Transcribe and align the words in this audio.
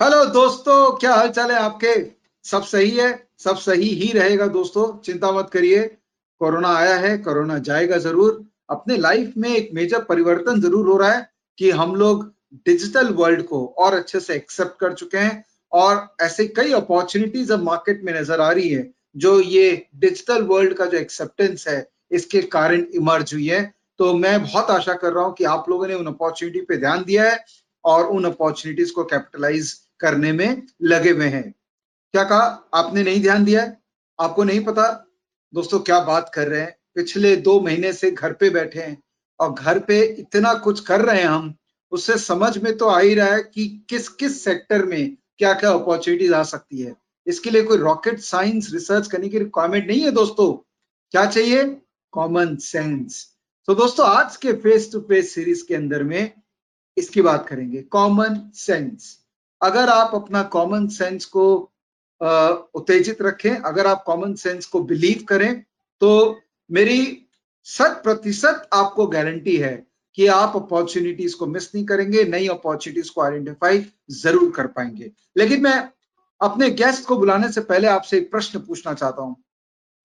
Hello 0.00 0.24
दोस्तों, 0.24 0.96
क्या 0.98 1.14
हाल 1.14 1.28
चाल 1.28 1.50
है 1.50 1.56
आपके? 1.58 1.94
सब 2.44 2.62
सही 2.62 2.90
है? 2.90 3.08
सब 3.38 3.56
सही 3.56 3.88
ही 3.94 4.10
रहेगा 4.12 4.46
दोस्तों, 4.46 4.84
चिंता 4.98 5.32
मत 5.32 5.50
करिए। 5.52 5.82
कोरोना 6.40 6.68
आया 6.76 6.94
है, 6.94 7.16
कोरोना 7.18 7.58
जाएगा 7.58 7.96
ज़रूर। 7.98 8.40
अपने 8.70 8.96
लाइफ 8.96 9.32
में 9.36 9.48
एक 9.48 9.68
मेजर 9.74 10.04
परिवर्तन 10.04 10.60
ज़रूर 10.60 10.86
हो 10.88 10.96
रहा 10.96 11.10
है 11.12 11.28
कि 11.58 11.70
हम 11.70 11.94
लोग 11.94 12.24
डिजिटल 12.66 13.12
वर्ल्ड 13.14 13.42
को 13.42 13.64
और 13.78 13.94
अच्छे 13.94 14.20
से 14.20 14.34
एक्सेप्ट 14.34 14.78
कर 14.80 14.92
चुके 14.92 15.18
हैं 15.18 15.44
और 15.72 16.08
ऐसे 16.22 16.46
कई 16.56 16.72
अपॉर्चुनिटीज़ 16.72 17.52
अब 17.52 17.62
मार्केट 17.62 18.00
में 18.04 18.12
नज़र 18.20 18.40
आ 18.40 18.50
रही 18.50 18.68
है, 18.68 18.90
जो 19.16 19.38
ये 19.40 19.86
डिजिटल 19.96 20.42
वर्ल्ड 20.44 20.74
का 20.74 20.86
जो 20.86 20.98
एक्सेप्टेंस 20.98 21.68
है, 21.68 21.86
इसके 22.12 22.42
कारण 22.56 22.86
इमर्ज 22.94 23.34
हुई 23.34 23.46
है। 23.48 23.62
तो 24.00 24.12
मैं 24.14 24.42
बहुत 24.42 24.70
आशा 24.70 24.94
कर 24.94 25.12
रहा 25.12 25.24
हूँ 25.24 25.34
कि 25.34 25.44
आप 25.46 25.68
लोगों 25.70 25.88
ने 25.88 25.94
उन 25.94 26.06
अपॉर्चुनिटी 26.06 26.60
पे 26.62 26.76
ध्यान 26.78 27.04
दिया 27.04 27.30
है 27.30 27.38
और 27.84 28.06
उन 28.08 28.24
अपॉर्चुनिटीज़ 28.24 28.92
को 28.92 29.04
कैपिटलाइज 29.04 29.76
करने 30.00 30.32
में 30.32 30.62
लगे 30.82 31.10
हुए 31.10 31.26
हैं। 31.26 31.50
क्या 32.14 32.24
कहा? 32.24 32.70
आपने 32.74 33.02
नहीं 33.02 33.20
ध्यान 33.22 33.44
दिया? 33.44 33.72
आपको 34.20 34.44
नहीं 34.44 34.64
पता? 34.64 35.06
दोस्तों, 35.54 35.80
क्या 35.80 36.00
बात 36.00 36.30
कर 36.34 36.48
रहे 36.48 36.60
हैं? 36.60 36.76
पिछले 36.94 37.36
दो 37.36 37.60
महीने 37.60 37.92
से 37.92 38.10
घर 38.10 38.32
पे 38.32 38.50
बैठे 38.50 38.80
हैं 38.80 39.02
और 39.40 39.52
घर 39.52 39.78
पे 39.78 40.02
इतना 40.02 40.54
कुछ 40.54 40.80
कर 40.80 41.00
रहे 41.00 41.20
हैं 41.20 41.28
हम, 41.28 41.54
उससे 41.92 42.18
समझ 42.18 42.58
में 42.58 42.76
तो 42.76 42.86
आ 42.86 43.00
ही 43.00 43.14
रहा 43.14 43.26
है 43.26 43.42
कि 43.42 43.86
किस 43.90 44.08
किस 44.08 44.44
सेक्टर 44.44 44.84
में 44.84 45.16
क्या 45.38 45.52
क्या 45.54 45.70
अपॉर्चुनिटीज़ 45.70 46.34
आ 46.34 46.42
सकती 46.42 46.80
है। 46.80 46.94
इसके 47.26 47.50
लिए 47.50 47.62
कोई 47.62 47.78
रॉकेट 47.78 48.20
साइंस 48.20 48.70
रिसर्च 48.72 49.06
करने 49.06 49.28
की 49.28 49.38
रिक्वायरमेंट 49.38 49.86
नहीं 49.86 50.00
है 50.00 50.10
दोस्तों। 50.10 50.52
क्या 51.10 51.26
चाहिए? 51.26 51.64
कॉमन 52.12 52.56
सेंस 52.56 53.26
तो 53.68 53.74
दोस्तों, 53.74 54.06
आज 54.06 54.36
के 54.36 54.52
फेस 54.52 54.92
टू 54.92 55.00
फेस 55.00 55.34
सीरीज़ 55.34 55.64
के 55.68 55.74
अंदर 55.74 56.02
में 56.02 56.32
इसकी 56.96 57.22
बात 57.22 57.48
करेंगे। 57.48 57.82
कॉमन 57.82 58.50
सेंस 58.54 59.19
अगर 59.62 59.88
आप 59.88 60.14
अपना 60.14 60.42
कॉमन 60.52 60.86
सेंस 60.88 61.24
को 61.26 61.46
उत्तेजित 62.74 63.22
रखें, 63.22 63.50
अगर 63.50 63.86
आप 63.86 64.02
कॉमन 64.06 64.34
सेंस 64.34 64.66
को 64.66 64.80
बिलीव 64.82 65.24
करें 65.28 65.62
तो 66.02 66.40
मेरी 66.70 67.26
शत 67.66 68.00
प्रतिशत 68.04 68.68
आपको 68.72 69.06
गारंटी 69.06 69.56
है 69.56 69.74
कि 70.18 70.26
आप 70.26 70.56
अपॉर्चुनिटीज़ 70.56 71.36
को 71.36 71.46
मिस 71.46 71.74
नहीं 71.74 71.84
करेंगे, 71.86 72.24
नई 72.24 72.46
अपॉर्चुनिटीज़ 72.48 73.10
को 73.12 73.20
आइडेंटिफाई 73.22 73.84
ज़रूर 74.12 74.50
कर 74.50 74.66
पाएँगे। 74.66 75.10
लेकिन 75.36 75.62
मैं 75.62 75.78
अपने 76.40 76.70
गेस्ट 76.72 77.04
को 77.06 77.16
बुलाने 77.16 77.50
से 77.52 77.60
पहले 77.62 77.88
आपसे 77.88 78.18
एक 78.18 78.30
प्रश्न 78.30 78.58
पूछना 78.58 78.94
चाहता 78.94 79.22
हूँ। 79.22 79.36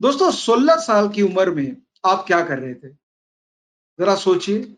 दोस्तों 0.02 0.30
16 0.32 0.76
साल 0.78 1.08
की 1.10 1.22
उम्र 1.22 1.52
में 1.52 1.76
आप 2.06 2.24
क्या 2.28 2.42
कर 2.46 2.60
रहे 2.60 2.74
थे? 2.74 2.90
जरा 2.90 4.16
सोचिए। 4.16 4.76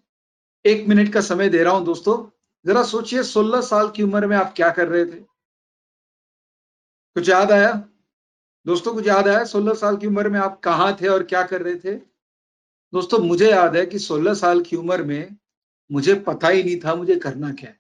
एक 0.66 0.88
मिनट 0.88 1.11
का 1.14 1.22
समय 1.22 1.50
दे 1.50 1.64
रहा 1.64 1.73
हूँ, 1.73 1.86
दोस्तों। 1.86 2.17
जरा 2.68 2.84
सोचिए 2.84 3.23
16 3.23 3.62
साल 3.62 3.90
की 3.90 4.04
उम्र 4.04 4.28
में 4.28 4.36
आप 4.38 4.54
क्या 4.56 4.70
कर 4.70 4.88
रहे 4.88 5.06
थे? 5.06 5.20
कुछ 7.16 7.30
याद 7.30 7.52
आया? 7.52 7.72
दोस्तों, 8.66 8.94
कुछ 8.94 9.08
याद 9.08 9.28
आया? 9.28 9.44
16 9.44 9.73
साल 9.73 9.98
की 9.98 10.08
उम्र 10.08 10.30
में 10.30 10.40
आप 10.40 10.60
कहाँ 10.60 10.98
थे 11.02 11.08
और 11.08 11.23
क्या 11.23 11.44
कर 11.44 11.62
रहे 11.62 11.76
थे? 11.76 11.95
दोस्तों, 12.94 13.20
मुझे 13.20 13.52
याद 13.52 13.76
है 13.76 13.86
कि 13.86 14.00
16 14.00 14.34
साल 14.34 14.62
की 14.62 14.76
उम्र 14.76 15.04
में 15.04 15.36
मुझे 15.92 16.16
पता 16.16 16.48
ही 16.48 16.64
नहीं 16.64 16.80
था 16.80 16.95
मुझे 16.95 17.16
करना 17.16 17.52
क्या 17.52 17.70
है। 17.70 17.80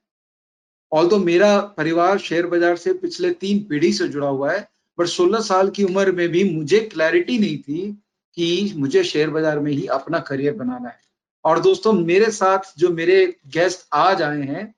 ऑल 0.91 1.09
तो 1.09 1.17
मेरा 1.17 1.59
परिवार 1.59 2.17
शेयर 2.17 2.47
बाज़ार 2.47 2.75
से 2.75 2.93
पिछले 2.93 3.31
तीन 3.31 3.63
पीढ़ी 3.63 3.91
से 3.93 4.07
जुड़ा 4.07 4.27
हुआ 4.27 4.51
है 4.51 4.69
बट 4.97 5.07
16 5.07 5.41
साल 5.41 5.69
की 5.69 5.83
उम्र 5.83 6.11
में 6.11 6.27
भी 6.29 6.43
मुझे 6.55 6.79
क्लैरिटी 6.79 7.37
नहीं 7.39 7.57
थी 7.57 7.91
कि 8.37 8.73
मुझे 8.77 9.03
शेयर 9.03 9.29
बाज़ार 9.29 9.59
में 9.59 9.71
ही 9.71 9.85
अपना 9.87 10.19
करियर 10.19 10.53
बनाना 10.53 10.89
है। 10.89 10.99
और 11.45 11.59
दोस्तों, 11.59 11.93
मेरे 11.93 12.31
साथ 12.31 12.73
जो 12.77 12.89
मेरे 12.89 13.35
गेस्ट 13.47 13.87
आज 13.93 14.21
आए 14.21 14.41
हैं 14.41 14.73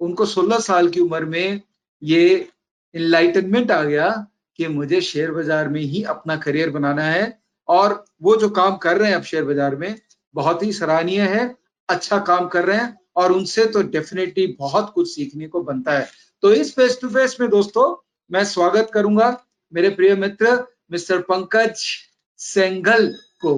उनको 0.00 0.26
16 0.26 0.60
साल 0.60 0.88
की 0.88 1.00
उम्र 1.00 1.24
में 1.24 1.60
ये 2.02 2.48
इनलाइटनमेंट 2.94 3.70
आ 3.70 3.82
गया 3.82 4.08
कि 4.58 4.68
मुझे 4.68 5.00
शेयर 5.00 5.30
बाज़ार 5.30 5.68
में 5.68 5.80
ही 5.80 6.02
अपना 6.04 6.36
करियर 6.36 6.70
बनाना 6.70 7.04
है। 7.04 7.38
और 7.68 8.04
वो 8.22 8.36
जो 8.36 8.48
काम 8.50 8.76
कर 8.76 8.96
रहे 8.96 9.08
हैं 9.08 9.16
अब 9.16 9.22
शेयर 9.22 9.44
बाज़ार 9.44 9.76
में, 9.76 9.94
बहुत 10.34 10.62
ही 10.62 10.72
सराहनीय 10.72 11.20
है 11.22 11.54
अच्छा 11.88 12.18
काम 12.20 12.48
कर 12.48 12.64
रहे 12.64 12.76
हैं 12.76 12.96
और 13.16 13.32
उनसे 13.32 13.64
तो 13.66 13.82
डेफिनेटली 13.84 14.46
बहुत 14.58 14.92
कुछ 14.94 15.08
सीखने 15.08 15.48
को 15.48 15.62
बनता 15.62 15.92
है। 15.92 16.08
तो 16.42 16.52
इस 16.52 16.74
फेस 16.74 16.98
टू 17.00 17.08
फेस 17.08 17.36
में 17.40 17.48
दोस्तों, 17.50 17.94
मैं 18.30 18.44
स्वागत 18.46 18.90
करूँगा 18.94 19.36
मेरे 19.72 19.90
प्रिय 19.90 20.14
मित्र 20.16 20.56
मिस्टर 20.92 21.20
पंकज 21.22 21.84
सेंगल 22.40 23.06
को। 23.42 23.54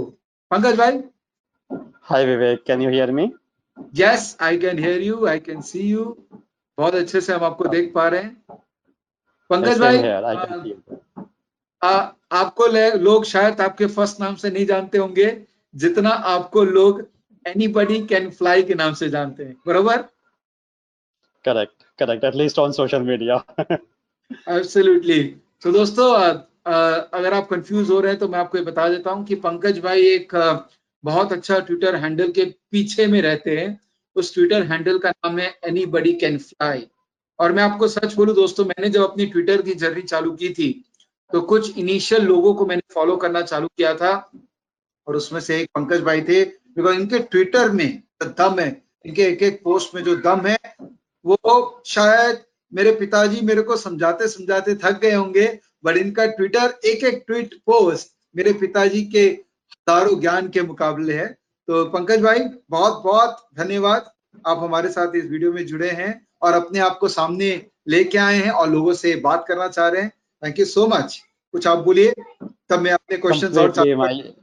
पंकज 0.51 0.77
भाई। 0.79 1.01
Hi 2.03 2.25
Vivek 2.27 2.63
can 2.67 2.83
you 2.83 2.91
hear 2.91 3.11
me 3.11 3.31
yes 3.95 4.37
I 4.41 4.59
can 4.59 4.79
hear 4.79 5.03
you 5.03 5.27
I 5.27 5.39
can 5.41 5.61
see 5.63 5.81
you 5.81 6.05
बहुत 6.79 6.95
अच्छे 6.95 7.21
से 7.21 7.33
हम 7.33 7.45
आपको 7.45 7.65
देख 7.69 7.93
पा 7.95 8.09
रहे 8.09 8.23
हैं। 8.23 8.59
पंकज 9.51 9.81
भाई 9.81 9.99
आ, 9.99 10.33
आ, 11.83 12.13
आपको 12.33 12.67
लोग 12.99 13.25
शायद 13.25 13.61
आपके 13.61 13.87
फ़र्स्ट 13.87 14.21
नाम 14.21 14.35
से 14.35 14.51
नहीं 14.51 14.67
जानते 14.67 14.99
होंगे 14.99 15.27
जितना 15.75 16.11
आपको 16.11 16.65
लोग 16.65 17.07
एनीबडी 17.47 18.01
कैन 18.07 18.31
फ्लाई 18.31 18.63
के 18.63 18.75
नाम 18.75 18.95
से 18.95 19.09
जानते 19.09 19.45
हैं 19.45 19.57
बरोबर? 19.67 19.97
Correct 21.45 21.75
correct 21.99 22.25
at least 22.25 22.59
on 22.59 22.73
social 22.73 23.03
media 23.03 23.37
absolutely 24.49 25.23
तो 25.63 25.73
दोस्तों 25.73 26.15
आ, 26.15 26.29
अगर 27.19 27.35
आप 27.35 27.49
कंफ्यूज 27.49 27.91
हो 27.91 28.01
रहे 28.01 28.11
हैं 28.13 28.19
तो 28.21 28.29
मैं 28.29 28.39
आपको 28.39 28.59
ये 28.59 28.65
बता 28.65 28.89
देता 28.89 29.11
हूँ 29.11 29.25
कि 29.27 29.35
पंकज 29.47 29.79
भाई 29.85 30.07
एक 30.07 30.35
बहुत 31.05 31.33
अच्छा 31.33 31.59
ट्विटर 31.61 31.97
हैंडल 31.97 32.31
के 32.33 32.45
पीछे 32.71 33.07
में 33.07 33.21
रहते 33.23 33.57
हैं। 33.57 33.81
उस 34.17 34.35
ट्विटर 34.35 34.63
हैंडल 34.65 34.99
का 34.99 35.11
नाम 35.11 35.39
है 35.39 35.49
एनी 35.65 35.85
बडी 35.89 36.13
कैन 36.15 36.39
फ्लाई 36.39 36.87
और 37.39 37.53
मैं 37.53 37.63
आपको 37.63 37.89
सच 37.89 38.15
बोलूँ 38.15 38.35
दोस्तों, 38.35 38.65
मैंने 38.65 38.89
जब 38.89 39.03
अपनी 39.03 39.27
ट्विटर 39.27 39.63
की 39.63 39.75
जर्नी 39.77 40.03
चालू 40.05 40.33
की 40.33 40.49
थी 40.51 40.73
तो 41.31 41.41
कुछ 41.43 41.79
इनिशियल 41.79 42.25
लोगों 42.25 42.55
को 42.55 42.67
मैंने 42.67 42.83
फॉलो 42.95 43.17
करना 43.17 43.41
चालू 43.43 43.69
किया 43.69 43.95
था। 43.95 44.13
और 45.07 45.17
उसमें 45.17 45.41
से 45.41 45.61
एक 45.61 45.69
पंकज 45.75 46.01
भाई 46.03 46.21
थे 46.23 46.45
बिकॉज़ 46.45 46.97
इनके 46.97 47.19
ट्विटर 47.21 47.71
में 47.71 48.03
दम 48.23 48.59
है, 48.61 48.83
इनके 49.05 49.23
एक 49.23 49.43
एक 49.43 49.61
पोस्ट 49.65 49.95
में 49.95 50.03
जो 50.05 50.17
दम 50.19 50.47
है, 50.47 50.59
वो 51.25 51.83
शायद 51.87 52.43
मेरे 52.73 52.93
पिताजी 52.97 53.41
मेरे 53.47 53.63
को 53.63 53.77
समझाते 53.77 54.29
समझाते 54.29 54.75
थक 54.75 55.01
गए 55.01 55.13
होंगे 55.13 55.47
बट 55.85 55.97
इनका 55.97 56.27
ट्विटर 56.29 56.75
एक 56.85 57.05
एक 57.05 57.23
ट्वीट 57.27 57.55
पोस्ट 57.67 58.13
मेरे 58.35 58.53
पिताजी 58.55 59.03
के 59.07 59.27
हज़ारों 59.89 60.21
ज्ञान 60.21 60.49
के 60.49 60.63
मुकाबले 60.63 61.15
है 61.15 61.27
तो 61.69 61.85
पंकज 61.91 62.23
भाई 62.23 62.39
बहुत 62.71 63.03
बहुत 63.05 63.37
धन्यवाद 63.59 64.11
आप 64.47 64.59
हमारे 64.59 64.89
साथ 64.89 65.17
इस 65.17 65.25
वीडियो 65.31 65.53
में 65.53 65.65
जुड़े 65.67 65.91
हैं 65.91 66.13
और 66.43 66.55
अपने 66.55 66.79
आप 66.81 66.99
को 66.99 67.09
सामने 67.09 67.51
लेके 67.89 68.19
आए 68.19 68.37
हैं 68.37 68.51
और 68.51 68.71
लोगों 68.71 68.93
से 68.95 69.15
बात 69.21 69.45
करना 69.49 69.69
चाह 69.69 69.89
रहे 69.89 70.03
हैं 70.03 70.11
थैंक 70.43 70.59
यू 70.59 70.65
सो 70.65 70.87
मच 70.87 71.21
कुछ 71.55 71.67
आप 71.67 71.79
बोलिए 71.85 72.13
तब 72.71 72.81
मैं 72.81 72.93
अपने 72.93 73.17
क्वेश्चन 73.27 73.59
और 73.59 74.41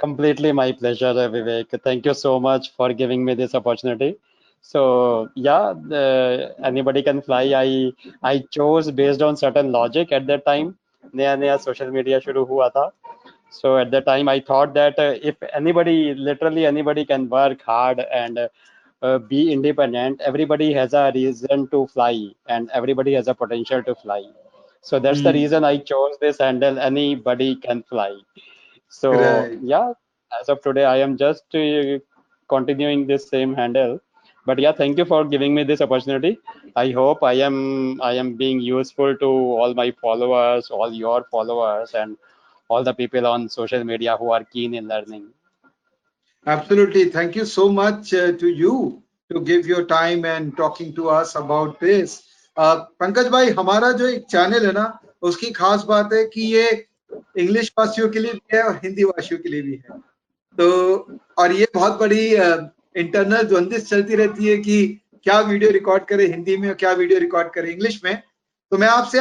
completely 0.00 0.50
my 0.58 0.70
pleasure 0.78 1.10
vivek 1.32 1.74
thank 1.82 2.06
you 2.06 2.12
so 2.20 2.30
much 2.44 2.64
for 2.78 2.86
giving 2.92 3.26
me 3.26 3.34
this 3.40 3.52
opportunity 3.54 4.08
so 4.62 4.80
yeah 5.36 5.74
the, 5.90 6.00
anybody 6.70 7.02
can 7.08 7.20
fly 7.22 7.42
i 7.58 7.68
i 8.24 8.32
chose 8.56 8.90
based 9.02 9.22
on 9.22 9.38
certain 9.42 9.70
logic 9.76 10.16
at 10.18 10.26
that 10.26 10.44
time 10.48 10.72
नया 11.14 11.34
नया 11.36 11.56
social 11.56 11.90
media 11.90 12.18
शुरू 12.18 12.44
हुआ 12.44 12.68
था 12.68 12.84
so 13.60 13.76
at 13.78 13.90
that 13.90 14.06
time 14.06 14.28
i 14.28 14.40
thought 14.40 14.72
that 14.74 14.98
uh, 14.98 15.14
if 15.30 15.36
anybody 15.60 16.14
literally 16.14 16.64
anybody 16.66 17.04
can 17.04 17.28
work 17.28 17.62
hard 17.62 18.00
and 18.20 18.38
uh, 19.02 19.18
be 19.18 19.52
independent 19.52 20.20
everybody 20.20 20.72
has 20.72 20.94
a 20.94 21.10
reason 21.14 21.68
to 21.68 21.86
fly 21.88 22.14
and 22.48 22.70
everybody 22.72 23.12
has 23.12 23.28
a 23.28 23.34
potential 23.34 23.82
to 23.82 23.94
fly 23.94 24.22
so 24.80 24.98
that's 24.98 25.20
mm. 25.20 25.24
the 25.24 25.32
hmm. 25.32 25.40
reason 25.40 25.64
i 25.64 25.76
chose 25.76 26.16
this 26.20 26.38
handle 26.38 26.78
anybody 26.78 27.54
can 27.56 27.82
fly 27.82 28.12
so 28.88 29.12
right. 29.12 29.58
yeah 29.62 29.92
as 30.40 30.48
of 30.48 30.62
today 30.62 30.84
i 30.84 30.96
am 30.96 31.16
just 31.16 31.54
uh, 31.54 31.98
continuing 32.48 33.06
this 33.06 33.28
same 33.28 33.54
handle 33.54 34.00
but 34.46 34.58
yeah 34.58 34.72
thank 34.72 34.98
you 34.98 35.04
for 35.04 35.24
giving 35.24 35.54
me 35.54 35.62
this 35.62 35.80
opportunity 35.80 36.38
i 36.76 36.90
hope 36.90 37.22
i 37.22 37.32
am 37.32 38.00
i 38.02 38.12
am 38.12 38.34
being 38.34 38.60
useful 38.60 39.16
to 39.16 39.26
all 39.26 39.74
my 39.74 39.90
followers 40.02 40.70
all 40.70 40.92
your 40.92 41.24
followers 41.30 41.94
and 41.94 42.16
all 42.72 42.84
the 42.88 42.94
people 42.94 43.26
on 43.26 43.48
social 43.48 43.84
media 43.84 44.16
who 44.16 44.30
are 44.32 44.44
keen 44.56 44.74
in 44.74 44.88
learning. 44.88 45.24
Absolutely. 46.46 47.04
Thank 47.10 47.36
you 47.36 47.44
so 47.44 47.68
much 47.70 48.12
uh, 48.14 48.32
to 48.32 48.48
you 48.48 49.02
to 49.30 49.40
give 49.40 49.66
your 49.66 49.84
time 49.86 50.24
and 50.24 50.56
talking 50.56 50.94
to 50.94 51.08
us 51.08 51.34
about 51.36 51.80
this. 51.80 52.22
Uh, 52.56 52.76
Pankaj 53.00 53.28
भाई 53.32 53.50
हमारा 53.58 53.90
जो 53.98 54.06
एक 54.06 54.24
channel 54.30 54.66
है 54.66 54.72
ना 54.72 54.86
उसकी 55.28 55.50
खास 55.52 55.84
बात 55.88 56.12
है 56.12 56.24
कि 56.34 56.42
ये 56.54 56.64
इंग्लिश 57.38 57.72
वासियों 57.78 58.08
के 58.10 58.18
लिए 58.18 58.32
भी 58.32 58.56
है 58.56 58.62
और 58.62 58.80
हिंदी 58.84 59.04
वासियों 59.04 59.38
के 59.40 59.48
लिए 59.48 59.62
भी 59.62 59.80
है 59.84 59.98
तो 60.58 60.66
और 61.38 61.52
ये 61.52 61.68
बहुत 61.74 61.98
बड़ी 62.00 62.24
इंटरनल 63.02 63.42
द्वंदिश 63.48 63.88
चलती 63.88 64.16
रहती 64.16 64.48
है 64.48 64.56
कि 64.66 64.76
क्या 65.24 65.40
वीडियो 65.40 65.70
रिकॉर्ड 65.70 66.04
करे 66.06 66.26
हिंदी 66.26 66.56
में 66.56 66.68
और 66.68 66.74
क्या 66.74 66.92
वीडियो 67.00 67.18
रिकॉर्ड 67.20 67.52
करे 67.54 67.70
इंग्लिश 67.72 68.00
में 68.04 68.14
तो 68.72 68.78
मैं 68.78 68.88
आपसे 68.88 69.20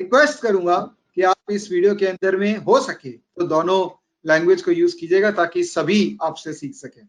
रिक्वेस्ट 0.00 0.42
करूँगा 0.42 0.78
कि 1.16 1.22
आप 1.24 1.52
इस 1.52 1.70
वीडियो 1.72 1.94
के 1.94 2.06
अंदर 2.06 2.36
में 2.36 2.56
हो 2.58 2.78
सके 2.80 3.10
तो 3.10 3.46
दोनों 3.48 3.78
लैंग्वेज 4.24 4.62
को 4.62 4.70
यूज़ 4.72 4.96
कीजिएगा 4.96 5.30
ताकि 5.32 5.62
सभी 5.64 6.16
आपसे 6.22 6.52
सीख 6.52 6.74
सके। 6.74 7.00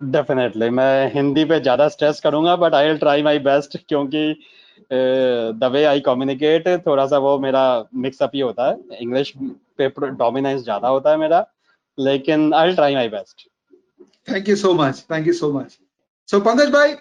डेफिनेटली 0.00 0.68
मैं 0.70 1.12
हिंदी 1.14 1.44
पे 1.44 1.58
ज़्यादा 1.60 1.88
स्ट्रेस 1.88 2.20
करूँगा 2.20 2.56
but 2.56 2.74
I 2.74 2.88
will 2.88 2.98
try 2.98 3.22
my 3.22 3.38
best 3.40 3.76
क्योंकि 3.88 4.24
द 4.90 5.70
वे 5.72 5.84
आई 5.84 6.00
कम्युनिकेट 6.02 6.68
थोड़ा 6.86 7.06
सा 7.06 7.18
वो 7.18 7.38
मेरा 7.40 7.64
मिक्सअप 7.96 8.30
ही 8.34 8.40
होता 8.40 8.68
है। 8.68 8.98
इंग्लिश 9.00 9.32
पे 9.78 9.88
डोमिनेंस 10.00 10.62
ज़्यादा 10.62 10.88
होता 10.88 11.10
है 11.10 11.16
मेरा 11.16 11.44
लेकिन 11.98 12.52
I 12.54 12.66
will 12.66 12.76
try 12.76 12.94
my 12.94 13.08
best 13.08 13.48
thank 14.28 14.48
you 14.48 14.56
so 14.56 14.72
much 14.74 15.04
thank 15.10 15.26
you 15.26 15.32
so 15.34 15.52
much 15.52 15.78
so 16.28 16.40
Pankaj 16.40 16.70
भाई 16.70 16.94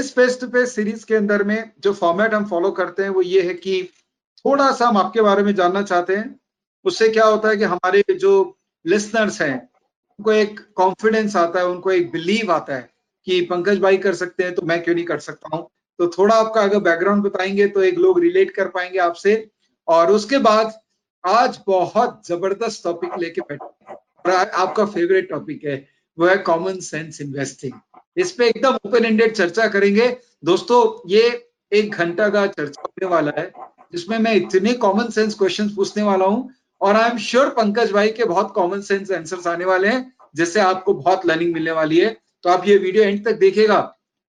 इस 0.00 0.12
फेस 0.14 0.40
टू 0.40 0.46
फेस 0.48 0.74
सीरीज़ 0.74 1.04
के 1.06 1.14
अंदर 1.14 1.42
में 1.44 1.70
जो 1.80 1.92
फॉर्मेट 1.94 2.34
हम 2.34 2.44
फॉलो 2.46 2.70
करते 2.72 3.02
हैं 3.02 3.10
वो 3.10 3.22
ये 3.22 3.42
है 3.42 3.54
कि 3.56 3.80
थोड़ा 4.44 4.70
सा 4.72 4.86
हम 4.86 4.98
आपके 4.98 5.20
बारे 5.22 5.42
में 5.42 5.54
जानना 5.54 5.82
चाहते 5.82 6.16
हैं। 6.16 6.40
उससे 6.84 7.08
क्या 7.08 7.24
होता 7.24 7.48
है 7.48 7.56
कि 7.56 7.64
हमारे 7.64 8.02
जो 8.12 8.32
लिसनर्स 8.84 9.40
हैं, 9.42 9.56
उनको 10.18 10.32
एक 10.32 10.60
कॉन्फिडेंस 10.76 11.36
आता 11.36 11.58
है, 11.58 11.66
उनको 11.66 11.92
एक 11.92 12.10
बिलीव 12.12 12.52
आता 12.52 12.74
है 12.74 12.88
कि 13.26 13.40
पंकज 13.40 13.78
भाई 13.80 13.96
कर 13.98 14.14
सकते 14.14 14.44
हैं 14.44 14.54
तो 14.54 14.62
मैं 14.62 14.82
क्यों 14.82 14.94
नहीं 14.94 15.04
कर 15.04 15.18
सकता 15.20 15.56
हूँ? 15.56 15.68
तो 15.98 16.06
थोड़ा 16.08 16.34
आपका 16.34 16.62
अगर 16.62 16.78
बैकग्राउंड 16.80 17.22
बताएँगे 17.22 17.66
तो 17.68 17.82
एक 17.82 17.98
लोग 17.98 18.20
रिलेट 18.20 18.50
कर 18.50 18.68
पाएँगे 18.68 18.98
आपसे। 18.98 19.34
और 19.88 20.10
उसके 20.12 20.38
बाद 20.40 20.72
आज 21.24 21.58
बहुत 21.66 22.22
ज़बरदस्त 22.26 22.84
टॉपिक 22.84 23.18
लेके 23.18 23.40
बैठे 23.40 23.94
और 24.24 24.50
आपका 24.50 24.84
फेवरेट 24.86 25.28
टॉपिक 25.30 25.64
है, 25.64 25.76
वो 26.18 26.26
है 26.26 26.36
कॉमन 26.38 26.78
सेंस 26.80 27.20
इन्वेस्टिंग 27.20 27.72
इस 28.16 28.32
पे 28.32 28.48
एकदम 28.48 28.74
ओपन 28.86 29.04
एंडेड 29.04 29.32
चर्चा 29.34 29.66
करेंगे। 29.68 30.08
दोस्तों, 30.44 31.10
ये 31.10 31.50
एक 31.72 31.94
घंटा 31.94 32.28
का 32.28 32.46
चर्चा 32.46 32.82
होने 32.82 33.06
वाला 33.06 33.32
है। 33.38 33.52
जिसमें 33.92 34.18
मैं 34.18 34.34
इतने 34.34 34.72
कॉमन 34.74 35.08
सेंस 35.10 35.34
क्वेश्चंस 35.34 35.72
पूछने 35.72 36.02
वाला 36.02 36.26
हूँ, 36.26 36.50
और 36.80 36.96
आई 36.96 37.10
एम 37.10 37.18
श्योर 37.20 37.48
पंकज 37.56 37.92
भाई 37.92 38.08
के 38.10 38.24
बहुत 38.24 38.52
कॉमन 38.54 38.80
सेंस 38.82 39.10
आंसर्स 39.12 39.46
आने 39.46 39.64
वाले 39.64 39.88
हैं, 39.88 40.12
जिससे 40.34 40.60
आपको 40.60 40.94
बहुत 40.94 41.26
लर्निंग 41.26 41.52
मिलने 41.54 41.72
वाली 41.72 41.98
है। 41.98 42.16
तो 42.44 42.50
आप 42.50 42.66
ये 42.66 42.76
वीडियो 42.78 43.04
एंड 43.04 43.24
तक 43.24 43.38
देखेगा 43.38 43.78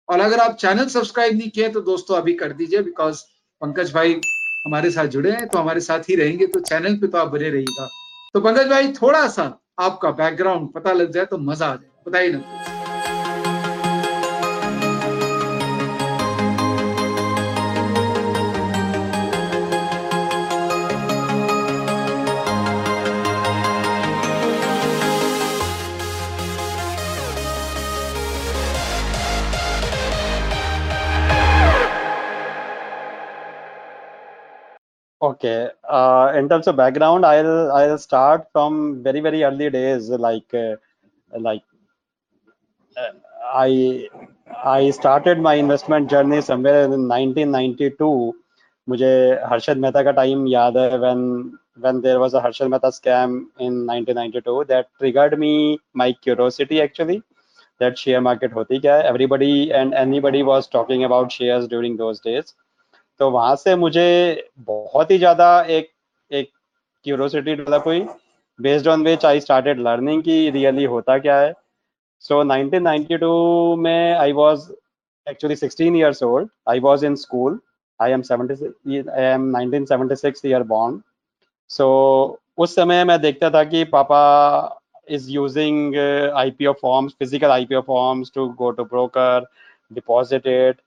और 0.09 0.19
अगर 0.19 0.39
आप 0.39 0.55
चैनल 0.55 0.87
सब्सक्राइब 0.89 1.37
नहीं 1.37 1.49
किए 1.49 1.69
तो 1.69 1.81
दोस्तों 1.81 2.17
अभी 2.17 2.33
कर 2.33 2.51
दीजिए 2.53 2.81
बिकॉज़ 2.81 3.21
पंकज 3.61 3.93
भाई 3.93 4.19
हमारे 4.65 4.91
साथ 4.91 5.07
जुड़े 5.07 5.31
हैं 5.31 5.47
तो 5.47 5.59
हमारे 5.59 5.79
साथ 5.81 6.09
ही 6.09 6.15
रहेंगे 6.15 6.47
तो 6.47 6.59
चैनल 6.61 6.95
पे 6.97 7.07
तो 7.07 7.17
आप 7.17 7.27
बने 7.27 7.49
रहिएगा। 7.49 7.87
तो 8.33 8.39
पंकज 8.41 8.69
भाई, 8.69 8.91
थोड़ा 8.93 9.27
सा 9.27 9.43
आपका 9.79 10.11
बैकग्राउंड 10.13 10.71
पता 10.73 10.93
लग 10.93 11.11
जाए 11.11 11.25
तो 11.25 11.37
मज़ा 11.39 11.67
आ 11.67 11.75
जाए। 11.75 11.89
बताइए 12.07 12.31
ना। 12.31 12.82
Okay. 35.22 35.68
Uh, 35.88 36.32
in 36.36 36.48
terms 36.48 36.68
of 36.68 36.76
background, 36.76 37.26
I'll 37.26 37.72
I'll 37.72 37.98
start 37.98 38.46
from 38.52 39.02
very 39.02 39.20
very 39.20 39.42
early 39.42 39.68
days. 39.70 40.08
Like 40.10 40.54
uh, 40.54 40.76
like 41.36 41.62
uh, 42.96 43.12
I 43.52 44.08
I 44.64 44.90
started 44.90 45.40
my 45.40 45.54
investment 45.54 46.08
journey 46.08 46.40
somewhere 46.40 46.84
in 46.84 47.08
1992. 47.08 48.34
मुझे 48.88 49.08
हर्षद 49.48 49.76
मेहता 49.78 50.02
का 50.02 50.10
टाइम 50.18 50.46
याद 50.48 50.76
है 50.76 50.98
when 51.00 51.18
when 51.82 52.00
there 52.04 52.20
was 52.20 52.34
a 52.34 52.40
Harshad 52.44 52.70
Mehta 52.74 52.90
scam 52.98 53.34
in 53.66 53.74
1992 53.86 54.64
that 54.70 54.88
triggered 55.00 55.38
me 55.38 55.50
my 56.02 56.06
curiosity 56.26 56.80
actually 56.84 57.18
that 57.82 57.98
share 57.98 58.22
market 58.28 58.54
होती 58.54 58.78
क्या 58.86 58.96
है 58.96 59.04
everybody 59.10 59.50
and 59.80 59.98
anybody 60.04 60.42
was 60.50 60.70
talking 60.76 61.04
about 61.08 61.36
shares 61.40 61.68
during 61.74 61.98
those 62.00 62.22
days 62.28 62.54
तो 63.19 63.29
वहाँ 63.31 63.55
से 63.55 63.75
मुझे 63.75 64.49
बहुत 64.59 65.11
ही 65.11 65.17
ज़्यादा 65.17 65.61
एक 65.61 65.89
एक 66.31 66.49
क्यूरोसिटी 67.03 67.55
डेवलप 67.55 67.83
हुई 67.87 68.07
based 68.61 68.87
on 68.87 69.03
which 69.03 69.25
I 69.25 69.39
started 69.39 69.79
learning 69.79 70.23
की 70.23 70.49
रियली 70.49 70.83
होता 70.83 71.17
क्या 71.17 71.39
है। 71.39 71.53
सो 72.19 72.43
so, 72.43 72.51
1992 72.51 73.77
में 73.77 74.13
I 74.13 74.31
was 74.31 74.73
actually 75.29 75.55
16 75.55 75.95
years 75.95 76.23
old 76.23 76.49
I 76.69 76.79
was 76.79 77.05
in 77.05 77.15
school 77.15 77.59
I 78.01 78.11
am 78.11 78.21
76 78.21 79.09
I 79.09 79.23
am 79.23 79.57
1976 79.57 80.45
year 80.45 80.63
born 80.63 81.01
so 81.69 81.87
उस 82.57 82.75
समय 82.75 83.03
मैं 83.05 83.21
देखता 83.21 83.49
था 83.49 83.63
कि 83.63 83.83
पापा 83.83 84.23
is 85.07 85.27
using 85.29 85.93
uh, 85.93 86.73
forms 86.81 87.13
physical 87.13 87.65
forms 87.85 88.29
to 88.29 88.55
to 88.57 88.71
to 88.73 88.85
broker, 88.85 89.41
deposit 89.91 90.45
it, 90.45 90.77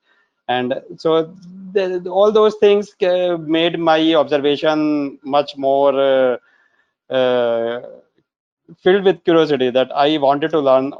and 0.48 0.74
so 0.96 1.34
the, 1.72 2.08
all 2.10 2.30
those 2.32 2.54
things 2.56 2.94
made 3.00 3.78
my 3.78 4.14
observation 4.14 5.18
much 5.22 5.56
more 5.56 5.94
uh, 7.10 7.14
uh, 7.14 7.80
filled 8.78 9.04
with 9.04 9.24
curiosity 9.24 9.70
that 9.70 9.90
I 9.94 10.18
wanted 10.18 10.50
to 10.52 10.60
learn 10.60 10.92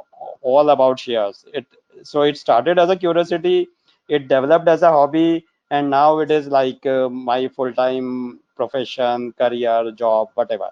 all 0.42 0.70
about 0.70 0.98
shares. 0.98 1.44
It 1.52 1.66
so 2.02 2.22
it 2.22 2.36
started 2.36 2.78
as 2.78 2.90
a 2.90 2.96
curiosity, 2.96 3.68
it 4.08 4.28
developed 4.28 4.68
as 4.68 4.82
a 4.82 4.90
hobby, 4.90 5.44
and 5.70 5.90
now 5.90 6.18
it 6.20 6.30
is 6.30 6.48
like 6.48 6.84
uh, 6.86 7.08
my 7.08 7.48
full-time 7.48 8.40
profession, 8.56 9.32
career, 9.32 9.90
job, 9.92 10.28
whatever. 10.34 10.70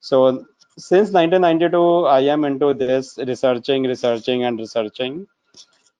So 0.00 0.46
since 0.76 1.10
1992, 1.12 2.06
I 2.06 2.20
am 2.20 2.44
into 2.44 2.74
this 2.74 3.16
researching, 3.18 3.84
researching, 3.84 4.44
and 4.44 4.58
researching, 4.58 5.26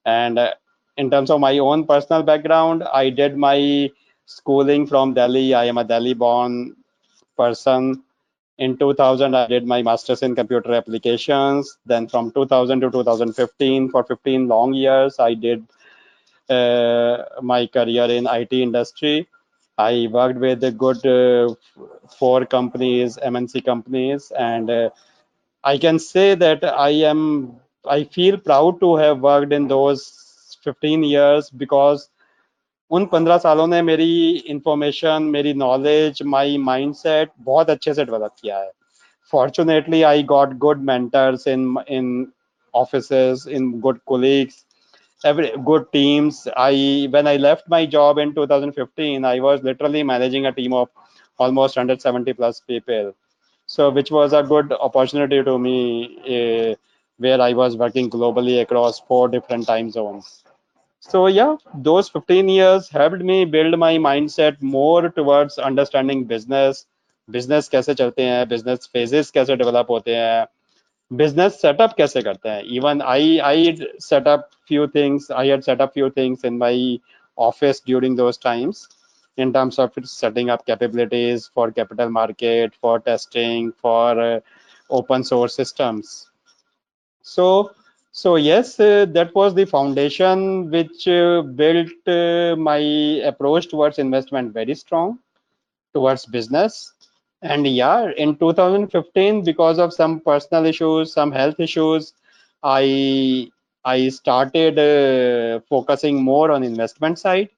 and 0.05 0.39
uh, 0.39 0.55
in 1.01 1.11
terms 1.11 1.31
of 1.31 1.41
my 1.41 1.59
own 1.59 1.87
personal 1.87 2.23
background, 2.23 2.85
I 3.03 3.11
did 3.11 3.37
my 3.37 3.91
schooling 4.27 4.87
from 4.87 5.15
Delhi. 5.15 5.55
I 5.55 5.65
am 5.67 5.79
a 5.79 5.85
Delhi 5.85 6.15
born 6.15 6.77
person. 7.37 8.03
In 8.59 8.77
2000, 8.79 9.35
I 9.37 9.47
did 9.47 9.67
my 9.67 9.83
master's 9.83 10.23
in 10.23 10.35
computer 10.35 10.75
applications. 10.75 11.79
Then 11.87 12.09
from 12.09 12.31
2000 12.33 12.81
to 12.83 12.91
2015, 12.91 13.89
for 13.91 14.05
15 14.05 14.49
long 14.49 14.75
years, 14.75 15.19
I 15.19 15.35
did 15.35 15.65
uh, 16.51 17.25
my 17.43 17.67
career 17.67 18.05
in 18.19 18.27
IT 18.27 18.63
industry. 18.63 19.29
I 19.79 20.09
worked 20.11 20.39
with 20.39 20.61
the 20.61 20.73
good 20.73 21.05
uh, 21.07 21.55
four 22.19 22.45
companies, 22.47 23.19
MNC 23.23 23.61
companies, 23.61 24.31
and 24.39 24.71
uh, 24.71 24.91
I 25.65 25.79
can 25.79 25.99
say 25.99 26.35
that 26.35 26.65
I 26.65 26.91
am, 27.13 27.57
I 27.89 28.05
feel 28.05 28.39
proud 28.39 28.81
to 28.81 28.97
have 28.97 29.21
worked 29.21 29.53
in 29.53 29.69
those 29.69 30.20
15 30.66 31.04
years 31.04 31.50
because 31.64 32.10
उन 32.92 33.06
पंद्रह 33.12 33.38
सालों 33.38 33.68
ने 33.68 33.82
मेरी 33.82 34.10
information 34.48 35.24
मेरी 35.36 35.54
knowledge 35.54 36.22
my 36.34 36.58
mind 36.58 36.94
set 36.96 37.32
बहुत 37.42 37.70
अच्छे 37.70 37.94
से 37.94 38.06
develop 38.06 38.34
किया 38.42 38.58
है 38.60 38.72
fortunately 39.32 40.02
I 40.04 40.24
got 40.24 40.54
good 40.66 40.82
mentors 40.90 41.48
in 41.48 41.78
in 41.90 42.12
offices 42.76 43.48
in 43.58 43.68
good 43.80 44.00
colleagues 44.12 44.64
every 45.24 45.50
good 45.70 45.86
teams 45.98 46.40
i 46.64 47.08
when 47.16 47.28
i 47.34 47.36
left 47.38 47.70
my 47.76 47.82
job 47.96 48.18
in 48.24 48.34
2015 48.36 49.26
i 49.26 49.40
was 49.40 49.64
literally 49.64 50.04
managing 50.04 50.46
a 50.46 50.52
team 50.52 50.74
of 50.74 50.90
almost 51.40 51.78
170 51.78 52.34
plus 52.34 52.60
people 52.72 53.14
so 53.70 53.90
which 53.90 54.12
was 54.12 54.34
a 54.34 54.44
good 54.44 54.74
opportunity 54.88 55.42
to 55.44 55.58
me 55.58 55.78
uh, 56.36 56.76
where 57.20 57.42
i 57.42 57.54
was 57.54 57.78
working 57.78 58.10
globally 58.10 58.62
across 58.62 59.00
four 59.00 59.28
different 59.38 59.66
time 59.66 59.90
zones 59.90 60.44
so 61.00 61.28
yeah 61.28 61.56
those 61.76 62.10
15 62.10 62.50
years 62.50 62.90
helped 62.90 63.22
me 63.32 63.46
build 63.46 63.78
my 63.80 63.98
mindset 63.98 64.62
more 64.62 65.10
towards 65.10 65.58
understanding 65.60 66.26
business 66.26 66.86
business 67.32 67.70
कैसे 67.70 67.94
चलते 67.94 68.24
हैं 68.24 68.46
business 68.50 68.88
phases 68.96 69.32
कैसे 69.32 69.58
develop 69.58 69.90
होते 69.90 70.16
हैं 70.16 70.48
business 71.22 71.60
setup 71.66 71.96
कैसे 71.98 72.22
करते 72.24 72.50
हैं 72.50 72.64
even 72.80 73.02
I 73.02 73.40
I 73.52 73.78
set 74.00 74.28
up 74.28 74.50
few 74.68 74.88
things 74.88 75.30
I 75.32 75.48
had 75.48 75.64
set 75.64 75.82
up 75.82 75.94
few 75.94 76.10
things 76.12 76.44
in 76.44 76.58
my 76.58 77.00
office 77.38 77.82
during 77.82 78.16
those 78.16 78.38
times 78.38 78.88
in 79.38 79.54
terms 79.54 79.80
of 79.80 79.94
setting 80.04 80.50
up 80.50 80.66
capabilities 80.66 81.48
for 81.54 81.72
capital 81.72 82.10
market 82.10 82.76
for 82.76 83.00
testing 83.00 83.72
for 83.74 84.20
uh, 84.22 84.40
open 84.90 85.24
source 85.24 85.56
systems 85.56 86.30
so 87.22 87.72
so 88.13 88.37
yes, 88.37 88.79
uh, 88.81 89.07
that 89.11 89.35
was 89.35 89.55
the 89.55 89.65
foundation 89.65 90.71
which 90.71 91.07
uh, 91.09 91.43
built 91.43 91.91
uh, 92.07 92.57
my 92.57 92.79
approach 93.33 93.69
towards 93.69 93.99
investment 93.99 94.53
very 94.53 94.75
strong 94.75 95.19
towards 95.95 96.27
business. 96.27 96.93
And 97.43 97.67
yeah, 97.67 98.11
in 98.17 98.37
2015, 98.37 99.45
because 99.45 99.79
of 99.79 99.93
some 99.93 100.21
personal 100.21 100.67
issues, 100.67 101.13
some 101.13 101.33
health 101.33 101.61
issues, 101.61 102.15
I 102.63 103.51
I 103.85 104.09
started 104.11 104.79
uh, 104.79 105.61
focusing 105.69 106.23
more 106.23 106.51
on 106.51 106.63
investment 106.63 107.19
side 107.19 107.49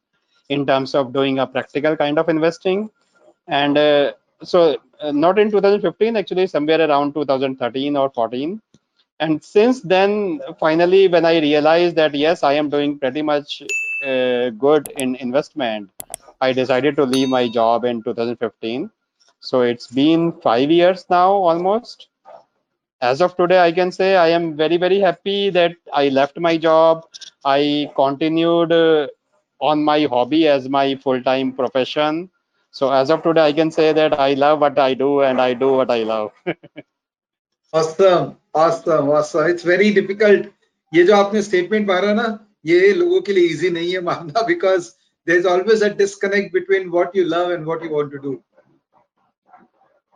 in 0.49 0.67
terms 0.67 0.95
of 0.95 1.13
doing 1.13 1.39
a 1.39 1.47
practical 1.47 1.97
kind 1.97 2.19
of 2.19 2.29
investing. 2.29 2.91
And 3.49 3.77
uh, 3.79 4.13
so 4.43 4.77
uh, 5.01 5.13
not 5.13 5.39
in 5.39 5.51
2015, 5.51 6.17
actually 6.17 6.47
somewhere 6.47 6.81
around 6.89 7.15
2013 7.15 7.97
or 7.97 8.11
14, 8.11 8.61
and 9.23 9.43
since 9.45 9.81
then 9.93 10.13
finally 10.63 11.03
when 11.15 11.25
i 11.33 11.37
realized 11.49 11.97
that 12.01 12.15
yes 12.23 12.43
i 12.51 12.53
am 12.61 12.69
doing 12.75 12.99
pretty 13.03 13.23
much 13.31 13.63
uh, 14.11 14.51
good 14.65 14.89
in 15.05 15.15
investment 15.27 15.91
i 16.41 16.53
decided 16.61 16.97
to 16.97 17.05
leave 17.15 17.29
my 17.29 17.45
job 17.59 17.85
in 17.85 18.03
2015 18.03 18.91
so 19.41 19.63
it's 19.63 19.89
been 19.89 20.33
5 20.41 20.71
years 20.71 21.05
now 21.11 21.31
almost. 21.33 22.09
As 23.01 23.21
of 23.25 23.37
today 23.37 23.59
i 23.61 23.73
can 23.79 23.91
say 23.97 24.09
i 24.17 24.29
am 24.35 24.45
very 24.57 24.77
very 24.85 24.99
happy 25.01 25.51
that 25.51 25.73
i 25.93 26.09
left 26.09 26.39
my 26.39 26.57
job. 26.57 27.05
I 27.45 27.91
continued 27.97 28.73
uh, 28.73 29.09
on 29.61 29.83
my 29.85 30.05
hobby 30.15 30.47
as 30.49 30.69
my 30.69 30.95
full-time 30.97 31.53
profession. 31.53 32.31
So 32.71 32.93
as 32.93 33.11
of 33.11 33.23
today 33.25 33.47
i 33.49 33.53
can 33.53 33.73
say 33.79 33.93
that 34.01 34.15
i 34.19 34.35
love 34.45 34.61
what 34.61 34.79
i 34.79 34.95
do 34.95 35.11
and 35.23 35.41
i 35.41 35.53
do 35.65 35.73
what 35.81 35.91
i 35.91 36.03
love. 36.15 36.31
Awesome 37.73 38.42
awesome 38.55 39.11
awesome 39.19 39.47
it's 39.51 39.65
very 39.65 39.91
difficult. 39.99 40.47
ये 40.93 41.05
जो 41.05 41.15
आपने 41.17 41.43
statement 41.43 41.87
मारा 41.89 42.13
ना 42.15 42.25
ये 42.67 42.93
लोगों 42.95 43.21
के 43.27 43.33
लिए 43.33 43.49
easy 43.49 43.71
नहीं 43.71 43.93
है 43.93 44.01
मानना 44.09 44.43
because 44.47 44.89
there 45.27 45.39
is 45.39 45.47
always 45.49 45.83
a 45.83 45.89
disconnect 45.99 46.53
between 46.53 46.89
what 46.91 47.17
you 47.17 47.25
love 47.25 47.53
and 47.53 47.65
what 47.67 47.85
you 47.85 47.91
want 47.97 48.13
to 48.13 48.19
do 48.29 48.41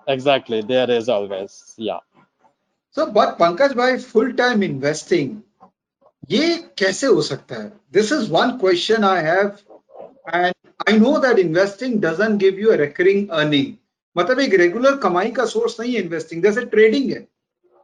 exactly 0.06 0.58
there 0.66 0.90
is 0.96 1.08
always 1.12 1.54
yeah. 1.84 2.02
So 2.96 3.04
but 3.14 3.32
pankaj 3.38 3.72
bhai 3.78 3.88
full 4.10 4.28
time 4.40 4.62
investing 4.66 5.32
ये 6.30 6.56
कैसे 6.78 7.06
हो 7.06 7.22
सकता 7.22 7.62
है? 7.62 7.72
This 7.92 8.12
is 8.12 8.30
one 8.32 8.50
question 8.58 9.04
I 9.04 9.22
have 9.24 9.46
and 10.34 10.52
I 10.88 10.98
know 10.98 11.16
that 11.24 11.38
investing 11.38 12.00
doesn't 12.02 12.38
give 12.40 12.60
you 12.60 12.70
a 12.72 12.76
recurring 12.76 13.28
earning 13.40 13.72
मतलब 14.16 14.40
एक 14.40 14.54
regular 14.60 14.96
कमाई 15.06 15.30
का 15.38 15.44
source 15.54 15.80
नहीं 15.80 15.94
है 15.94 16.02
इन्वेस्टिंग 16.02 16.42
जैसे 16.42 16.64
ट्रेडिंग 16.76 17.10
है। 17.12 17.26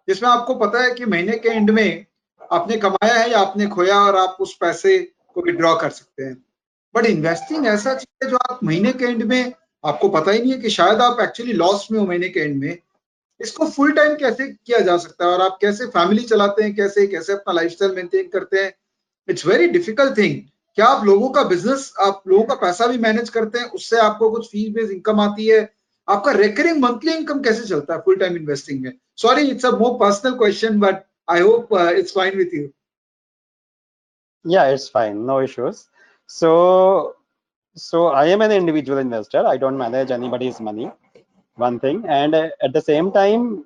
जिसमें 0.09 0.31
आपको 0.31 0.55
पता 0.55 0.83
है 0.83 0.91
कि 0.91 1.05
महीने 1.05 1.37
के 1.39 1.49
एंड 1.49 1.71
में 1.71 2.07
आपने 2.53 2.77
कमाया 2.77 3.15
है 3.15 3.31
या 3.31 3.39
आपने 3.39 3.67
खोया 3.67 3.99
और 3.99 4.17
आप 4.17 4.37
उस 4.41 4.57
पैसे 4.61 4.99
को 5.35 5.43
विड्रॉ 5.43 5.75
कर 5.77 5.91
सकते 5.91 6.23
हैं। 6.23 6.37
बट 6.95 7.07
इन्वेस्टिंग 7.07 7.67
ऐसा 7.67 7.95
चीज़ 7.95 8.25
है 8.25 8.31
जो 8.31 8.37
आप 8.37 8.65
महीने 8.65 8.93
के 8.93 9.05
एंड 9.05 9.23
में, 9.23 9.53
आपको 9.85 10.09
पता 10.09 10.31
ही 10.31 10.39
नहीं 10.39 10.53
है 10.53 10.59
कि 10.59 10.71
शायद 10.71 11.01
आप 11.01 11.21
एक्चुअली 11.21 11.53
लॉस 11.53 11.89
में 11.93 11.99
हो 11.99 12.07
महीने 12.07 12.29
के 12.29 12.41
एंड 12.41 12.57
में। 12.57 12.77
इसको 13.41 13.67
फुल 13.67 13.93
टाइम 13.93 14.15
कैसे 14.15 14.47
किया 14.49 14.79
जा 14.79 14.97
सकता 14.97 15.25
है 15.25 15.31
और 15.31 15.41
आप 15.41 15.59
कैसे 15.61 15.87
फैमिली 15.87 16.23
चलाते 16.23 16.63
हैं, 16.63 16.75
कैसे 16.75 17.07
कैसे 17.07 17.33
अपना 17.33 17.53
लाइफस्टाइल 17.53 17.95
मेंटेन 17.95 18.29
करते 18.29 18.59
हैं? 18.59 18.73
इट्स 19.29 19.47
वेरी 19.47 19.67
डिफ़िकल्ट 19.67 20.17
थिंग 20.19 20.41
क्या 20.75 20.87
आप 20.87 21.05
लोगों 21.05 21.29
का 21.29 21.43
बिज़नेस 21.43 21.93
आप 22.01 22.23
लोगों 22.29 22.45
का 22.45 22.55
पैसा 22.55 22.87
भी 22.87 22.99
मैनेज 22.99 23.29
करते 23.29 23.59
हैं, 23.59 23.67
उससे 23.67 23.97
आपको 23.97 24.31
कुछ 24.31 24.51
फ़ीस 24.51 24.69
बेस 24.69 24.91
इनकम 24.91 25.21
आती 25.21 25.47
है? 25.47 25.75
आपका 26.09 26.33
रेकरिंग 26.33 26.83
मंथली 26.83 27.13
इनकम 27.13 27.41
कैसे 27.43 27.65
चलता 27.65 27.95
है 27.95 28.01
फुल 28.01 28.17
टाइम 28.17 28.37
इन्वेस्टिंग 28.37 28.81
में? 28.83 28.93
sorry 29.22 29.50
it's 29.52 29.66
a 29.66 29.72
more 29.80 29.98
personal 30.00 30.38
question 30.38 30.80
but 30.80 31.04
I 31.32 31.42
hope 31.42 31.74
it's 31.98 32.14
fine 32.16 32.38
with 32.38 32.54
you 32.54 32.68
yeah 34.46 34.68
it's 34.74 34.88
fine 34.90 35.26
no 35.26 35.40
issues 35.46 35.80
so 36.30 37.16
so 37.76 38.08
i 38.08 38.26
am 38.26 38.42
an 38.42 38.52
individual 38.52 39.00
investor 39.00 39.46
i 39.46 39.58
don't 39.58 39.78
manage 39.78 40.12
anybody's 40.12 40.60
money 40.60 40.90
one 41.58 41.80
thing 41.80 42.04
and 42.08 42.36
uh, 42.36 42.50
at 42.62 42.74
the 42.74 42.82
same 42.82 43.12
time 43.12 43.66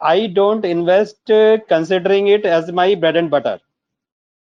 i 0.00 0.26
don't 0.26 0.64
invest 0.64 1.30
uh, 1.30 1.58
considering 1.68 2.28
it 2.28 2.44
as 2.46 2.72
my 2.72 2.94
bread 2.94 3.16
and 3.16 3.30
butter 3.30 3.58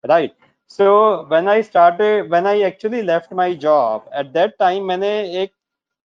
right 0.04 0.34
so 0.66 1.24
when 1.28 1.48
i 1.48 1.60
started 1.60 2.30
when 2.30 2.46
i 2.46 2.62
actually 2.62 3.02
left 3.02 3.32
my 3.32 3.54
job 3.54 4.08
at 4.12 4.32
that 4.32 4.58
time 4.58 4.86
मैंने 4.92 5.12
एक 5.42 5.52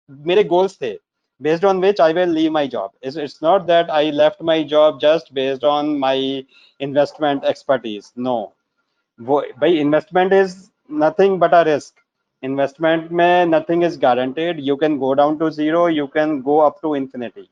मेरे 0.10 0.44
goals 0.50 0.78
थे 0.82 0.94
based 1.41 1.65
on 1.65 1.81
which 1.81 2.01
I 2.01 2.13
will 2.13 2.29
leave 2.29 2.53
my 2.53 2.67
job. 2.67 2.93
It's, 3.03 3.17
it's 3.17 3.41
not 3.43 3.67
that 3.67 3.91
I 3.91 4.11
left 4.11 4.41
my 4.41 4.63
job 4.65 5.01
just 5.01 5.35
based 5.35 5.65
on 5.65 5.99
my 5.99 6.45
investment 6.81 7.45
expertise. 7.45 8.13
No. 8.17 8.53
By 9.19 9.67
investment 9.69 10.33
is 10.33 10.71
nothing 10.89 11.39
but 11.39 11.53
a 11.55 11.65
risk. 11.65 11.97
Investment 12.43 13.11
mein 13.11 13.51
nothing 13.51 13.83
is 13.83 13.97
guaranteed. 13.97 14.61
You 14.61 14.77
can 14.77 14.99
go 14.99 15.15
down 15.15 15.39
to 15.41 15.51
zero, 15.51 15.87
you 15.87 16.09
can 16.09 16.43
go 16.43 16.61
up 16.61 16.81
to 16.83 16.95
infinity. 16.95 17.51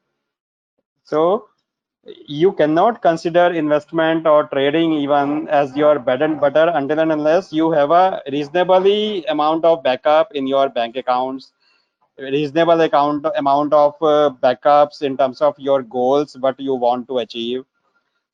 So 1.05 1.49
you 2.27 2.53
cannot 2.53 3.03
consider 3.03 3.47
investment 3.53 4.27
or 4.27 4.45
trading 4.49 4.93
even 4.95 5.49
as 5.49 5.77
your 5.77 5.99
bread 5.99 6.23
and 6.23 6.41
butter 6.41 6.71
until 6.75 7.01
and 7.01 7.13
unless 7.13 7.53
you 7.53 7.71
have 7.73 7.91
a 7.91 8.23
reasonably 8.33 9.25
amount 9.27 9.65
of 9.65 9.83
backup 9.83 10.33
in 10.35 10.47
your 10.47 10.69
bank 10.69 10.97
accounts 10.97 11.53
reasonable 12.31 12.81
account 12.81 13.27
amount 13.37 13.73
of 13.73 13.95
uh, 14.03 14.31
backups 14.43 15.03
in 15.03 15.17
terms 15.17 15.41
of 15.41 15.55
your 15.59 15.83
goals 15.83 16.37
what 16.39 16.61
you 16.61 16.75
want 16.75 17.09
to 17.09 17.19
achieve. 17.19 17.65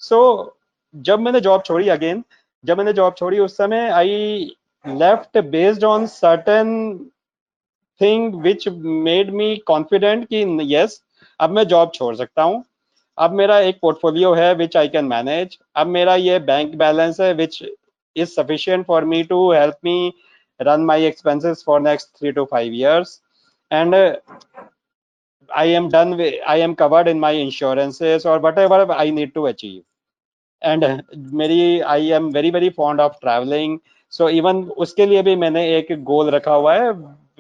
So 0.02 0.54
जब 0.94 1.20
मैंने 1.20 1.40
job 1.40 1.62
छोड़ी 1.66 1.88
again 1.88 2.22
जब 2.64 2.78
मैंने 2.78 2.92
job 2.92 3.14
छोड़ी 3.18 3.38
उस 3.38 3.56
समय 3.56 3.88
I 3.90 4.50
left 4.86 5.38
based 5.50 5.84
on 5.84 6.06
certain 6.06 6.70
thing 8.00 8.34
which 8.42 8.68
made 8.68 9.30
me 9.34 9.56
confident 9.66 10.26
कि 10.32 10.44
yes 10.74 11.02
अब 11.40 11.50
मैं 11.50 11.64
जॉब 11.68 11.90
छोड़ 11.94 12.14
सकता 12.16 12.42
हूँ। 12.42 12.64
अब 13.18 13.32
मेरा 13.32 13.58
एक 13.60 13.78
पोर्टफोलियो 13.82 14.32
है 14.34 14.54
विच 14.54 14.76
आई 14.76 14.88
कैन 14.88 15.04
मैनेज 15.04 15.58
अब 15.76 15.86
मेरा 15.86 16.14
ये 16.14 16.38
बैंक 16.38 16.74
बैलेंस 16.76 17.20
है 17.20 17.32
which 17.34 17.62
is 18.16 18.28
sufficient 18.28 18.86
for 18.86 19.04
me 19.04 19.22
to 19.22 19.52
help 19.52 19.78
me 19.84 20.12
run 20.60 20.84
my 20.84 21.10
expenses 21.10 21.64
for 21.64 21.80
next 21.80 22.08
three 22.18 22.32
to 22.32 22.44
five 22.50 22.72
years 22.72 23.20
and 23.71 23.93
uh, 23.95 24.15
i 25.55 25.65
am 25.65 25.89
done 25.89 26.17
with 26.17 26.35
i 26.47 26.57
am 26.57 26.75
covered 26.75 27.07
in 27.07 27.19
my 27.19 27.31
insurances 27.31 28.25
or 28.25 28.39
whatever 28.39 28.79
i 28.91 29.09
need 29.09 29.33
to 29.33 29.45
achieve 29.47 29.83
and 30.61 30.83
uh, 30.83 30.97
मेरी 31.41 31.83
i 31.83 31.97
am 32.19 32.31
very 32.31 32.49
very 32.49 32.69
fond 32.69 33.01
of 33.01 33.19
traveling 33.21 33.79
so 34.09 34.29
even 34.29 34.63
उसके 34.85 35.05
लिए 35.05 35.23
भी 35.23 35.35
मैंने 35.45 35.65
एक 35.77 35.91
गोल 36.11 36.29
रखा 36.37 36.53
हुआ 36.53 36.75
है 36.75 36.91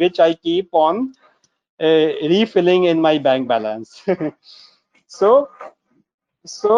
which 0.01 0.19
i 0.19 0.33
keep 0.33 0.69
on 0.73 1.01
uh, 1.79 2.07
refilling 2.33 2.85
in 2.93 3.01
my 3.01 3.17
bank 3.27 3.47
balance 3.47 4.03
so 5.17 5.49
so 6.45 6.77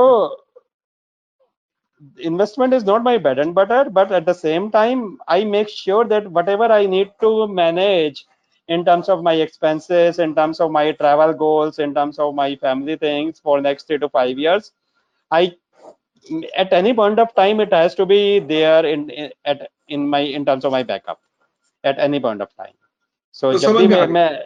investment 2.17 2.73
is 2.73 2.83
not 2.85 3.03
my 3.03 3.17
bread 3.17 3.39
and 3.39 3.55
butter 3.55 3.89
but 3.89 4.11
at 4.11 4.25
the 4.25 4.33
same 4.33 4.69
time 4.71 5.17
i 5.27 5.43
make 5.43 5.69
sure 5.69 6.03
that 6.05 6.27
whatever 6.37 6.65
i 6.65 6.85
need 6.85 7.11
to 7.21 7.47
manage 7.47 8.25
in 8.69 8.83
terms 8.83 9.09
of 9.09 9.21
my 9.23 9.33
expenses, 9.33 10.19
in 10.19 10.33
terms 10.35 10.59
of 10.59 10.71
my 10.71 10.91
travel 10.93 11.33
goals, 11.33 11.79
in 11.79 11.93
terms 11.93 12.17
of 12.19 12.33
my 12.33 12.55
family 12.55 12.95
things 12.95 13.39
for 13.39 13.61
next 13.61 13.87
three 13.87 13.99
to 13.99 14.09
five 14.09 14.37
years. 14.37 14.71
I 15.31 15.55
at 16.55 16.73
any 16.73 16.93
point 16.93 17.19
of 17.19 17.33
time 17.35 17.59
it 17.59 17.71
has 17.71 17.93
to 17.95 18.05
be 18.05 18.39
there 18.39 18.85
in, 18.85 19.09
in 19.09 19.31
at 19.45 19.69
in 19.87 20.07
my 20.07 20.19
in 20.19 20.45
terms 20.45 20.65
of 20.65 20.71
my 20.71 20.83
backup 20.83 21.19
at 21.83 21.99
any 21.99 22.19
point 22.19 22.41
of 22.41 22.55
time. 22.55 22.73
So, 23.31 23.51
so 23.57 23.57
जब 23.57 23.77
भी 23.77 23.87
मैं, 23.87 24.07
मैं 24.07 24.41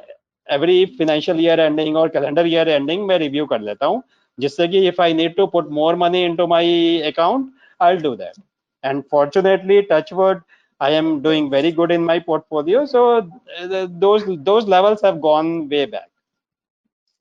every 0.52 0.86
financial 0.98 1.36
year 1.36 1.60
ending 1.60 1.96
or 1.96 2.10
calendar 2.10 2.46
year 2.46 2.68
ending 2.68 3.08
मैं 3.08 3.20
review 3.20 3.48
कर 3.48 3.62
लेता 3.62 3.86
हूँ 3.86 4.04
जिससे 4.40 4.68
कि 4.68 4.88
if 4.92 5.00
I 5.00 5.14
need 5.14 5.38
to 5.38 5.48
put 5.48 5.70
more 5.70 5.96
money 5.96 6.24
into 6.24 6.48
my 6.48 6.64
account 7.12 7.50
I'll 7.80 8.00
do 8.00 8.16
that. 8.18 8.36
And 8.84 9.06
fortunately, 9.08 9.84
touch 9.84 10.12
wood, 10.12 10.42
I 10.85 10.91
am 10.93 11.21
doing 11.23 11.51
very 11.51 11.71
good 11.73 11.91
in 11.91 12.05
my 12.05 12.19
portfolio. 12.21 12.85
So 12.87 13.03
uh, 13.19 13.87
those 14.05 14.25
those 14.41 14.67
levels 14.67 15.01
have 15.03 15.21
gone 15.21 15.55
way 15.69 15.87
back. 15.87 16.09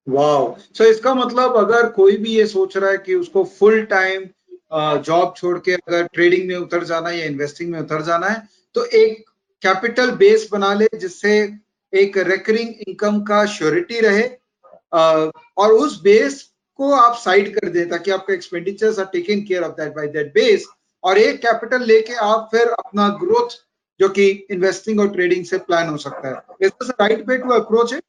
Wow 0.08 0.55
so 0.77 0.84
इसका 0.84 1.13
मतलब 1.15 1.55
अगर 1.58 1.88
कोई 1.91 2.15
भी 2.17 2.36
ये 2.36 2.46
सोच 2.48 2.75
रहा 2.77 2.89
है 2.91 2.98
कि 3.05 3.13
उसको 3.15 3.43
फुल 3.60 3.82
टाइम 3.91 4.24
जॉब 5.05 5.34
छोड़ 5.38 5.58
के 5.65 5.74
अगर 5.74 6.08
ट्रेडिंग 6.13 6.48
में 6.48 6.55
उतर 6.55 6.84
जाना 6.84 7.10
है 7.10 7.20
या 7.20 7.25
इन्वेस्टिंग 7.25 7.72
में 7.72 7.79
उतर 7.79 8.01
जाना 8.05 8.27
है 8.27 8.41
तो 8.75 8.86
एक 9.01 9.24
कैपिटल 9.63 10.12
बेस 10.24 10.48
बना 10.51 10.74
ले 10.74 10.88
जिससे 11.00 11.34
एक 11.93 12.17
रेकरिंग 12.27 12.74
इनकम 12.88 13.22
का 13.24 13.46
श्योरिटी 13.55 14.00
रहे 14.00 14.24
uh, 14.24 15.32
और 15.58 15.74
उस 15.74 16.01
बेस 16.03 16.41
को 16.79 16.91
आप 16.96 17.15
साइड 17.17 17.53
कर 17.55 17.70
दें 17.70 17.89
ताकि 17.89 18.12
आपका 18.12 18.34
expenditures 18.34 19.00
are 19.00 19.05
taken 19.13 19.41
care 19.48 19.63
of 19.63 19.82
that 19.82 19.96
by 19.96 20.08
that 20.17 20.34
base 20.34 20.67
और 21.03 21.17
एक 21.17 21.41
कैपिटल 21.41 21.83
लेके 21.91 22.13
आप 22.25 22.48
फिर 22.51 22.69
अपना 22.79 23.07
ग्रोथ 23.22 23.57
जो 24.00 24.10
कि 24.10 24.29
इन्वेस्टिंग 24.51 25.00
और 25.00 25.10
ट्रेडिंग 25.13 25.45
से 25.45 25.57
प्लान 25.69 25.89
हो 25.89 25.98
सकता 26.05 26.27
है 26.29 26.65
is 26.67 26.72
this 26.72 26.89
right 27.01 27.27
way 27.29 27.38
to 27.38 27.53
approach 27.60 27.93
it 27.93 28.03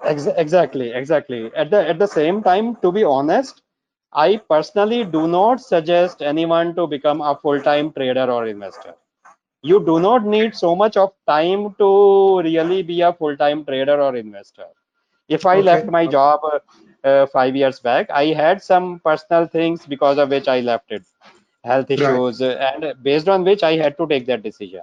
exactly 0.00 0.92
exactly 0.98 1.38
at 1.60 1.70
the 1.70 1.78
at 1.92 1.98
the 1.98 2.06
same 2.10 2.36
time 2.42 2.66
to 2.82 2.90
be 2.96 3.02
honest 3.04 3.62
i 4.12 4.36
personally 4.52 4.98
do 5.14 5.22
not 5.32 5.60
suggest 5.60 6.22
anyone 6.22 6.74
to 6.76 6.86
become 6.92 7.20
a 7.20 7.32
full 7.42 7.60
time 7.60 7.88
trader 7.96 8.26
or 8.34 8.46
investor 8.50 8.94
you 9.64 9.80
do 9.88 9.98
not 10.04 10.24
need 10.34 10.54
so 10.54 10.74
much 10.82 10.96
of 10.96 11.10
time 11.26 11.74
to 11.78 11.88
really 12.48 12.82
be 12.82 13.00
a 13.00 13.12
full 13.12 13.36
time 13.36 13.64
trader 13.64 14.00
or 14.00 14.14
investor 14.16 14.68
if 15.28 15.44
i 15.46 15.56
okay. 15.56 15.66
left 15.70 15.86
my 15.86 16.06
job 16.06 16.46
uh, 16.52 17.26
5 17.26 17.56
years 17.56 17.80
back 17.80 18.10
i 18.10 18.26
had 18.26 18.62
some 18.62 19.00
personal 19.00 19.46
things 19.46 19.84
because 19.86 20.18
of 20.18 20.30
which 20.36 20.46
i 20.56 20.60
left 20.60 20.92
it 21.00 21.02
health 21.63 21.89
issues 21.89 22.41
right. 22.41 22.57
and 22.69 23.03
based 23.03 23.29
on 23.29 23.43
which 23.43 23.63
i 23.63 23.75
had 23.75 23.97
to 23.97 24.07
take 24.07 24.25
that 24.25 24.43
decision 24.43 24.81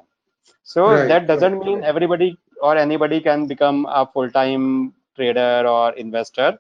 so 0.63 0.91
right. 0.91 1.09
that 1.09 1.27
doesn't 1.27 1.59
mean 1.65 1.83
everybody 1.85 2.37
or 2.63 2.77
anybody 2.77 3.21
can 3.21 3.47
become 3.47 3.87
a 3.87 4.07
full-time 4.07 4.93
trader 5.17 5.65
or 5.67 5.93
investor 5.95 6.59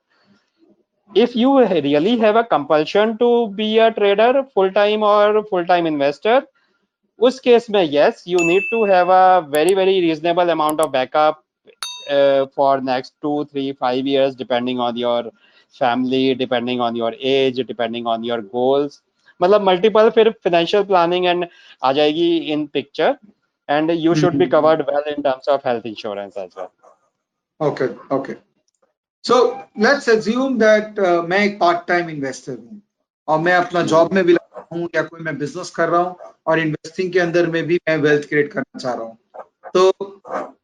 if 1.15 1.35
you 1.35 1.59
really 1.59 2.17
have 2.19 2.37
a 2.37 2.45
compulsion 2.45 3.19
to 3.19 3.49
be 3.57 3.79
a 3.79 3.93
trader 3.93 4.45
full 4.55 4.71
time 4.71 5.03
or 5.03 5.45
full 5.45 5.65
time 5.67 5.87
investor 5.87 6.43
उस 7.29 7.39
case 7.45 7.69
में 7.71 7.83
yes 7.93 8.23
you 8.27 8.39
need 8.51 8.63
to 8.73 8.85
have 8.91 9.11
a 9.15 9.47
very 9.55 9.75
very 9.75 10.01
reasonable 10.01 10.51
amount 10.51 10.81
of 10.81 10.91
backup 10.93 11.45
uh, 12.11 12.47
for 12.55 12.81
next 12.81 13.13
two 13.21 13.45
three 13.51 13.73
five 13.73 14.07
years 14.07 14.35
depending 14.35 14.81
on 14.81 14.97
your 14.97 15.31
family 15.81 16.35
depending 16.35 16.81
on 16.81 16.97
your 16.97 17.13
age 17.21 17.61
depending 17.73 18.07
on 18.07 18.25
your 18.25 18.41
goals 18.41 19.03
मतलब 19.42 19.62
multiple 19.62 20.10
फिर 20.10 20.30
financial 20.44 20.84
planning 20.84 21.26
and 21.26 21.48
आ 21.84 21.92
जाएगी 21.92 22.36
in 22.54 22.66
picture 22.74 23.18
and 23.70 23.92
you 23.92 24.16
should 24.16 24.36
be 24.38 24.48
covered 24.48 24.82
well 24.90 25.14
in 25.14 25.22
terms 25.22 25.50
of 25.50 25.68
health 25.68 25.86
insurance 25.86 26.38
as 26.38 26.50
well 26.58 27.68
okay 27.68 27.86
okay 28.16 28.34
so 29.26 29.44
let's 29.80 30.10
assume 30.10 30.58
that 30.60 31.00
मैं 31.30 31.44
एक 31.46 31.60
part 31.60 31.88
time 31.88 32.10
investor 32.10 32.52
हूँ 32.54 32.82
और 33.28 33.40
मैं 33.40 33.54
अपना 33.56 33.82
जॉब 33.92 34.14
में 34.14 34.24
भी 34.26 34.34
लगा 34.34 34.68
हूँ 34.74 34.90
या 34.96 35.02
कोई 35.04 35.22
मैं 35.24 35.38
बिज़नेस 35.38 35.70
कर 35.76 35.90
रहा 35.90 36.02
हूँ 36.02 36.34
और 36.48 36.60
इन्वेस्टिंग 36.60 37.12
के 37.14 37.20
अंदर 37.20 37.48
में 37.52 37.64
भी 37.68 37.80
मैं 37.90 37.98
वेल्थ 37.98 38.28
क्रिएट 38.30 38.52
करना 38.54 38.80
चाह 38.80 38.94
रहा 38.94 39.04
हूँ। 39.04 39.18
तो 39.74 40.22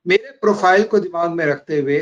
मेरे 0.07 0.31
प्रोफ़ाइल 0.41 0.83
को 0.83 0.99
दिमाग 0.99 1.31
में 1.31 1.45
रखते 1.45 1.79
हुए 1.79 1.99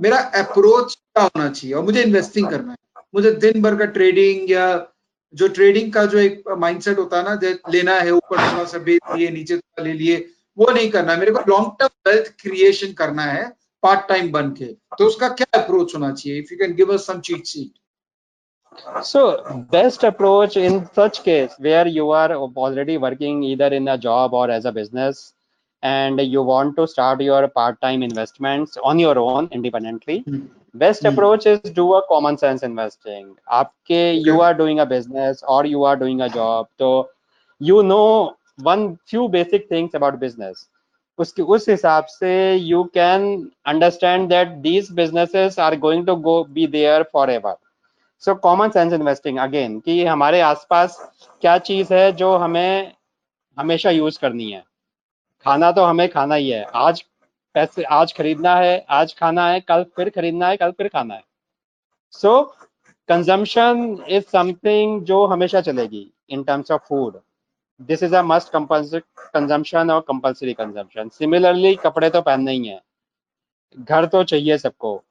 मेरा 0.00 0.18
अप्रोच 0.40 0.94
क्या 0.94 1.22
होना 1.24 1.48
चाहिए? 1.48 1.74
और 1.76 1.84
मुझे 1.84 2.02
इन्वेस्टिंग 2.02 2.48
करना 2.48 2.72
है। 2.72 3.02
मुझे 3.14 3.30
दिन 3.44 3.62
भर 3.62 3.76
का 3.76 3.84
ट्रेडिंग 3.96 4.50
या 4.50 4.66
जो 5.34 5.48
ट्रेडिंग 5.48 5.92
का 5.92 6.04
जो 6.06 6.18
एक 6.18 6.42
माइंडसेट 6.58 6.98
होता 6.98 7.16
है 7.16 7.24
ना 7.24 7.70
लेना 7.72 7.94
है 8.00 8.10
ऊपर 8.12 8.36
थोड़ा 8.36 8.64
सा 8.64 8.78
बेच 8.86 9.16
लिए 9.16 9.28
नीचे 9.30 9.56
थोड़ा 9.56 9.84
ले 9.84 9.92
लिए 9.94 10.16
वो 10.58 10.70
नहीं 10.70 10.90
करना 10.90 11.16
मेरे 11.16 11.32
को 11.32 11.40
लॉन्ग 11.48 11.72
टर्म 11.80 12.10
वेल्थ 12.10 12.32
क्रिएशन 12.42 12.92
करना 12.92 13.22
है 13.22 13.48
पार्ट 13.82 14.08
टाइम 14.08 14.30
बन 14.32 14.50
के। 14.52 14.64
तो 14.98 15.06
उसका 15.06 15.28
क्या 15.28 15.60
अप्रोच 15.60 15.94
होना 15.94 16.10
चाहिए? 16.12 16.38
If 16.38 16.52
you 16.52 16.58
can 16.58 16.74
give 16.76 16.92
us 16.94 17.06
some 17.06 17.20
cheat 17.20 17.46
sheet 17.46 17.72
so 19.04 19.26
best 19.72 20.04
approach 20.04 20.56
in 20.56 20.80
such 20.98 21.18
case 21.24 21.56
where 21.60 21.88
you 21.88 22.10
are 22.12 22.32
already 22.34 22.96
working 22.96 23.44
either 23.44 23.72
in 23.74 23.86
a 23.86 23.96
job 24.04 24.34
और 24.34 24.50
as 24.52 24.66
a 24.66 24.70
business 24.72 25.32
and 25.82 26.20
you 26.20 26.42
want 26.44 26.76
to 26.76 26.86
start 26.86 27.20
your 27.22 27.46
part 27.54 27.76
time 27.82 28.02
investment 28.04 28.78
on 28.84 29.00
your 29.00 29.18
own 29.18 29.48
independently 29.52 30.22
best 30.76 31.06
approach 31.06 31.46
is 31.46 31.72
do 31.74 31.88
a 31.90 32.00
sense 32.36 32.64
investing 32.64 33.34
आपके 33.48 34.12
you 34.12 34.40
are 34.40 34.54
doing 34.54 34.80
business 34.80 35.42
और 35.44 35.66
you 35.66 35.84
are 35.84 35.96
doing 35.96 36.22
job 36.22 36.66
तो 36.78 36.90
you 37.60 37.82
know 37.82 38.02
one 38.60 38.94
few 39.10 39.26
basic 39.28 39.70
things 39.70 39.96
about 39.96 40.14
business 40.14 40.68
उसके 41.18 41.42
उस 41.42 41.68
हिसाब 41.68 42.04
से 42.04 42.54
you 42.54 42.82
can 42.84 43.50
understand 43.66 44.28
that 44.28 44.48
these 44.48 44.92
businesses 44.92 45.58
are 45.58 45.76
going 45.78 46.06
to 46.06 46.16
go 46.16 46.42
be 46.44 46.66
there 46.66 47.02
forever 47.30 47.56
so 48.24 48.34
common 48.34 48.70
sense 48.70 48.92
investing 48.92 49.38
again 49.38 49.78
कि 49.80 50.04
हमारे 50.04 50.40
आसपास 50.40 50.98
क्या 51.40 51.58
चीज़ 51.58 51.94
है 51.94 52.12
जो 52.12 52.36
हमें 52.36 52.92
हमेशा 53.58 53.90
यूज़ 53.90 54.18
करनी 54.18 54.50
है। 54.50 54.62
खाना 55.44 55.70
तो 55.72 55.84
हमें 55.84 56.08
खाना 56.08 56.34
ही 56.34 56.50
है। 56.50 56.64
आज 56.74 57.04
पैसे 57.54 57.82
आज 57.84 58.12
खरीदना 58.12 58.54
है, 58.56 58.84
आज 58.90 59.14
खाना 59.14 59.48
है, 59.48 59.60
कल 59.60 59.84
फिर 59.96 60.08
खरीदना 60.10 60.48
है, 60.48 60.56
कल 60.56 60.70
फिर 60.70 60.88
खाना 60.88 61.14
है। 61.14 61.22
सो 62.14 62.40
कंजम्पशन 63.08 64.04
इज़ 64.08 64.24
समथिंग 64.32 65.00
जो 65.04 65.24
हमेशा 65.26 65.60
चलेगी 65.60 66.10
in 66.30 66.42
terms 66.44 66.70
of 66.70 66.82
food 66.88 67.20
this 67.80 68.02
is 68.02 68.14
a 68.16 68.22
must 68.22 68.52
consumption 68.54 69.90
और 69.90 70.00
कंपल्सरी 70.08 70.52
कंजम्पशन 70.54 71.08
सिमिलरली 71.08 71.74
कपड़े 71.84 72.10
तो 72.10 72.20
पहनने 72.22 72.52
ही 72.52 72.66
है। 72.66 72.80
घर 73.78 74.06
तो 74.06 74.22
चाहिए 74.24 74.58
सबको। 74.58 75.02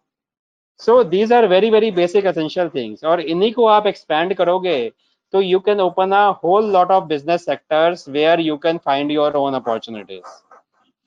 So 0.79 1.03
these 1.03 1.34
are 1.34 1.48
very 1.48 1.69
very 1.69 1.91
basic 1.91 2.25
essential 2.25 2.69
things 2.75 3.03
और 3.03 3.22
इन्हीं 3.22 3.51
को 3.53 3.65
आप 3.67 3.88
एक्सपैंड 3.88 4.34
करोगे 4.34 4.91
तो 5.34 5.41
you 5.41 5.60
can 5.60 5.79
open 5.81 6.12
a 6.12 6.27
whole 6.43 6.72
lot 6.74 6.91
of 6.91 7.03
business 7.05 7.46
sectors 7.46 8.08
where 8.10 8.39
you 8.39 8.58
can 8.58 8.77
find 8.86 9.12
your 9.12 9.36
own 9.38 9.53
opportunities 9.55 10.49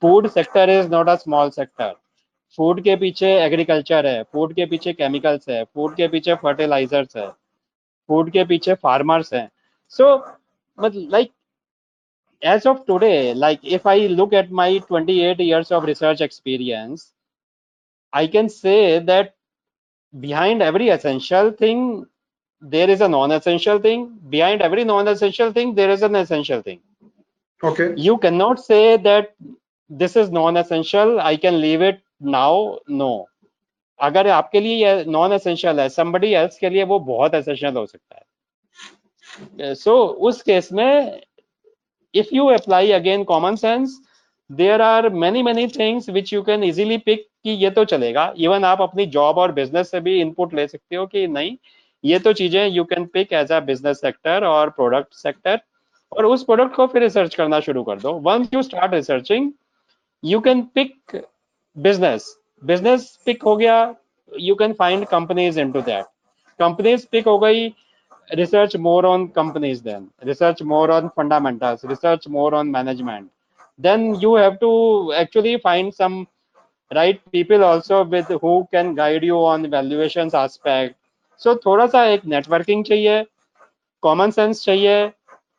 food 0.02 0.28
sector 0.30 0.70
is 0.70 0.91
not 0.91 1.10
a 1.10 1.15
small 1.15 1.50
sector 1.50 1.93
food 2.58 2.82
के 2.84 2.96
पीछे 2.96 3.34
agriculture 3.46 4.06
है 4.06 4.22
food 4.34 4.54
के 4.56 4.65
पीछे 4.65 4.93
केमिकल्स 4.93 5.50
है 5.50 5.63
फूड 5.63 5.96
के 5.96 6.08
पीछे 6.08 6.36
फर्टिलाइजर्स 6.43 7.17
है 7.17 7.30
फूड 8.10 8.30
के 8.32 8.43
पीछे 8.52 8.74
फार्मर्स 8.84 9.34
हैं 9.34 9.50
सो 9.98 10.15
मतलब 10.78 11.10
like 11.12 11.32
as 12.41 12.65
of 12.67 12.86
today 12.86 13.34
like 13.34 13.60
if 13.63 13.86
i 13.86 14.08
look 14.08 14.34
at 14.34 14.52
my 14.52 14.78
28 14.80 15.39
years 15.39 15.72
of 15.72 15.84
research 15.84 16.22
experience 16.22 17.13
i 18.13 18.28
can 18.28 18.48
say 18.48 19.00
that 19.00 19.34
behind 20.13 20.62
every 20.62 20.89
essential 20.89 21.52
thing 21.52 22.06
there 22.63 22.89
is 22.89 23.02
a 23.02 23.08
non-essential 23.08 23.80
thing 23.80 24.06
behind 24.30 24.62
every 24.62 24.84
non-essential 24.84 25.52
thing 25.52 25.74
there 25.74 25.89
is 25.89 26.04
an 26.04 26.15
essential 26.15 26.62
thing 26.62 26.80
okay 27.62 27.93
you 27.98 28.17
cannot 28.17 28.60
say 28.60 28.98
that 28.98 29.34
this 30.00 30.16
is 30.16 30.31
non-essential 30.31 31.18
I 31.20 31.37
can 31.37 31.55
leave 31.55 31.83
it 31.85 32.00
now 32.22 32.76
no 32.90 33.11
अगर 34.00 34.28
आपके 34.31 34.61
लिए 34.61 34.94
non 35.07 35.33
essential 35.33 35.81
है 35.81 35.88
somebody 35.88 36.33
else 36.35 36.57
के 36.59 36.70
लिए 36.70 36.85
वो 36.85 36.98
बहुत 37.00 37.35
essential 37.35 37.76
हो 37.76 37.85
सकता 37.87 38.16
है। 38.16 39.74
सो 39.74 39.90
so, 39.90 40.14
उस 40.18 40.42
केस 40.42 40.72
में 40.72 41.20
if 42.14 42.35
you 42.35 42.46
apply 42.46 42.90
again 42.92 43.24
common 43.24 43.57
sense 43.57 44.00
there 44.50 44.83
are 44.83 45.09
many 45.11 45.42
many 45.42 45.66
things 45.68 46.09
which 46.11 46.33
you 46.33 46.42
can 46.42 46.64
easily 46.64 46.98
pick 47.05 47.26
कि 47.44 47.50
ये 47.50 47.70
तो 47.70 47.85
चलेगा। 47.85 48.33
इवन 48.38 48.64
आप 48.64 48.81
अपनी 48.83 49.07
जॉब 49.14 49.38
और 49.38 49.52
बिज़नेस 49.52 49.90
से 49.90 50.00
भी 50.00 50.20
इनपुट 50.20 50.55
ले 50.55 50.66
सकते 50.68 50.96
हो 50.96 51.07
कि 51.07 51.26
नहीं। 51.28 51.57
ये 52.05 52.18
तो 52.18 52.33
चीज़ें 52.33 52.66
you 52.68 52.85
can 52.85 53.05
pick 53.07 53.33
as 53.33 53.52
a 53.52 53.61
business 53.61 54.00
sector 54.00 54.44
और 54.44 54.70
प्रोडक्ट 54.70 55.14
सेक्टर 55.14 55.61
और 56.12 56.26
उस 56.26 56.44
प्रोडक्ट 56.44 56.74
को 56.74 56.87
फिर 56.87 57.02
रिसर्च 57.02 57.35
करना 57.35 57.61
शुरू 57.61 57.83
कर 57.85 57.98
दो। 58.00 58.12
Once 58.20 58.48
you 58.55 58.62
start 58.62 58.94
researching 58.94 59.50
you 60.24 60.39
can 60.39 60.62
pick 60.76 61.22
business 61.78 62.36
business 62.63 63.10
pick 63.26 63.43
हो 63.43 63.56
गया 63.58 63.96
you 64.39 64.56
can 64.56 64.74
find 64.74 65.06
companies 65.08 65.60
into 65.60 65.82
that 65.82 66.06
companies 66.60 67.06
pick 67.08 67.28
हो 67.28 67.38
गई 67.39 67.74
research 68.36 68.76
more 68.76 69.06
on 69.06 69.30
companies 69.30 69.82
then 69.82 70.10
research 70.24 70.62
more 70.62 70.91
on 70.91 71.10
fundamentals 71.12 71.84
research 71.84 72.28
more 72.28 72.54
on 72.54 72.70
management 72.70 73.32
then 73.80 74.15
you 74.15 74.36
have 74.36 74.60
to 74.60 75.13
actually 75.13 75.58
find 75.58 75.93
some 75.93 76.28
right 76.91 77.22
people 77.32 77.63
also 77.63 78.04
with 78.04 78.28
who 78.41 78.67
can 78.72 78.93
guide 78.96 79.24
you 79.24 79.36
on 79.36 79.70
valuations 79.70 80.34
aspect 80.34 80.96
so 81.41 81.56
थोड़ा 81.56 81.88
सा 81.88 82.04
एक 82.06 82.22
networking 82.26 82.84
चाहिए 82.84 83.24
common 84.04 84.32
sense 84.32 84.63
चाहिए 84.65 85.12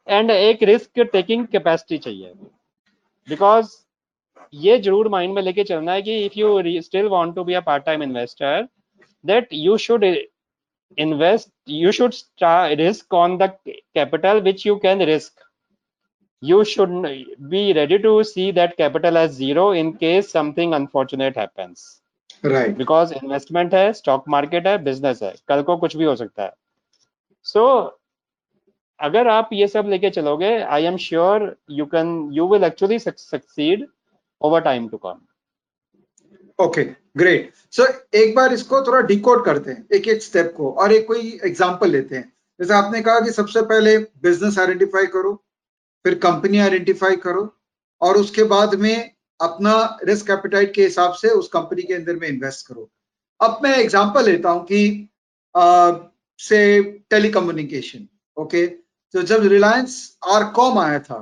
and 0.06 0.30
एक 0.30 0.62
risk 0.62 1.04
taking 1.14 1.46
capacity 1.46 1.98
चाहिए 1.98 2.34
because 3.28 3.76
ये 4.53 4.77
ज़रूर 4.79 5.07
mind 5.09 5.33
में 5.33 5.41
लेके 5.41 5.63
चलना 5.63 5.93
है 5.93 6.01
कि 6.01 6.17
if 6.25 6.39
you 6.39 6.81
still 6.81 7.07
want 7.07 7.35
to 7.35 7.43
be 7.43 7.53
a 7.53 7.59
part 7.59 7.83
time 7.85 8.03
investor 8.03 8.67
that 9.25 9.47
you 9.53 9.77
should 9.77 10.03
invest 10.03 11.49
you 11.69 11.91
should 11.91 12.13
risk 12.79 13.13
on 13.13 13.37
the 13.37 13.49
capital 13.67 14.39
which 14.41 14.65
you 14.67 14.75
can 14.75 15.01
risk 15.01 15.41
you 16.43 16.63
should 16.63 16.89
be 17.49 17.71
ready 17.73 17.97
to 17.97 18.21
see 18.23 18.51
that 18.51 18.75
capital 18.77 19.17
as 19.17 19.31
zero 19.31 19.73
in 19.73 19.91
case 19.91 20.31
something 20.31 20.73
unfortunate 20.73 21.37
happens 21.37 22.01
right 22.45 22.77
because 22.77 23.13
investment 23.13 23.73
है 23.73 23.91
stock 23.93 24.23
market 24.29 24.67
है 24.67 24.77
business 24.83 25.23
है. 25.23 25.33
कल 25.47 25.61
को 25.61 25.77
कुछ 25.77 25.95
भी 25.97 26.03
हो 26.03 26.15
सकता 26.15 26.43
है. 26.43 26.51
सो 27.43 27.59
so, 27.59 27.91
अगर 28.99 29.27
आप 29.27 29.49
ये 29.53 29.67
सब 29.67 29.85
लेके 29.89 30.09
चलोगे 30.09 30.57
I 30.59 30.83
am 30.85 30.97
sure 30.97 31.55
you 31.71 31.85
can 31.85 32.29
you 32.33 32.47
will 32.47 32.63
actually 32.63 32.99
succeed 32.99 33.87
over 34.43 34.61
time 34.61 34.89
to 34.89 34.99
come. 34.99 35.21
Okay 36.59 36.83
great 37.17 37.51
so 37.73 37.85
एक 38.17 38.35
बार 38.35 38.53
इसको 38.53 38.81
थोड़ा 38.87 38.99
डिकोड 39.07 39.43
करते 39.45 39.71
हैं, 39.71 39.87
एक 39.93 40.07
एक 40.07 40.21
स्टेप 40.23 40.53
को, 40.57 40.71
और 40.71 40.91
एक 40.93 41.07
कोई 41.07 41.39
एग्जांपल 41.45 41.89
लेते 41.91 42.15
हैं। 42.15 42.31
जैसे 42.59 42.73
आपने 42.73 43.01
कहा 43.01 43.19
कि 43.19 43.31
सबसे 43.31 43.61
पहले 43.61 43.97
बिज़नेस 43.97 44.59
आइडेंटिफाई 44.59 45.05
करो, 45.07 45.33
फिर 46.05 46.15
कंपनी 46.25 46.59
आइडेंटिफाई 46.59 47.15
करो, 47.17 47.49
और 48.01 48.17
उसके 48.17 48.43
बाद 48.43 48.75
में 48.75 49.11
अपना 49.39 49.75
रिस्क 50.03 50.29
एपिटाइट 50.29 50.73
के 50.73 50.83
हिसाब 50.83 51.13
से 51.13 51.29
उस 51.29 51.47
कंपनी 51.53 51.83
के 51.83 51.93
अंदर 51.93 52.15
में 52.15 52.27
इन्वेस्ट 52.27 52.67
करो। 52.67 52.89
अब 53.39 53.59
मैं 53.63 53.75
एग्जांपल 53.77 54.25
लेता 54.25 54.49
हूँ 54.49 54.63
कि 54.65 55.09
से 56.39 56.81
टेलीकम्युनिकेशन 57.09 58.07
ओके 58.37 58.65
तो 58.67 59.21
जब 59.21 59.43
रिलायंस 59.47 59.95
आरकॉम 60.29 60.77
आया 60.79 60.99
था 60.99 61.19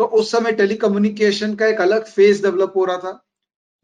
तो 0.00 0.04
उस 0.06 0.30
समय 0.32 0.52
टेलीकम्युनिकेशन 0.52 1.54
का 1.54 1.66
एक 1.66 1.80
अलग 1.80 2.04
फ़ेज़ 2.06 2.42
डेवलप 2.42 2.72
हो 2.76 2.84
रहा 2.84 2.96
था, 2.98 3.12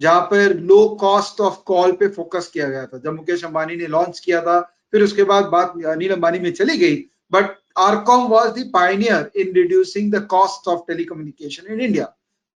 जहाँ 0.01 0.21
पर 0.21 0.55
लो 0.61 0.79
कॉस्ट 1.01 1.41
ऑफ़ 1.41 1.57
कॉल 1.67 1.93
पे 1.93 2.09
फोकस 2.09 2.47
किया 2.53 2.69
गया 2.69 2.85
था। 2.87 2.99
जब 2.99 3.15
मुकेश 3.15 3.45
अंबानी 3.45 3.77
ने 3.77 3.87
लॉन्च 3.87 4.21
किया 4.21 4.41
था, 4.41 4.61
फिर 4.93 5.03
उसके 5.03 5.25
बाद 5.25 5.45
बात 5.47 5.75
अनिल 5.87 6.13
अंबानी 6.13 6.39
में 6.39 6.53
चली 6.53 6.77
गई 6.79 6.97
but 7.33 7.51
RCom 7.79 8.27
was 8.29 8.53
the 8.53 8.71
pioneer 8.75 9.31
in 9.37 9.53
reducing 9.55 10.13
the 10.13 10.23
cost 10.31 10.69
of 10.69 10.81
telecommunication 10.89 11.73
in 11.73 11.81
India 11.81 12.05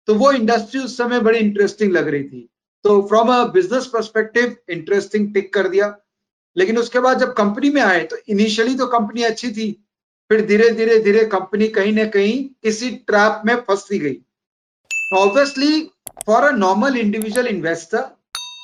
तो 0.07 0.15
वो 0.15 0.31
इंडस्ट्री 0.31 0.81
उस 0.81 0.97
समय 0.97 1.19
बड़ी 1.19 1.39
इंटरेस्टिंग 1.39 1.91
लग 1.93 2.07
रही 2.07 2.23
थी। 2.23 2.49
तो 2.85 3.01
from 3.07 3.33
a 3.33 3.43
business 3.53 3.85
perspective 3.87 4.55
interesting 4.69 5.33
tick 5.33 5.53
कर 5.53 5.67
दिया। 5.67 5.95
लेकिन 6.55 6.77
उसके 6.77 6.99
बाद 6.99 7.19
जब 7.19 7.33
कंपनी 7.33 7.69
में 7.69 7.81
आए 7.81 8.03
तो 8.03 8.17
इनिशियली 8.29 8.75
तो 8.75 8.87
कंपनी 8.87 9.23
अच्छी 9.23 9.51
थी 9.51 9.69
फिर 10.29 10.45
धीरे 10.45 10.69
धीरे 10.69 10.99
धीरे 10.99 11.23
कंपनी 11.25 11.67
कहीं 11.67 11.93
ना 11.93 12.05
कहीं 12.05 12.43
किसी 12.63 12.89
ट्रैप 13.07 13.41
में 13.45 13.55
फंसती 13.57 13.99
गई। 13.99 14.17
Obviously 15.17 15.81
for 16.25 16.43
a 16.43 16.51
normal 16.51 16.97
individual 16.97 17.47
investor 17.47 18.05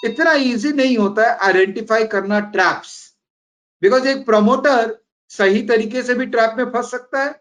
इतना 0.06 0.32
इजी 0.32 0.72
नहीं 0.74 0.98
होता 0.98 1.30
है 1.30 1.38
आइडेंटिफाई 1.38 2.04
करना 2.06 2.40
ट्रैप्स 2.40 2.94
बिकॉज़ 3.82 4.08
एक 4.08 4.26
प्रमोटर 4.26 4.96
सही 5.32 5.62
तरीके 5.68 6.04
से 6.04 6.14
भी 6.14 6.26
ट्रैप 6.26 6.54
में 6.58 6.66
फंस 6.66 6.92
सकता 6.92 7.24
है 7.24 7.34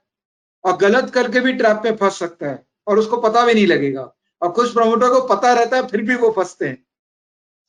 और 0.65 0.77
गलत 0.77 1.11
करके 1.11 1.41
भी 1.41 1.53
ट्रैप 1.53 1.83
में 1.85 1.97
फंस 1.97 2.19
सकता 2.19 2.51
है 2.51 2.67
और 2.87 2.99
उसको 2.99 3.17
पता 3.17 3.45
भी 3.47 3.55
नहीं 3.55 3.67
लगेगा। 3.67 4.13
और 4.43 4.51
कुछ 4.51 4.73
प्रमोटर 4.73 5.09
को 5.09 5.21
पता 5.27 5.53
रहता 5.53 5.77
है, 5.77 5.87
फिर 5.87 6.03
भी 6.03 6.15
वो 6.15 6.31
फंसते 6.31 6.67
हैं। 6.67 6.85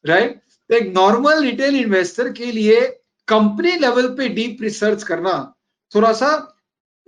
राइट 0.06 0.40
तो 0.70 0.76
एक 0.76 0.94
नॉर्मल 0.96 1.44
रिटेल 1.44 1.76
इन्वेस्टर 1.76 2.32
के 2.32 2.52
लिए 2.52 2.82
कंपनी 3.28 3.76
लेवल 3.76 4.08
पे 4.08 4.28
डीप 4.30 4.62
रिसर्च 4.62 5.04
करना 5.04 5.55
थोड़ा 5.96 6.12
सा 6.14 6.30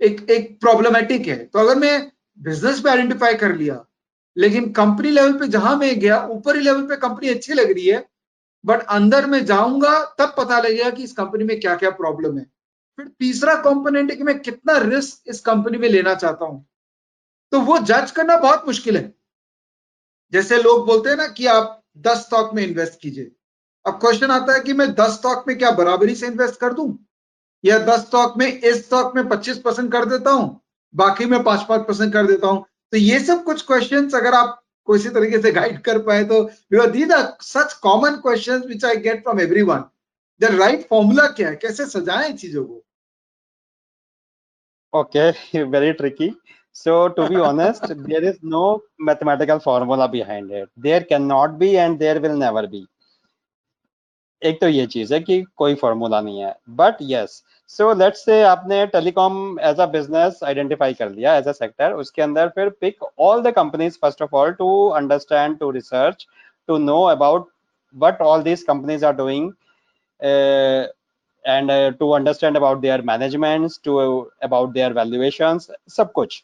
एक 0.00 0.30
एक 0.30 0.58
प्रॉब्लमेटिक 0.60 1.26
है। 1.28 1.44
तो 1.44 1.58
अगर 1.58 1.78
मैं 1.78 2.10
बिज़नेस 2.38 2.80
पे 2.80 2.90
आइडेंटिफाई 2.90 3.34
कर 3.34 3.54
लिया, 3.56 3.84
लेकिन 4.36 4.70
कंपनी 4.72 5.10
लेवल 5.10 5.32
पे 5.32 5.48
जहाँ 5.48 5.76
मैं 5.76 5.98
गया, 6.00 6.20
ऊपरी 6.26 6.60
लेवल 6.60 6.82
पे 6.82 6.96
कंपनी 6.96 7.28
अच्छी 7.28 7.54
लग 7.54 7.70
रही 7.70 7.86
है 7.86 8.08
बट 8.64 8.82
अंदर 8.82 9.26
में 9.26 9.44
जाऊँगा, 9.44 10.04
तब 10.18 10.34
पता 10.38 10.58
लगेगा 10.60 10.90
कि 10.90 11.02
इस 11.02 11.12
कंपनी 11.12 11.44
में 11.44 11.60
क्या 11.60 11.74
क्या 11.76 11.90
प्रॉब्लम 11.90 12.38
है। 12.38 12.44
फिर 12.98 13.06
तीसरा 13.18 13.54
कंपोनेंट 13.54 14.10
है 14.10 14.16
कि 14.16 14.24
मैं 14.24 14.38
कितना 14.38 14.76
रिस्क 14.78 15.28
इस 15.28 15.40
कंपनी 15.40 15.78
में 15.78 15.88
लेना 15.88 16.14
चाहता 16.14 16.44
हूँ। 16.44 16.64
तो 17.52 17.60
वो 17.60 17.78
जज 17.78 18.10
करना 18.10 18.36
बहुत 18.36 18.66
मुश्किल 18.66 18.96
है। 18.96 19.14
जैसे 20.32 20.62
लोग 20.62 20.86
बोलते 20.86 21.10
हैं 21.10 21.16
ना 21.16 21.26
कि 21.26 21.46
आप 21.46 21.82
दस 21.98 22.18
स्टॉक 22.18 22.54
में 22.54 22.62
इन्वेस्ट 22.62 23.00
कीजिए। 23.00 23.30
अब 23.86 23.94
क्वेश्चन 23.94 24.30
आता 24.30 24.52
है 24.52 24.60
कि 24.60 24.72
मैं 24.72 24.92
दस 24.94 25.10
स्टॉक 25.10 25.44
में 25.48 25.58
क्या 25.58 25.70
बराबरी 25.70 26.14
से 26.14 26.26
इन्वेस्ट 26.26 26.60
कर 26.60 26.72
दूँ? 26.72 27.07
या 27.64 27.78
दस 27.78 28.06
स्टॉक 28.06 28.36
में 28.38 28.46
इस 28.46 28.84
स्टॉक 28.86 29.16
में 29.16 29.28
पच्चीस 29.28 29.58
परसेंट 29.58 29.90
कर 29.92 30.04
देता 30.04 30.30
हूँ 30.30 30.60
बाकी 30.94 31.24
में 31.24 31.42
पाँच 31.42 31.62
पाँच 31.68 31.86
परसेंट 31.86 32.12
कर 32.12 32.26
देता 32.26 32.46
हूँ। 32.46 32.64
तो 32.92 32.96
ये 32.96 33.18
सब 33.20 33.42
कुछ 33.44 33.62
क्वेश्चन 33.66 34.08
अगर 34.10 34.34
आप 34.34 34.58
किसी 34.86 35.08
तरीके 35.08 35.38
से 35.42 35.50
गाइड 35.52 35.80
कर 35.84 35.98
पाए 36.02 36.24
तो 36.24 36.42
these 36.90 37.12
are 37.12 37.24
such 37.42 37.72
common 37.82 38.16
question 38.16 38.60
which 38.66 38.84
I 38.84 38.96
get 39.06 39.22
from 39.22 39.40
everyone 39.40 39.84
the 40.40 40.44
right 40.44 40.86
formula 40.88 41.26
क्या 41.26 41.48
है? 41.48 41.56
कैसे 41.56 41.86
सजाएँ 41.86 42.32
चीज़ों 42.32 42.64
को? 42.64 42.84
Okay 44.92 45.32
very 45.72 45.92
tricky. 45.94 46.30
So 46.72 46.92
to 47.08 47.28
be 47.28 47.36
honest 47.48 47.88
there 48.06 48.24
is 48.30 48.38
no 48.52 48.62
mathematical 49.08 49.58
formula 49.58 50.08
behind 50.08 50.50
it. 50.50 50.70
There 50.86 51.04
cannot 51.04 51.58
be 51.58 51.76
and 51.78 51.98
there 51.98 52.20
will 52.20 52.38
never 52.44 52.66
be. 52.76 52.84
एक 54.42 54.60
तो 54.60 54.68
ये 54.68 54.86
चीज़ 54.86 55.14
है 55.14 55.20
कि 55.20 55.42
कोई 55.56 55.74
फॉर्मूला 55.74 56.20
नहीं 56.20 56.40
है। 56.40 56.54
But 56.70 56.96
yes 57.02 57.42
so 57.70 57.92
let's 57.94 58.24
say 58.24 58.42
आपने 58.42 58.86
telecom 58.86 59.58
as 59.60 59.80
a 59.80 59.86
business 59.92 60.40
identify 60.44 60.94
कर 60.94 61.10
लिया 61.10 61.36
एज 61.36 61.48
अ 61.48 61.52
सेक्टर 61.52 61.92
उसके 62.02 62.22
अंदर 62.22 62.48
फिर 62.54 62.68
pick 62.80 63.04
all 63.18 63.42
the 63.42 63.52
companies 63.56 63.98
first 64.02 64.22
of 64.22 64.34
all 64.36 64.52
to 64.58 64.88
understand 65.00 65.58
to 65.58 65.70
research 65.70 66.26
to 66.68 66.78
know 66.78 67.02
about 67.04 67.50
companies 68.66 69.02
are 69.02 69.14
doing 69.14 69.44
uh, 70.20 70.86
and 71.44 71.70
uh, 71.70 71.90
to 71.92 72.12
understand 72.14 72.56
about 72.56 72.82
their 72.82 73.02
managements 73.02 73.78
to 73.78 73.98
uh, 74.00 74.24
about 74.42 74.74
their 74.74 74.92
valuations 74.92 75.70
सब 75.88 76.12
कुछ। 76.12 76.42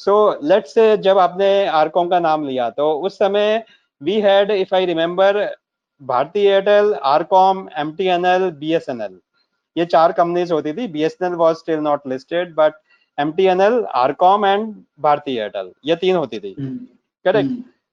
So 0.00 0.38
let's 0.42 0.74
say 0.74 0.96
जब 0.98 1.18
आपने 1.18 1.50
RCom 1.66 2.08
का 2.08 2.20
नाम 2.20 2.46
लिया 2.46 2.68
तो 2.70 2.92
उस 3.00 3.18
समय 3.18 3.64
we 4.00 4.20
had 4.20 4.50
if 4.50 4.72
I 4.72 4.84
remember 4.86 5.30
Bharti 6.00 6.40
Airtel 6.46 6.94
RCom 6.94 7.68
M 7.78 7.92
T 7.96 8.06
N 8.08 8.24
L 8.26 8.50
B 8.60 8.72
S 8.74 8.88
N 8.88 9.00
L 9.00 9.18
ये 9.76 9.84
चार 9.86 10.12
कंपनीज़ 10.12 10.52
होती 10.52 10.72
थी 10.72 10.86
B 10.88 11.02
S 11.04 11.16
N 11.22 11.28
L 11.28 11.34
was 11.38 11.58
still 11.58 11.78
not 11.80 12.06
listed 12.06 12.54
but 12.54 12.74
M 13.18 13.32
T 13.32 13.46
N 13.46 13.60
L 13.60 13.84
RCom 13.94 14.46
and 14.46 14.74
Bhartiya 15.00 15.38
Airtel 15.40 15.72
ये 15.86 15.96
तीन 15.96 16.16
होती 16.16 16.38
थी। 16.40 16.54
Correct 17.24 17.50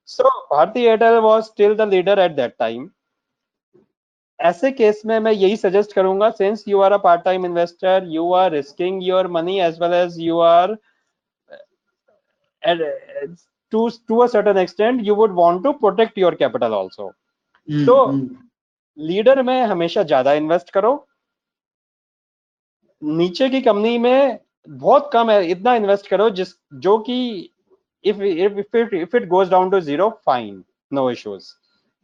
so 0.08 0.28
Bharti 0.54 0.84
Airtel 0.84 1.18
was 1.22 1.44
still 1.44 1.74
the 1.74 1.88
leader 1.88 2.18
at 2.18 2.36
that 2.36 2.54
time 2.58 2.88
ऐसे 4.40 4.70
case 4.72 5.02
में 5.06 5.18
मैं 5.20 5.32
यही 5.32 5.56
सजेस्ट 5.56 5.92
करूँगा 5.92 6.30
since 6.30 6.64
you 6.68 6.80
are 6.80 6.92
a 6.92 6.96
part 6.98 7.22
time 7.24 7.46
investor 7.46 8.06
you 8.10 8.32
are 8.34 8.50
risking 8.52 9.02
your 9.04 9.26
money 9.30 9.58
as 9.60 9.80
well 9.82 9.94
as 9.94 10.20
you 10.20 10.38
are 10.40 10.76
to 13.72 13.80
to 14.10 14.16
a 14.22 14.28
certain 14.28 14.56
extent 14.60 15.02
you 15.08 15.14
would 15.14 15.34
want 15.34 15.60
to 15.64 15.72
protect 15.74 16.16
your 16.20 16.30
capital 16.38 16.72
also 16.74 17.04
hmm, 17.68 17.84
तो 17.86 17.94
leader 18.98 19.42
में 19.42 19.62
हमेशा 19.62 20.02
ज़्यादा 20.02 20.32
invest 20.32 20.70
करो 20.70 20.92
नीचे 23.02 23.48
की 23.48 23.60
company 23.60 23.98
में 23.98 24.38
बहुत 24.68 25.10
कम 25.12 25.30
है 25.30 25.44
इतना 25.50 25.74
इन्वेस्ट 25.74 26.06
करो 26.06 26.30
जिस 26.30 26.48
जो 26.74 26.98
कि 26.98 27.18
if 28.04 28.22
if 28.22 28.76
it 28.76 28.94
if 28.94 29.16
it 29.16 29.26
goes 29.28 29.50
down 29.50 29.70
to 29.70 29.80
zero 29.80 30.08
fine 30.26 30.62
no 30.92 31.10
issues 31.10 31.52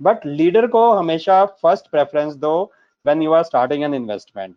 but 0.00 0.26
leader 0.26 0.66
को 0.66 0.90
हमेशा 0.92 1.44
फ़र्स्ट 1.44 1.90
प्रेफरेंस 1.90 2.35
दो 2.35 2.62
when 3.06 3.22
you 3.22 3.32
are 3.32 3.42
starting 3.42 3.85
an 3.85 3.94
investment 3.94 4.54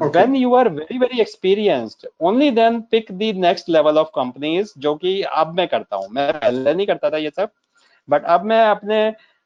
Okay. 0.00 0.20
when 0.20 0.34
you 0.34 0.54
are 0.54 0.68
very 0.68 0.96
very 0.98 1.20
experienced 1.20 2.04
only 2.20 2.50
then 2.50 2.78
pick 2.82 3.10
the 3.10 3.32
next 3.32 3.68
level 3.68 3.98
of 3.98 4.08
companies 4.12 4.72
जो 4.78 4.94
कि 4.94 5.20
अब 5.22 5.52
मैं 5.56 5.66
करता 5.68 5.96
हूँ। 5.96 6.08
मैं 6.10 6.32
पहले 6.32 6.74
नहीं 6.74 6.86
करता 6.86 7.10
था 7.10 7.16
ये 7.16 7.30
सब 7.30 7.50
बट 8.08 8.24
अब 8.24 8.44
मैं 8.44 8.60
अपने 8.66 8.98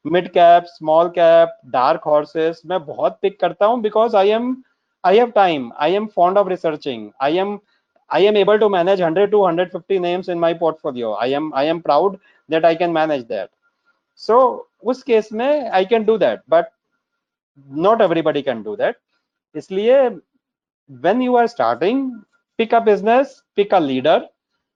mid 0.04 0.28
cap 0.28 0.64
small 0.66 1.08
cap 1.08 1.58
dark 1.66 2.04
horses 2.06 2.62
मैं 2.66 2.84
बहुत 2.84 3.18
पिक 3.22 3.38
करता 3.40 3.66
हूँ 3.66 3.80
because 3.80 4.16
I 4.16 4.30
am 4.30 4.56
I 5.03 5.17
have 5.17 5.31
time 5.35 5.71
I 5.81 5.93
am 5.95 6.07
fond 6.15 6.37
of 6.37 6.47
researching 6.47 7.09
I 7.21 7.37
am 7.37 7.59
I 8.11 8.19
am 8.21 8.37
able 8.37 8.59
to 8.59 8.69
manage 8.69 8.99
100 8.99 9.31
to 9.31 9.39
150 9.39 9.99
names 9.99 10.27
in 10.29 10.39
my 10.39 10.53
portfolio. 10.53 11.13
I 11.13 11.27
am 11.27 11.53
I 11.53 11.63
am 11.65 11.81
proud 11.81 12.19
that 12.49 12.65
I 12.65 12.75
can 12.75 12.93
manage 12.93 13.27
that. 13.27 13.49
So 14.19 14.67
उस 14.83 15.01
case 15.03 15.31
में 15.33 15.71
I 15.71 15.83
can 15.85 16.05
do 16.05 16.17
that, 16.23 16.43
but 16.47 16.71
not 17.85 18.01
everybody 18.01 18.43
can 18.43 18.61
do 18.63 18.75
that. 18.75 18.95
इसलिए 19.55 19.97
when 20.89 21.21
you 21.21 21.35
are 21.35 21.47
starting, 21.47 22.03
pick 22.59 22.73
a 22.73 22.81
business, 22.81 23.41
pick 23.55 23.71
a 23.71 23.79
leader, 23.79 24.19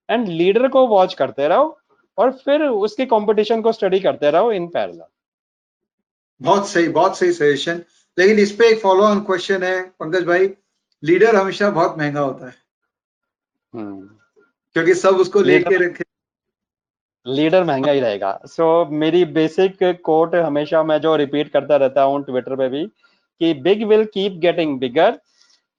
and 0.10 0.34
leader 0.40 0.70
को 0.70 0.88
watch 0.88 1.14
करते 1.14 1.48
रहो 1.48 1.78
और 2.18 2.32
फिर 2.46 2.64
उसके 2.64 3.06
competition 3.06 3.62
को 3.62 3.72
स्टडी 3.72 4.00
करते 4.00 4.32
रहो 4.32 4.52
इन 4.52 4.68
पैरेलल 4.68 5.04
बहुत 6.42 6.68
सही 6.70 6.88
बहुत 6.88 7.18
सही 7.18 7.32
सजेशन 7.34 7.84
लेकिन 8.19 8.39
इस 8.39 8.53
पे 8.53 8.69
एक 8.69 8.81
फॉलो 8.81 9.03
ऑन 9.03 9.21
क्वेश्चन 9.21 9.63
है 9.63 9.83
पंकज 10.01 10.25
भाई। 10.27 10.51
लीडर 11.03 11.37
हमेशा 11.37 11.71
बहुत 11.71 11.99
महँगा 11.99 12.21
होता 12.21 12.47
है। 12.47 12.55
क्योंकि 13.75 14.95
सब 14.95 15.17
उसको 15.17 15.41
लेके 15.41 15.77
रखे। 15.77 16.05
लीडर 17.27 17.65
महँगा 17.65 17.93
ही 17.93 18.01
रहेगा। 18.01 18.41
सो 18.47 18.85
so, 18.85 18.91
मेरी 18.91 19.25
बेसिक 19.25 19.79
कोट 20.05 20.35
हमेशा 20.35 20.83
मैं 20.83 21.01
जो 21.01 21.15
रिपीट 21.17 21.53
करता 21.53 21.77
रहता 21.77 22.03
हूँ 22.03 22.23
ट्विटर 22.25 22.57
पे 22.57 22.69
भी 22.69 22.85
कि 23.41 23.53
big 23.55 23.85
will 23.85 24.05
keep 24.05 24.33
getting 24.33 24.79
bigger 24.81 25.19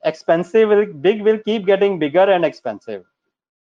expensive 0.04 0.74
will 0.74 0.86
big 0.93 1.22
will 1.24 1.38
keep 1.38 1.63
getting 1.63 2.00
bigger 2.00 2.30
and 2.30 2.46
expensive 2.46 3.04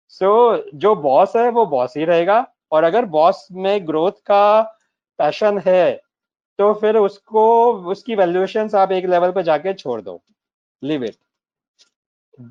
so 0.10 0.32
जो 0.75 0.95
बॉस 0.95 1.36
है 1.36 1.49
वो 1.49 1.65
बॉस 1.65 1.93
ही 1.97 2.05
रहेगा। 2.05 2.45
और 2.71 2.84
अगर 2.84 3.05
बॉस 3.05 3.47
में 3.51 3.88
ग्रोथ 3.88 4.12
का 4.12 4.62
पैशन 5.19 5.62
है 5.65 6.01
तो 6.59 6.73
फिर 6.75 6.97
उसको, 6.97 7.73
उसकी 7.91 8.15
वैल्यूएशन 8.15 8.69
आप 8.77 8.91
एक 8.91 9.05
लेवल 9.09 9.31
पर 9.31 9.41
जाके 9.43 9.73
छोड़ 9.73 10.01
दो। 10.01 10.19
Leave 10.81 11.03
it 11.03 11.15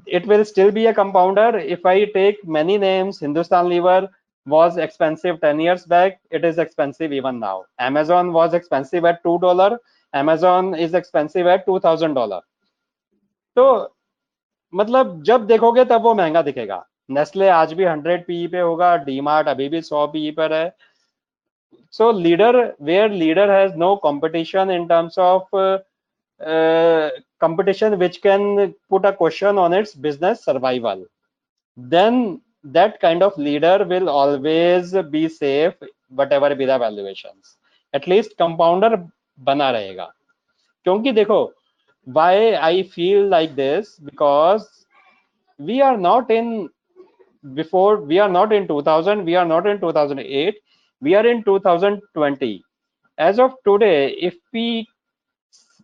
it 0.09 0.27
will 0.29 0.43
still 0.45 0.71
be 0.71 0.85
a 0.87 0.93
compounder 0.93 1.59
if 1.59 1.89
I 1.89 2.07
take 2.15 2.41
many 2.57 2.79
names 2.79 3.23
Hindustan 3.23 3.69
Lever 3.69 4.09
was 4.47 4.81
expensive 4.81 5.37
ten 5.43 5.61
years 5.61 5.89
back 5.89 6.19
it 6.33 6.45
is 6.45 6.61
expensive 6.61 7.13
even 7.13 7.37
now 7.37 7.63
Amazon 7.83 8.31
was 8.31 8.57
expensive 8.57 9.09
at 9.09 9.21
two 9.25 9.37
dollar 9.39 9.79
Amazon 10.15 10.75
is 10.77 10.97
expensive 10.97 11.49
at 11.51 11.65
two 11.67 11.79
thousand 11.81 12.15
dollar 12.15 12.41
तो 13.57 13.95
मतलब 14.73 15.23
जब 15.25 15.47
देखोगे 15.47 15.85
तब 15.85 16.03
वो 16.03 16.15
महँगा 16.15 16.43
दिखेगा। 16.43 16.85
Nestle 17.11 17.49
आज 17.51 17.73
भी 17.73 17.85
हंड्रेड 17.85 18.25
पीई 18.27 18.47
पे 18.49 18.61
होगा 18.61 18.97
डी 19.05 19.21
मार्ट 19.21 19.49
अभी 19.49 19.69
भी 19.69 19.81
सौ 19.83 20.07
पीई 20.07 20.31
पर 20.33 20.53
है। 20.53 20.67
so 21.98 22.12
leader 22.20 22.58
where 22.82 23.10
leader 23.24 23.52
has 23.52 23.76
no 23.78 23.96
competition 24.04 24.72
in 24.72 24.88
terms 24.88 25.20
of 25.20 25.50
uh, 26.40 27.10
competition 27.40 27.98
which 28.00 28.22
can 28.22 28.74
put 28.90 29.06
a 29.06 29.14
question 29.14 29.58
on 29.58 29.74
its 29.74 29.94
business 29.94 30.44
survival 30.44 31.06
then 31.78 32.42
that 32.64 33.00
kind 33.00 33.22
of 33.22 33.38
leader 33.38 33.86
will 33.86 34.10
always 34.10 34.94
be 35.12 35.28
safe 35.30 35.74
whatever 36.10 36.54
be 36.56 36.66
the 36.66 36.78
valuations 36.78 37.58
at 37.94 38.08
least 38.08 38.38
compounder 38.38 38.98
बना 39.40 39.70
रहेगा 39.72 40.12
क्योंकि 40.86 41.12
देखो 41.12 41.42
why 42.08 42.56
I 42.56 42.84
feel 42.84 43.28
like 43.28 43.56
this 43.56 43.98
because 44.00 44.86
we 45.60 45.82
are 45.82 45.98
not 45.98 46.30
in 46.32 46.70
before 47.54 47.98
we 48.02 48.20
are 48.20 48.30
not 48.30 48.54
in 48.54 48.68
2000 48.68 49.26
we 49.26 49.36
are 49.36 49.46
not 49.46 49.66
in 49.68 49.80
2008 49.80 50.60
we 51.01 51.15
are 51.15 51.27
in 51.27 51.43
2020 51.45 52.65
as 53.19 53.39
of 53.39 53.55
today 53.65 54.11
if 54.31 54.37
we 54.53 54.87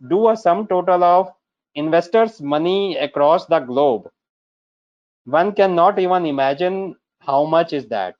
do 0.09 0.29
a 0.29 0.37
sum 0.37 0.67
total 0.67 1.03
of 1.03 1.31
investors 1.75 2.41
money 2.41 2.97
across 2.97 3.45
the 3.45 3.59
globe 3.59 4.09
one 5.25 5.53
cannot 5.53 5.97
even 5.99 6.25
imagine 6.25 6.95
how 7.19 7.45
much 7.45 7.73
is 7.73 7.87
that. 7.87 8.15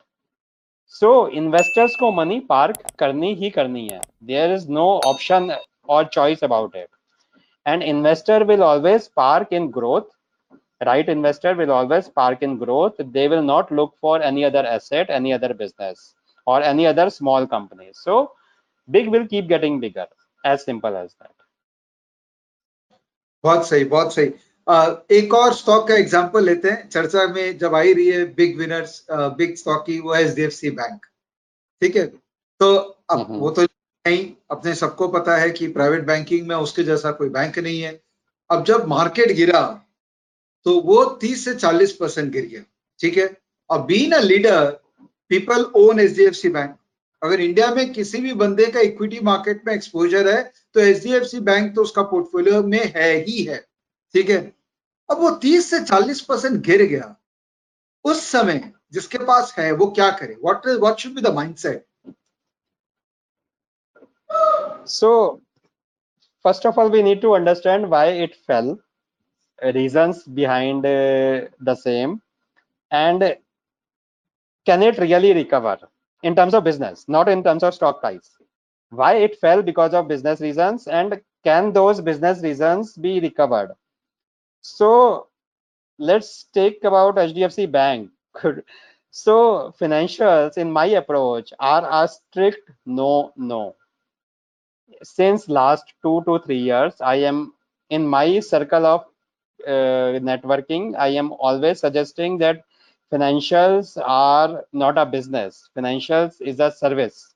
So 0.87 1.27
investors 1.27 1.95
ko 1.95 2.11
money 2.11 2.41
park 2.41 2.75
karni 2.97 3.39
hi 3.39 3.51
karni 3.51 3.91
hai. 3.91 4.01
There 4.21 4.51
is 4.51 4.67
no 4.67 4.99
option 5.11 5.51
or 5.83 6.05
choice 6.05 6.41
about 6.41 6.75
it. 6.75 6.89
And 7.65 7.83
investor 7.83 8.43
will 8.43 8.63
always 8.63 9.07
park 9.07 9.51
in 9.51 9.69
growth. 9.69 10.07
Right 10.85 11.07
investor 11.07 11.55
will 11.55 11.71
always 11.71 12.09
park 12.09 12.41
in 12.41 12.57
growth. 12.57 12.95
They 12.97 13.27
will 13.27 13.43
not 13.43 13.71
look 13.71 13.95
for 14.01 14.21
any 14.21 14.43
other 14.43 14.65
asset 14.65 15.09
any 15.09 15.31
other 15.31 15.53
business 15.53 16.15
or 16.47 16.59
any 16.63 16.85
other 16.85 17.07
small 17.09 17.47
company. 17.53 17.87
So 17.95 18.17
big 18.89 19.07
will 19.13 19.27
keep 19.27 19.47
getting 19.49 19.79
bigger 19.83 20.07
as 20.43 20.65
simple 20.65 21.01
as 21.03 21.09
that. 21.13 21.33
बहुत 23.43 23.67
सही 23.69 23.83
बहुत 23.85 24.13
सही। 24.13 24.31
uh, 24.69 24.95
एक 25.11 25.33
और 25.33 25.53
stock 25.53 25.87
का 25.87 25.95
example 25.95 26.45
लेते 26.45 26.69
हैं। 26.69 26.89
चर्चा 26.89 27.27
में 27.27 27.57
जब 27.57 27.75
आई 27.75 27.93
रही 27.93 28.09
है 28.11 28.23
बिग 28.35 28.57
विनर्स 28.57 29.05
बिग 29.11 29.55
स्टॉक 29.55 29.85
की 29.85 29.99
वो 29.99 30.15
H 30.15 30.35
D 30.35 30.41
F 30.41 30.53
C 30.53 30.69
bank 30.71 31.05
ठीक 31.81 31.95
है? 31.95 32.05
तो 32.59 32.75
अब 33.09 33.25
वो 33.29 33.49
तो 33.51 33.61
नहीं 33.61 34.33
अपने 34.51 34.73
सबको 34.75 35.07
पता 35.07 35.35
है 35.37 35.49
कि 35.49 35.67
प्राइवेट 35.67 36.03
बैंकिंग 36.05 36.47
में 36.47 36.55
उसके 36.55 36.83
जैसा 36.83 37.11
कोई 37.11 37.29
बैंक 37.29 37.59
नहीं 37.59 37.81
है। 37.81 38.01
अब 38.51 38.63
जब 38.65 38.87
मार्केट 38.87 39.31
गिरा 39.35 39.61
तो 40.63 40.79
वो 40.81 41.03
30 41.23 41.43
से 41.45 41.53
40 41.55 41.91
परसेंट 41.91 42.31
गिर 42.33 42.45
गया। 42.45 42.61
ठीक 42.99 43.17
है? 43.17 43.25
अब 43.71 43.85
been 43.85 44.11
a 44.11 44.19
leader 44.19 44.84
people 45.29 45.71
own 45.75 45.99
H 45.99 46.11
D 46.17 46.23
F 46.23 46.33
C 46.33 46.49
bank 46.49 46.77
अगर 47.23 47.39
इंडिया 47.39 47.75
में 47.75 47.93
किसी 47.93 48.21
भी 48.21 48.33
बंदे 48.33 48.65
का 48.65 48.79
इक्विटी 48.79 49.19
मार्केट 49.19 49.67
में 49.67 49.73
एक्सपोजर 49.73 50.35
है 50.35 50.51
तो 50.73 50.79
H 50.79 51.03
D 51.03 51.13
F 51.13 51.23
C 51.23 51.39
bank 51.39 51.75
तो 51.75 51.81
उसका 51.81 52.01
पोर्टफोलियो 52.01 52.63
में 52.63 52.93
है 52.95 53.13
ही 53.13 53.43
है। 53.43 53.57
ठीक 54.13 54.29
है? 54.29 54.55
अब 55.09 55.17
वो 55.17 55.29
30 55.29 55.61
से 55.61 55.79
40 55.79 56.21
परसेंट 56.21 56.61
गिर 56.65 56.81
गया। 56.81 57.15
उस 58.03 58.21
समय 58.21 58.71
जिसके 58.91 59.17
पास 59.17 59.55
है 59.59 59.71
वो 59.71 59.87
क्या 59.87 60.09
करे? 60.11 60.33
What 60.33 60.67
what 60.67 60.97
should 60.97 61.15
be 61.15 61.21
the 61.21 61.27
mindset 61.27 61.85
So, 64.87 65.41
first 66.45 66.65
of 66.65 66.77
all, 66.77 66.89
we 66.89 67.01
need 67.01 67.21
to 67.21 67.33
understand 67.33 67.89
why 67.89 68.05
it 68.25 68.35
fell, 68.35 68.79
reasons 69.59 70.23
behind 70.23 70.85
uh, 70.85 71.47
the 71.59 71.75
same, 71.75 72.21
and 72.91 73.23
can 74.65 74.83
it 74.83 74.97
really 74.97 75.33
recover 75.33 75.77
in 76.23 76.35
terms 76.35 76.53
of 76.53 76.63
business, 76.63 77.07
not 77.07 77.29
in 77.29 77.43
terms 77.43 77.63
of 77.63 77.73
stock 77.73 77.99
price. 78.01 78.37
Why 78.89 79.15
it 79.15 79.37
fell 79.39 79.61
because 79.61 79.93
of 79.93 80.07
business 80.07 80.41
reasons, 80.41 80.87
and 80.87 81.21
can 81.43 81.73
those 81.73 82.01
business 82.01 82.41
reasons 82.41 82.95
be 82.95 83.19
recovered? 83.19 83.75
So, 84.61 85.27
let's 85.97 86.45
take 86.53 86.83
about 86.83 87.15
HDFC 87.17 87.71
Bank. 87.71 88.11
so, 89.11 89.73
financials, 89.79 90.57
in 90.57 90.71
my 90.71 90.85
approach, 90.87 91.53
are 91.59 91.87
a 92.03 92.07
strict 92.07 92.71
no, 92.85 93.33
no 93.37 93.75
since 95.03 95.49
last 95.49 95.93
two 96.03 96.21
to 96.25 96.39
three 96.45 96.59
years 96.69 97.01
i 97.01 97.15
am 97.15 97.53
in 97.89 98.05
my 98.07 98.39
circle 98.39 98.85
of 98.85 99.01
uh, 99.67 100.19
networking 100.29 100.95
i 100.97 101.07
am 101.07 101.31
always 101.33 101.79
suggesting 101.79 102.37
that 102.37 102.63
financials 103.13 103.97
are 104.03 104.65
not 104.73 104.97
a 104.97 105.05
business. 105.05 105.69
Financials 105.77 106.41
is 106.41 106.59
a 106.59 106.71
service. 106.71 107.33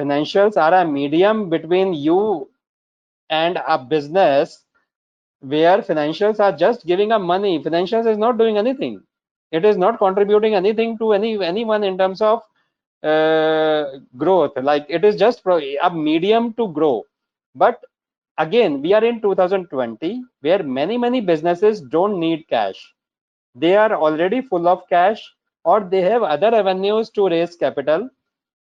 Financials 0.00 0.56
are 0.56 0.74
a 0.74 0.84
medium 0.84 1.48
between 1.50 1.94
you 1.94 2.50
and 3.30 3.58
a 3.66 3.78
business 3.78 4.64
where 5.40 5.78
financials 5.82 6.40
are 6.40 6.52
just 6.52 6.86
giving 6.86 7.12
a 7.12 7.18
money. 7.18 7.62
Financials 7.62 8.10
is 8.10 8.18
not 8.18 8.38
doing 8.38 8.58
anything. 8.58 9.02
It 9.52 9.64
is 9.64 9.76
not 9.76 9.98
contributing 9.98 10.54
anything 10.54 10.98
to 10.98 11.12
any 11.12 11.42
anyone 11.44 11.84
in 11.84 11.98
terms 11.98 12.20
of 12.20 12.42
uh, 13.02 13.98
growth. 14.16 14.52
Like 14.56 14.86
it 14.88 15.04
is 15.04 15.16
just 15.16 15.42
a 15.46 15.90
medium 15.94 16.54
to 16.54 16.68
grow. 16.68 17.04
But 17.54 17.80
again 18.38 18.82
we 18.82 18.92
are 18.94 19.04
in 19.04 19.20
2020 19.20 20.22
where 20.40 20.62
many 20.62 20.98
many 20.98 21.20
businesses 21.20 21.80
don't 21.80 22.18
need 22.18 22.48
cash 22.48 22.93
they 23.54 23.76
are 23.76 23.94
already 23.94 24.40
full 24.42 24.68
of 24.68 24.88
cash 24.88 25.22
or 25.64 25.80
they 25.80 26.02
have 26.02 26.22
other 26.22 26.54
avenues 26.54 27.10
to 27.10 27.28
raise 27.28 27.56
capital. 27.56 28.08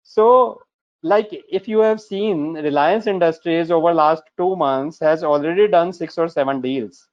So 0.03 0.61
like 1.03 1.29
if 1.49 1.67
you 1.67 1.79
have 1.79 2.01
seen 2.01 2.53
reliance 2.55 3.07
industries 3.07 3.71
over 3.71 3.93
last 3.93 4.23
two 4.37 4.55
months 4.55 4.99
has 4.99 5.23
already 5.23 5.67
done 5.67 5.93
six 5.93 6.17
or 6.17 6.27
seven 6.27 6.61
deals. 6.61 7.07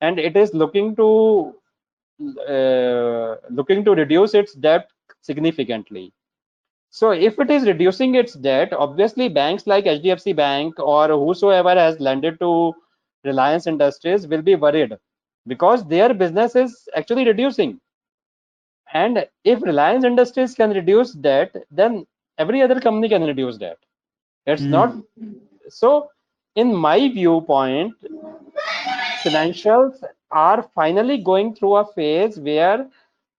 And 0.00 0.18
it 0.18 0.36
is 0.36 0.54
looking 0.54 0.96
to 0.96 1.54
uh, 2.48 3.36
looking 3.50 3.84
to 3.84 3.92
reduce 3.92 4.34
its 4.34 4.54
debt 4.54 4.88
significantly. 5.22 6.12
So 6.90 7.10
if 7.12 7.38
it 7.40 7.50
is 7.50 7.66
reducing 7.66 8.14
its 8.16 8.34
debt, 8.34 8.72
obviously 8.72 9.28
banks 9.28 9.66
like 9.66 9.86
HDFC 9.86 10.32
Bank 10.32 10.78
or 10.78 11.08
whosoever 11.08 11.74
has 11.74 12.00
lended 12.00 12.38
to 12.40 12.74
Reliance 13.24 13.66
Industries 13.66 14.26
will 14.26 14.42
be 14.42 14.56
worried 14.56 14.96
because 15.46 15.86
their 15.88 16.12
business 16.14 16.54
is 16.56 16.88
actually 16.96 17.24
reducing. 17.26 17.80
And 18.92 19.26
if 19.44 19.62
Reliance 19.62 20.04
Industries 20.04 20.54
can 20.54 20.70
reduce 20.70 21.12
that 21.14 21.52
then 21.70 22.06
every 22.38 22.62
other 22.62 22.80
company 22.80 23.08
can 23.08 23.22
reduce 23.24 23.58
that 23.58 23.78
It's 24.46 24.62
mm. 24.62 24.68
not 24.68 24.94
so. 25.68 26.08
In 26.56 26.74
my 26.74 26.98
viewpoint, 27.08 27.94
financials 29.24 30.02
are 30.30 30.62
finally 30.74 31.18
going 31.18 31.54
through 31.54 31.76
a 31.76 31.86
phase 31.86 32.38
where 32.38 32.88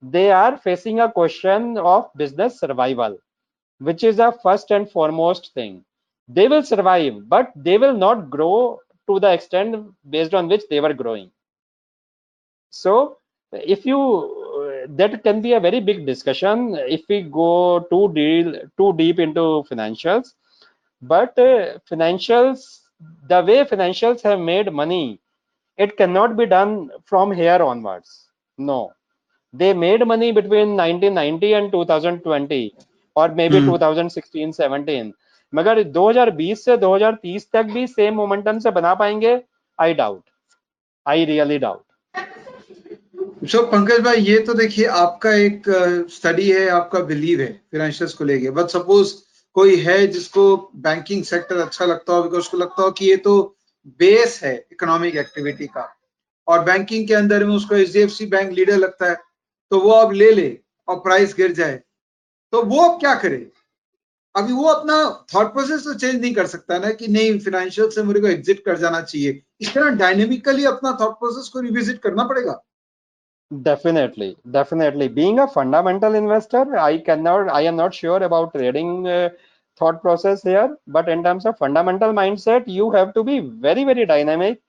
they 0.02 0.32
are 0.32 0.58
facing 0.58 1.00
a 1.00 1.12
question 1.12 1.78
of 1.78 2.10
business 2.16 2.60
survival 2.60 3.18
which 3.80 4.04
is 4.04 4.20
a 4.20 4.32
first 4.44 4.72
and 4.72 4.89
foremost 4.89 5.54
thing. 5.54 5.84
They 6.28 6.48
will 6.48 6.63
survive, 6.63 7.28
but 7.30 7.52
they 7.56 7.78
will 7.78 7.94
not 7.94 8.30
grow 8.30 8.80
to 9.08 9.20
the 9.20 9.34
extent 9.34 9.76
based 10.10 10.34
on 10.34 10.48
which 10.48 10.63
they 10.70 10.80
were 10.80 10.94
growing. 10.94 11.32
So, 12.74 13.18
if 13.54 13.86
you 13.86 14.00
that 14.90 15.24
can 15.24 15.42
be 15.42 15.54
a 15.54 15.60
very 15.60 15.80
big 15.80 16.06
discussion 16.06 16.76
if 16.76 17.02
we 17.10 17.22
go 17.22 17.86
too 17.92 18.12
deal 18.14 18.54
too 18.78 18.94
deep 18.94 19.20
into 19.20 19.64
financials. 19.70 20.34
But 21.02 21.38
uh, 21.38 21.80
financials, 21.92 22.80
the 23.28 23.44
way 23.44 23.64
financials 23.66 24.22
have 24.22 24.40
made 24.40 24.72
money, 24.72 25.20
it 25.78 25.98
cannot 25.98 26.38
be 26.38 26.46
done 26.46 26.90
from 27.06 27.32
here 27.32 27.62
onwards. 27.62 28.30
No, 28.58 28.94
they 29.54 29.74
made 29.74 30.08
money 30.08 30.32
between 30.32 30.76
1990 30.78 31.54
and 31.54 31.72
2020 31.72 32.70
और 33.16 33.34
may 33.36 33.50
be 33.50 33.60
2016 33.66 34.54
17 34.60 35.12
मगर 35.54 35.84
2020 35.94 36.56
से 36.66 36.78
2030 36.78 37.46
तक 37.54 37.74
भी 37.74 37.86
same 37.88 38.16
momentum 38.16 38.60
से 38.60 38.72
बना 38.78 38.94
पाएँगे 39.02 39.40
I 39.82 39.94
doubt 39.94 40.24
I 41.08 41.26
really 41.26 41.58
doubt 41.66 41.84
so 43.43 43.62
Pankaj 43.67 43.99
भाई 43.99 44.17
ये 44.17 44.38
तो 44.39 44.53
देखिए 44.53 44.86
आपका 44.97 45.32
एक 45.36 45.63
स्टडी 46.10 46.49
है 46.51 46.67
आपका 46.69 46.99
बिलीव 46.99 47.41
है 47.41 47.47
फाइनेंशियल्स 47.73 48.13
को 48.13 48.25
लेके 48.25 48.49
बट 48.49 48.69
सपोज़ 48.69 49.13
कोई 49.56 49.75
है 49.77 49.95
जिसको 50.08 50.45
बैंकिंग 50.77 51.23
सेक्टर 51.23 51.58
अच्छा 51.58 51.86
लगता 51.86 52.13
हो 52.13 52.23
बिकॉज़ 52.23 52.39
उसको 52.39 52.58
लगता 52.58 52.84
हो 52.84 52.91
कि 52.91 53.06
ये 53.06 53.17
तो 53.17 53.34
बेस 53.99 54.39
है 54.43 54.56
इकोनॉमिक 54.71 55.15
एक्टिविटी 55.15 55.67
का 55.67 55.88
और 56.47 56.63
बैंकिंग 56.63 57.08
के 57.08 57.13
अंदर 57.13 57.45
में 57.45 57.56
उसको 57.56 57.75
एच 57.75 58.23
बैंक 58.32 58.51
लीडर 58.51 58.77
लगता 58.77 59.10
है 59.10 59.17
तो 59.71 59.79
वो 59.79 59.91
अब 59.91 60.13
ले 60.13 60.32
ले 60.32 60.49
और 60.88 60.99
प्राइस 61.01 61.36
गिर 61.36 61.51
जाए 61.53 61.79
तो 62.53 62.63
वो 62.63 62.89
अब 62.89 62.99
क्या 62.99 63.15
करे 63.15 63.45
अभी 64.36 64.53
वो 64.53 64.67
अपना 64.69 65.03
थॉट 65.36 65.53
प्रोसेस 65.53 65.84
तो 65.84 65.93
चेंज 65.93 66.21
नहीं 66.21 66.34
कर 66.34 66.47
सकता 66.47 66.77
ना 66.79 66.91
कि 66.91 67.08
नहीं 67.10 67.39
फाइनेंशियल 67.39 67.89
से 67.89 68.03
मेरे 68.03 68.19
को 68.19 68.27
एग्जिट 68.27 68.65
कर 68.65 68.77
जाना 68.77 69.01
चाहिए 69.01 69.41
इस 69.62 69.73
तरह 69.73 69.89
डायनेमिकली 69.97 70.65
अपना 70.67 70.97
थॉट 71.01 71.19
प्रोसेस 71.19 71.49
को 71.49 71.60
रिविजिट 71.62 72.01
करना 72.01 72.23
पड़ेगा 72.23 72.63
definitely 73.62 74.36
definitely 74.52 75.08
being 75.08 75.39
a 75.39 75.48
fundamental 75.48 76.16
investor 76.16 76.63
i 76.78 76.98
cannot 76.98 77.50
i 77.50 77.62
am 77.62 77.76
not 77.76 77.94
sure 77.94 78.22
about 78.24 78.54
trading 78.54 79.08
uh, 79.08 79.30
thought 79.78 80.02
process 80.02 80.44
here 80.44 80.78
but 80.88 81.10
in 81.10 81.24
terms 81.24 81.46
of 81.46 81.58
fundamental 81.58 82.13
mindset 82.13 82.63
you 82.68 82.89
have 82.92 83.13
to 83.13 83.24
be 83.24 83.39
very 83.39 83.84
very 83.84 84.06
dynamic 84.06 84.62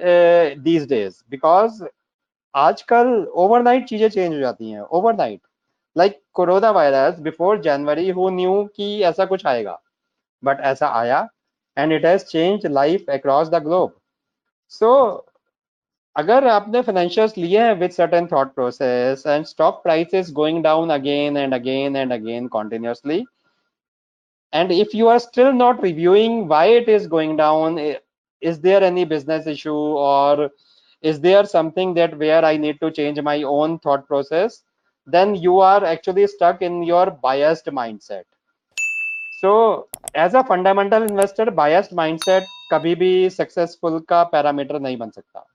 uh, 0.00 0.50
these 0.68 0.86
days 0.86 1.22
because 1.28 1.82
आजकल 2.54 3.08
overnight 3.38 3.84
चीज़ें 3.88 4.08
change 4.08 4.32
हो 4.34 4.38
जाती 4.40 4.70
हैं 4.70 4.80
overnight 4.98 5.40
like 5.96 6.18
corona 6.34 6.70
virus 6.70 7.18
before 7.26 7.60
January 7.62 8.08
who 8.16 8.28
knew 8.30 8.54
कि 8.76 8.88
ऐसा 9.10 9.24
कुछ 9.24 9.44
आएगा 9.46 9.78
but 10.44 10.60
ऐसा 10.70 10.88
आया 11.00 11.20
and 11.76 11.92
it 11.92 12.06
has 12.06 12.24
change 12.30 12.66
life 12.66 13.10
across 13.10 13.48
the 13.48 13.62
globe 13.64 13.92
so 14.68 14.90
अगर 16.15 16.47
आपने 16.47 16.81
फाइनेंशियल्स 16.81 17.37
लिए 17.37 17.59
हैं 17.59 17.73
with 17.79 17.91
certain 17.91 18.27
thought 18.31 18.53
process 18.55 19.23
and 19.27 19.45
stock 19.45 19.81
prices 19.83 20.31
going 20.33 20.63
down 20.63 20.89
again 20.89 21.37
and 21.37 21.53
again 21.53 21.95
and 21.95 22.13
again 22.13 22.49
continuously 22.49 23.23
and 24.53 24.71
if 24.71 24.93
you 24.97 25.07
are 25.13 25.19
still 25.19 25.51
not 25.53 25.81
reviewing 25.83 26.35
why 26.47 26.65
it 26.73 26.91
is 26.91 27.07
going 27.13 27.31
down 27.39 27.79
is 28.41 28.59
there 28.65 28.83
any 28.89 29.03
business 29.13 29.47
issue 29.53 29.81
or 30.03 30.49
is 31.03 31.19
there 31.19 31.45
something 31.45 31.93
that 31.95 32.17
where 32.17 32.43
I 32.43 32.57
need 32.57 32.79
to 32.81 32.91
change 32.91 33.21
my 33.21 33.43
own 33.43 33.79
thought 33.79 34.07
process, 34.07 34.63
then 35.07 35.35
you 35.35 35.59
are 35.59 35.83
actually 35.85 36.27
stuck 36.27 36.61
in 36.61 36.83
your 36.83 37.11
biased 37.11 37.65
mindset. 37.65 38.23
So 39.41 39.87
as 40.15 40.33
a 40.33 40.43
fundamental 40.43 41.03
investor, 41.03 41.51
biased 41.51 41.95
mindset 41.95 42.45
कभी 42.71 42.95
भी 42.95 43.29
successful 43.31 43.99
का 44.09 44.31
parameter 44.31 44.81
नहीं 44.81 44.97
बन 44.97 45.09
सकता. 45.09 45.45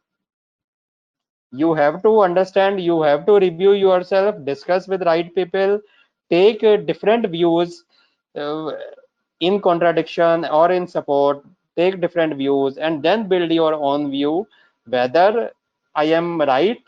You 1.55 1.75
have 1.75 2.03
to 2.03 2.21
understand, 2.21 2.81
you 2.81 3.03
have 3.03 3.27
to 3.27 3.39
review 3.39 3.73
yourself, 3.73 4.45
discuss 4.45 4.87
with 4.87 5.03
right 5.03 5.35
people, 5.35 5.81
take 6.31 6.63
uh, 6.63 6.77
different 6.77 7.29
views 7.29 7.85
uh, 8.37 8.73
in 9.41 9.61
contradiction 9.61 10.45
or 10.45 10.71
in 10.71 10.87
support, 10.87 11.45
take 11.77 12.01
different 12.01 12.37
views 12.37 12.79
and 12.79 13.03
then 13.03 13.29
build 13.29 13.51
your 13.51 13.75
own 13.75 14.11
view 14.11 14.47
whether 14.87 15.51
I 15.95 16.05
am 16.05 16.41
right 16.41 16.83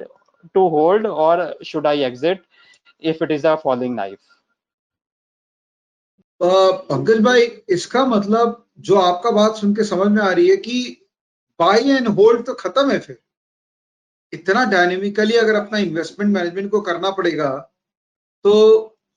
to 0.54 0.68
hold 0.68 1.06
or 1.06 1.54
should 1.62 1.86
I 1.86 1.96
exit 1.98 2.40
if 3.00 3.22
it 3.22 3.30
is 3.30 3.44
a 3.44 3.56
falling 3.56 3.94
knife. 3.94 4.20
Pankaj 6.40 7.20
भाई 7.22 7.42
इसका 7.74 8.04
मतलब 8.06 8.64
जो 8.86 8.96
आपका 9.00 9.30
बात 9.30 9.56
सुन 9.56 9.74
के 9.74 9.84
समझ 9.84 10.10
में 10.12 10.22
आ 10.22 10.30
रही 10.32 10.48
है 10.48 10.56
कि 10.56 10.78
बाई 11.58 11.90
एंड 11.90 12.08
होल्ड 12.08 12.44
तो 12.46 12.54
खत्म 12.54 12.90
है 12.90 12.98
फिर 13.00 13.18
इतना 14.33 14.65
डायनेमिकली 14.71 15.35
अगर 15.37 15.55
अपना 15.55 15.77
इन्वेस्टमेंट 15.77 16.33
मैनेजमेंट 16.33 16.71
को 16.71 16.81
करना 16.81 17.11
पड़ेगा 17.11 17.49
तो 18.43 18.53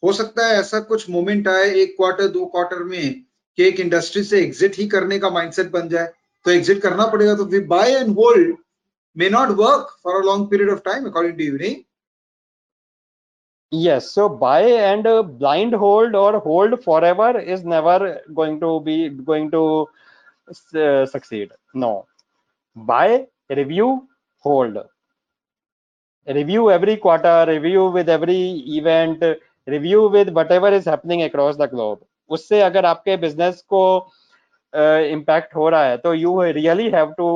हो 0.05 0.12
सकता 0.12 0.46
है 0.46 0.59
ऐसा 0.61 0.81
कुछ 0.81 1.09
मोमेंट 1.11 1.49
आए 1.49 1.70
एक 1.81 1.96
क्वार्टर 1.96 2.29
दो 2.29 2.46
क्वार्टर 2.46 2.83
में 2.85 3.25
कि 3.57 3.64
एक 3.64 3.81
इंडस्ट्री 3.81 4.23
से 4.25 4.40
एग्जिट 4.42 4.77
ही 4.79 4.87
करने 4.88 5.18
का 5.18 5.31
माइंडसेट 5.31 5.70
बन 5.70 5.88
जाए। 5.88 6.12
तो 6.44 6.51
एग्जिट 6.51 6.81
करना 6.83 7.07
पड़ेगा 7.07 7.35
तो 7.35 7.44
फिर 7.51 7.64
buy 7.66 7.92
and 7.92 8.14
hold 8.16 8.57
may 9.16 9.31
not 9.31 9.49
work 9.49 9.96
for 10.05 10.23
a 10.23 10.25
long 10.27 10.51
period 10.51 10.70
of 10.70 10.81
time 10.85 11.07
according 11.07 11.38
to 11.38 11.44
you 11.44 11.75
so 14.01 14.29
buy 14.29 14.62
and 14.62 15.07
uh, 15.07 15.23
blind 15.23 15.75
hold 15.75 16.14
or 16.14 16.40
hold 16.40 16.73
forever 16.85 17.38
is 17.38 17.61
never 17.64 18.20
going 18.35 18.59
to 18.61 18.81
be 18.81 19.09
going 19.09 19.51
to 19.51 19.87
uh, 20.75 21.07
succeed. 21.07 21.53
No. 21.75 22.07
Buy 22.77 23.27
review 23.49 24.09
hold. 24.44 24.79
review 26.30 26.71
every 26.71 26.97
quarter 26.97 27.45
review 27.47 27.89
with 27.89 28.10
every 28.10 28.63
event 28.78 29.23
review 29.67 30.10
with 30.10 30.30
whatever 30.30 30.69
is 30.69 30.86
happening 30.86 31.23
across 31.23 31.58
the 31.58 31.67
globe 31.67 31.99
उससे 32.30 32.62
अगर 32.62 32.86
आपके 32.86 33.15
business 33.17 33.62
को 33.73 33.82
impact 34.73 35.49
uh, 35.49 35.56
हो 35.56 35.67
रहा 35.69 35.84
है 35.86 35.97
तो 35.97 36.13
you 36.13 36.41
really 36.41 36.89
have 36.91 37.12
to 37.17 37.28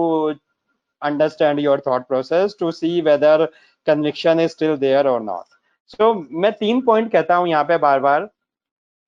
understand 1.01 1.59
your 1.59 1.81
thought 1.87 2.07
process 2.07 2.55
to 2.59 2.71
see 2.71 3.01
whether 3.01 3.45
conviction 3.87 4.39
is 4.39 4.49
still 4.51 4.75
there 4.77 5.07
or 5.07 5.21
not 5.23 5.95
so 5.95 6.13
मैं 6.41 6.51
तीन 6.59 6.81
पॉइंट 6.85 7.11
कहता 7.11 7.35
हूं 7.35 7.47
यहाँ 7.47 7.63
पे 7.63 7.77
बार 7.85 7.99
बार 7.99 8.29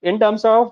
in 0.03 0.17
terms 0.17 0.45
of 0.45 0.71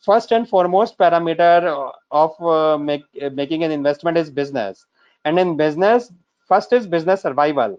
first 0.00 0.32
and 0.32 0.48
foremost 0.48 0.96
parameter 0.98 1.92
of 2.10 2.34
uh, 2.40 2.78
make, 2.78 3.04
uh, 3.22 3.28
making 3.30 3.64
an 3.64 3.70
investment 3.70 4.16
is 4.16 4.30
business 4.30 4.86
and 5.24 5.38
in 5.38 5.56
business 5.56 6.10
first 6.49 6.73
is 6.73 6.87
business 6.87 7.21
survival 7.21 7.77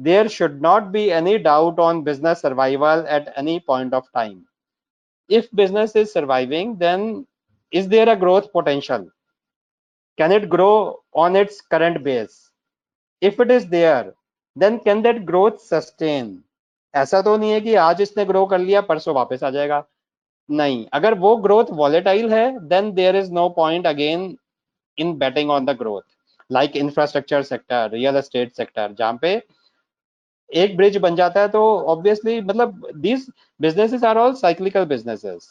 there 0.00 0.28
should 0.28 0.60
not 0.60 0.92
be 0.92 1.10
any 1.12 1.38
doubt 1.38 1.78
on 1.78 2.02
business 2.02 2.40
survival 2.40 3.04
at 3.08 3.32
any 3.36 3.58
point 3.60 3.94
of 3.94 4.10
time 4.12 4.44
if 5.30 5.50
business 5.52 5.96
is 5.96 6.12
surviving 6.12 6.76
then 6.78 7.26
is 7.72 7.88
there 7.88 8.08
a 8.08 8.16
growth 8.16 8.52
potential 8.52 9.08
can 10.18 10.32
it 10.32 10.48
grow 10.48 11.00
on 11.14 11.36
its 11.36 11.60
current 11.60 12.02
base 12.02 12.50
if 13.22 13.40
it 13.40 13.50
is 13.50 13.66
there 13.66 14.12
then 14.56 14.78
can 14.80 15.02
that 15.02 15.24
growth 15.26 15.60
sustain 15.60 16.34
ऐसा 16.94 17.20
तो 17.22 17.36
नहीं 17.36 17.50
है 17.52 17.60
कि 17.60 17.74
आज 17.74 18.00
इसने 18.00 18.24
grow 18.24 18.44
कर 18.46 18.58
लिया 18.58 18.80
परसों 18.80 19.14
वापस 19.14 19.42
आ 19.44 19.50
जाएगा 19.50 19.84
नहीं 20.48 20.84
अगर 20.94 21.14
वो 21.24 21.36
ग्रोथ 21.46 21.70
वॉलेटाइल 21.80 22.32
है 22.32 22.44
then 22.68 22.92
there 22.94 23.16
is 23.16 23.32
no 23.32 23.48
point 23.56 23.86
again 23.86 24.36
in 24.98 25.12
betting 25.18 25.50
on 25.50 25.64
the 25.66 25.70
growth 25.78 26.02
like 26.50 26.76
infrastructure 26.76 27.42
sector 27.42 27.90
real 27.90 28.16
estate 28.16 28.52
sector 28.52 28.92
जहाँ 28.98 29.18
पे 29.22 29.40
एक 30.50 30.76
ब्रिज 30.76 30.96
बन 30.96 31.16
जाता 31.16 31.40
है 31.40 31.48
तो 31.48 31.62
ऑब्वियसली 31.88 32.40
मतलब 32.40 32.90
these 32.96 33.26
businesses 33.60 34.04
are 34.04 34.18
all 34.18 34.34
cyclical 34.34 34.84
businesses 34.84 35.48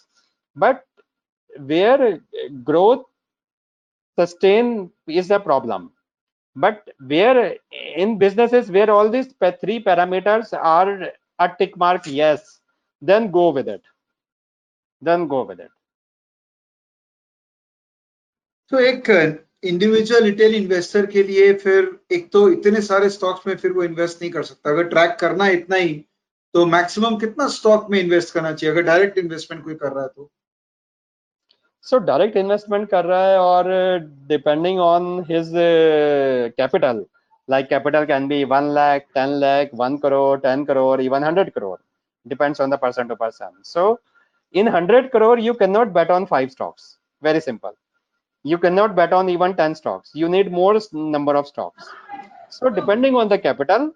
but 0.58 0.81
where 1.53 2.08
growth 2.69 3.03
sustain 4.17 4.89
is 5.10 5.34
a 5.34 5.38
problem 5.39 5.89
but 6.55 6.89
where 7.03 7.38
in 7.97 8.17
businesses 8.17 8.69
where 8.69 8.89
all 8.89 9.10
this 9.10 9.34
three 9.43 9.79
parameters 9.79 10.53
are 10.53 10.91
a 11.39 11.45
tick 11.60 11.77
mark 11.77 12.03
yes 12.08 12.60
then 13.01 13.29
go 13.31 13.51
with 13.51 13.67
it 13.69 13.81
then 15.01 15.25
go 15.27 15.43
with 15.45 15.60
it 15.60 15.69
तो 18.71 18.79
एक 18.79 19.44
individual 19.67 20.23
retail 20.23 20.56
investor 20.56 21.06
के 21.06 21.23
लिए 21.23 21.54
फिर 21.63 21.89
एक 22.12 22.32
तो 22.32 22.49
इतने 22.49 22.82
सारे 22.82 23.10
stocks 23.10 23.47
में 23.47 23.56
फिर 23.58 23.71
वो 23.73 23.84
इन्वेस्ट 23.84 24.21
नहीं 24.21 24.32
कर 24.32 24.43
सकता। 24.43 24.69
अगर 24.69 24.84
ट्रैक 24.89 25.17
करना 25.19 25.45
है 25.45 25.54
इतना 25.54 25.75
ही 25.75 25.93
तो 26.54 26.65
मैक्सिमम 26.65 27.17
कितना 27.19 27.47
स्टॉक 27.56 27.89
में 27.91 27.99
इन्वेस्ट 27.99 28.34
करना 28.34 28.51
चाहिए? 28.54 28.73
अगर 28.73 28.84
डायरेक्ट 28.91 29.17
इन्वेस्टमेंट 29.17 29.63
कोई 29.63 29.75
कर 29.75 29.91
रहा 29.91 30.04
है 30.04 30.10
तो। 30.15 30.30
सो 31.89 31.97
डायरेक्ट 32.12 32.38
इन्वेस्टमेंट 32.38 32.89
कर 32.89 33.06
रहा 33.06 33.25
है 33.28 33.38
और 33.39 33.65
depending 34.28 34.80
on 34.80 35.19
his 35.32 35.51
capital 36.58 37.06
like 37.47 37.67
capital 37.69 38.06
can 38.10 38.28
be 38.28 38.38
1 38.43 38.69
lakh 38.75 39.04
10 39.15 39.34
lakh 39.41 39.73
1 39.73 39.97
crore 40.04 40.38
10 40.45 40.65
crore, 40.65 40.99
even 40.99 41.21
100 41.21 41.54
crore. 41.54 41.80
Depends 42.25 42.60
on 42.60 42.71
the 42.71 42.78
person 42.78 43.08
to 43.08 43.15
person. 43.15 43.51
So, 43.62 43.99
in 44.54 44.65
100 44.65 45.12
crore, 45.12 45.38
you 45.38 45.54
cannot 45.54 45.93
bet 45.93 46.10
on 46.10 46.25
five 46.25 46.51
stocks. 46.51 46.97
Very 47.21 47.39
simple. 47.39 47.75
You 48.51 48.58
cannot 48.63 48.95
bet 48.99 49.13
on 49.19 49.29
even 49.36 49.55
10 49.60 49.75
stocks 49.81 50.12
you 50.21 50.27
need 50.36 50.51
more 50.62 50.73
number 51.15 51.36
of 51.39 51.47
stocks 51.53 51.88
so 52.58 52.69
depending 52.79 53.15
on 53.21 53.27
the 53.34 53.39
capital 53.45 53.91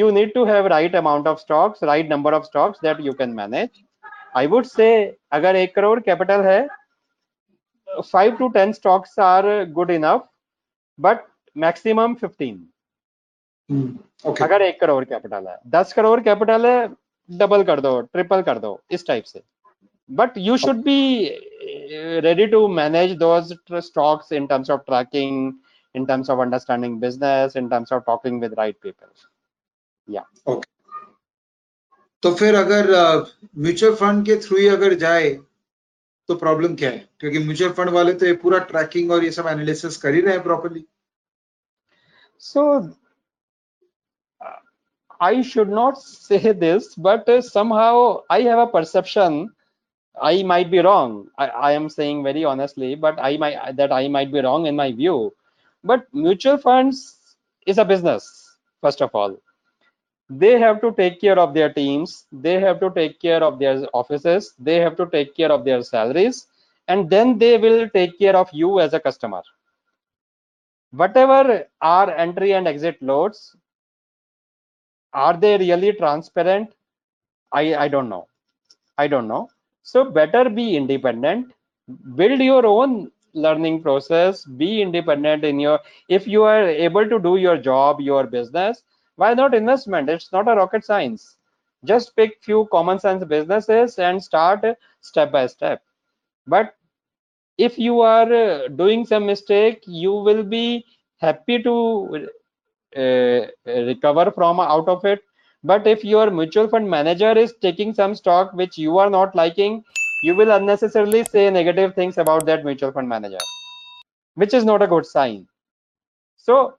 you 0.00 0.10
need 0.18 0.30
to 0.36 0.44
have 0.50 0.70
right 0.74 0.94
amount 1.02 1.26
of 1.30 1.40
stocks 1.44 1.82
right 1.90 2.08
number 2.14 2.32
of 2.38 2.44
stocks 2.50 2.78
that 2.86 3.02
you 3.06 3.14
can 3.20 3.34
manage 3.40 3.82
i 4.42 4.46
would 4.52 4.68
say 4.76 4.92
agar 5.38 5.54
1 5.64 5.74
crore 5.78 6.00
capital 6.10 6.48
hai 6.50 6.60
5 8.10 8.38
to 8.40 8.50
10 8.60 8.78
stocks 8.80 9.18
are 9.30 9.66
good 9.78 9.90
enough 9.98 10.22
but 10.98 11.26
maximum 11.66 12.16
15 12.16 12.60
hmm. 13.68 13.88
okay. 14.24 14.44
अगर 14.44 14.62
एक 14.62 14.80
crore 14.80 15.04
capital 15.04 15.46
है 15.48 15.56
दस 15.76 15.92
crore 15.92 16.20
capital 16.28 16.66
है 16.66 16.78
double 17.28 17.62
कर 17.64 17.80
दो 17.80 18.00
triple 18.00 18.42
कर 18.42 18.58
दो 18.58 18.80
इस 18.90 19.06
टाइप 19.06 19.24
से 19.24 19.42
but 20.09 20.35
you 20.37 20.57
should 20.57 20.83
be 20.83 21.37
ready 22.23 22.47
to 22.49 22.67
manage 22.67 23.17
those 23.19 23.53
stocks 23.81 24.31
in 24.31 24.47
terms 24.47 24.69
of 24.69 24.85
tracking 24.85 25.59
in 25.95 26.05
terms 26.05 26.29
of 26.29 26.39
understanding 26.39 26.99
business 26.99 27.55
in 27.55 27.69
terms 27.69 27.91
of 27.91 28.05
talking 28.05 28.39
with 28.39 28.53
right 28.57 28.79
people 28.81 29.09
या 30.07 30.21
ओके 30.47 30.75
तो 32.23 32.33
फिर 32.35 32.55
अगर 32.55 32.91
म्यूचुअल 33.57 33.95
फंड 33.95 34.25
के 34.25 34.35
थ्रू 34.41 34.57
ही 34.57 34.67
अगर 34.67 34.93
जाए 35.01 35.29
तो 36.29 36.35
प्रॉब्लम 36.35 36.75
क्या 36.75 36.89
है 36.89 37.07
क्योंकि 37.19 37.39
म्यूचुअल 37.39 37.71
फंड 37.73 37.89
वाले 37.95 38.13
तो 38.13 38.25
ये 38.25 38.33
पूरा 38.43 38.59
ट्रैकिंग 38.71 39.11
और 39.11 39.23
ये 39.23 39.31
सब 39.31 39.47
एनालिसिस 39.47 39.97
कर 39.97 40.13
ही 40.13 40.21
रहे 40.21 40.33
हैं 40.33 40.43
properly 40.43 40.85
so 42.39 42.63
I 45.19 45.41
should 45.41 45.69
not 45.69 45.99
say 45.99 46.51
this, 46.53 46.93
but 46.95 47.27
uh, 47.27 47.41
somehow 47.41 48.21
I 48.29 48.41
have 48.41 48.59
a 48.59 48.67
perception. 48.67 49.37
I 50.20 50.42
might 50.42 50.70
be 50.70 50.80
wrong. 50.80 51.28
I, 51.38 51.48
I, 51.48 51.72
am 51.72 51.88
saying 51.88 52.22
very 52.22 52.44
honestly, 52.44 52.94
but 52.94 53.18
I 53.18 53.36
might 53.36 53.76
that 53.76 53.92
I 53.92 54.08
might 54.08 54.30
be 54.30 54.40
wrong 54.40 54.66
in 54.66 54.76
my 54.76 54.92
view. 54.92 55.32
But 55.84 56.06
mutual 56.12 56.58
funds 56.58 57.18
is 57.66 57.78
a 57.78 57.84
business, 57.84 58.56
first 58.80 59.00
of 59.00 59.14
all. 59.14 59.36
They 60.28 60.58
have 60.58 60.80
to 60.82 60.92
take 60.92 61.20
care 61.20 61.38
of 61.38 61.54
their 61.54 61.72
teams. 61.72 62.26
They 62.30 62.60
have 62.60 62.80
to 62.80 62.90
take 62.90 63.20
care 63.20 63.42
of 63.42 63.58
their 63.58 63.86
offices. 63.92 64.54
They 64.58 64.76
have 64.76 64.96
to 64.96 65.06
take 65.06 65.34
care 65.34 65.50
of 65.50 65.64
their 65.64 65.82
salaries. 65.82 66.46
And 66.88 67.08
then 67.08 67.38
they 67.38 67.58
will 67.58 67.88
take 67.88 68.18
care 68.18 68.36
of 68.36 68.48
you 68.52 68.80
as 68.80 68.92
a 68.94 69.00
customer. 69.00 69.42
Whatever 70.90 71.66
are 71.80 72.10
entry 72.10 72.52
and 72.52 72.68
exit 72.68 73.00
loads 73.02 73.56
are 75.14 75.36
they 75.36 75.58
really 75.58 75.92
transparent? 75.92 76.74
I 77.52 77.74
i 77.74 77.88
don't 77.88 78.08
know. 78.08 78.26
I 78.98 79.06
don't 79.08 79.28
know 79.28 79.48
so 79.82 80.04
better 80.10 80.48
be 80.50 80.76
independent. 80.76 81.52
Build 82.16 82.40
your 82.40 82.66
own 82.66 83.10
learning 83.34 83.82
process. 83.82 84.44
Be 84.44 84.82
independent 84.82 85.44
in 85.44 85.58
your 85.60 85.80
if 86.08 86.26
you 86.26 86.42
are 86.44 86.64
able 86.68 87.08
to 87.08 87.18
do 87.18 87.36
your 87.36 87.56
job 87.56 88.00
your 88.00 88.24
business 88.26 88.82
why 89.16 89.34
not 89.34 89.54
investment? 89.54 90.08
It's 90.08 90.32
not 90.32 90.48
a 90.48 90.54
rocket 90.54 90.84
science. 90.84 91.36
Just 91.84 92.16
pick 92.16 92.42
few 92.42 92.66
common 92.72 92.98
sense 92.98 93.24
businesses 93.24 93.98
and 93.98 94.22
start 94.22 94.64
step 95.00 95.30
by 95.32 95.46
step. 95.46 95.82
But 96.46 96.74
if 97.58 97.78
you 97.78 98.00
are 98.00 98.32
uh, 98.32 98.68
doing 98.68 99.04
some 99.06 99.26
mistake 99.26 99.82
you 99.86 100.12
will 100.12 100.42
be 100.42 100.84
happy 101.18 101.62
to 101.62 102.28
uh, 102.96 103.40
recover 103.66 104.30
from 104.32 104.60
out 104.60 104.88
of 104.88 105.04
it 105.04 105.22
but 105.64 105.86
if 105.86 106.04
your 106.04 106.30
mutual 106.30 106.68
fund 106.68 106.88
manager 106.88 107.32
is 107.38 107.54
taking 107.60 107.94
some 107.94 108.14
stock 108.14 108.52
which 108.54 108.78
you 108.78 108.98
are 108.98 109.10
not 109.10 109.34
liking 109.34 109.84
you 110.24 110.34
will 110.36 110.52
unnecessarily 110.52 111.24
say 111.24 111.50
negative 111.50 111.94
things 111.94 112.18
about 112.18 112.46
that 112.46 112.64
mutual 112.64 112.92
fund 112.92 113.08
manager 113.08 113.38
which 114.34 114.54
is 114.54 114.64
not 114.64 114.82
a 114.82 114.86
good 114.86 115.06
sign. 115.06 115.46
So 116.36 116.78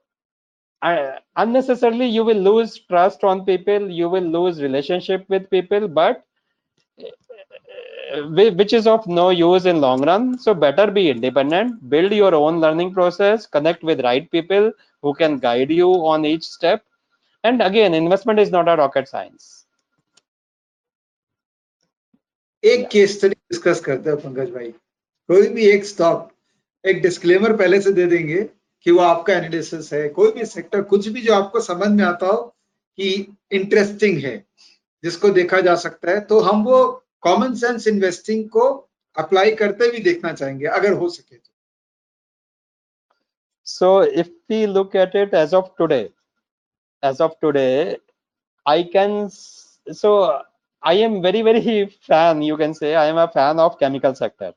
uh, 0.82 1.18
unnecessarily 1.36 2.06
you 2.06 2.24
will 2.24 2.36
lose 2.36 2.78
trust 2.88 3.24
on 3.24 3.44
people 3.44 3.90
you 3.90 4.08
will 4.08 4.22
lose 4.24 4.62
relationship 4.62 5.24
with 5.28 5.48
people 5.50 5.88
but 5.88 6.24
uh, 7.00 8.22
which 8.28 8.72
is 8.72 8.86
of 8.86 9.06
no 9.06 9.30
use 9.30 9.66
in 9.66 9.80
long 9.80 10.02
run. 10.02 10.38
So 10.38 10.54
better 10.54 10.90
be 10.90 11.10
independent 11.10 11.88
build 11.88 12.12
your 12.12 12.34
own 12.34 12.60
learning 12.60 12.92
process 12.94 13.46
connect 13.46 13.82
with 13.82 14.02
right 14.02 14.30
people 14.30 14.72
who 15.02 15.14
can 15.14 15.38
guide 15.38 15.70
you 15.70 15.90
on 16.06 16.24
each 16.24 16.44
step 16.44 16.84
and 17.44 17.62
again 17.62 17.94
investment 17.94 18.40
is 18.40 18.50
not 18.50 18.68
a 18.68 18.76
rocket 18.76 19.08
science. 19.08 19.50
एक 22.64 22.88
case 22.90 23.16
study 23.16 23.34
discuss 23.34 23.80
करते 23.84 24.10
हैं 24.10 24.18
पंकज 24.18 24.50
भाई। 24.50 24.70
कोई 25.28 25.48
भी 25.48 25.66
एक 25.70 25.84
stock 25.84 26.30
एक 26.84 27.02
disclaimer 27.02 27.56
पहले 27.56 27.80
से 27.80 27.92
दे 27.92 28.06
देंगे 28.06 28.42
कि 28.86 28.90
वो 28.90 29.00
आपका 29.00 29.34
एनालिसिस 29.34 29.92
है। 29.92 30.08
कोई 30.08 30.30
भी 30.32 30.44
सेक्टर 30.46 30.82
कुछ 30.92 31.08
भी 31.08 31.22
जो 31.22 31.34
आपको 31.34 31.60
समझ 31.60 31.88
में 31.88 32.04
आता 32.04 32.26
हो 32.26 32.42
कि 32.98 33.10
इंटरेस्टिंग 33.52 34.18
है 34.24 34.36
जिसको 35.04 35.30
देखा 35.38 35.60
जा 35.60 35.74
सकता 35.84 36.10
है 36.10 36.20
तो 36.26 36.40
हम 36.40 36.64
वो 36.64 36.80
कॉमन 37.22 37.54
सेंस 37.56 37.86
इन्वेस्टिंग 37.88 38.48
को 38.50 38.68
अप्लाई 39.16 39.54
करते 39.54 39.90
भी 39.90 39.98
देखना 40.02 40.32
चाहेंगे 40.32 40.66
अगर 40.66 40.92
हो 40.92 41.08
सके 41.08 41.36
तो। 41.36 41.50
So 43.66 43.88
if 44.22 44.28
we 44.48 44.66
look 44.66 44.94
at 44.94 45.14
it 45.14 45.34
as 45.34 45.52
of 45.54 45.70
today 45.76 46.04
as 47.10 47.20
of 47.26 47.38
today 47.44 47.96
i 48.66 48.82
can 48.94 49.14
so 50.02 50.10
i 50.82 50.94
am 51.06 51.20
very 51.22 51.42
very 51.42 51.62
fan 52.08 52.42
you 52.42 52.56
can 52.56 52.74
say 52.74 52.94
i 52.96 53.06
am 53.06 53.18
a 53.18 53.28
fan 53.36 53.58
of 53.58 53.78
chemical 53.78 54.14
sector 54.14 54.52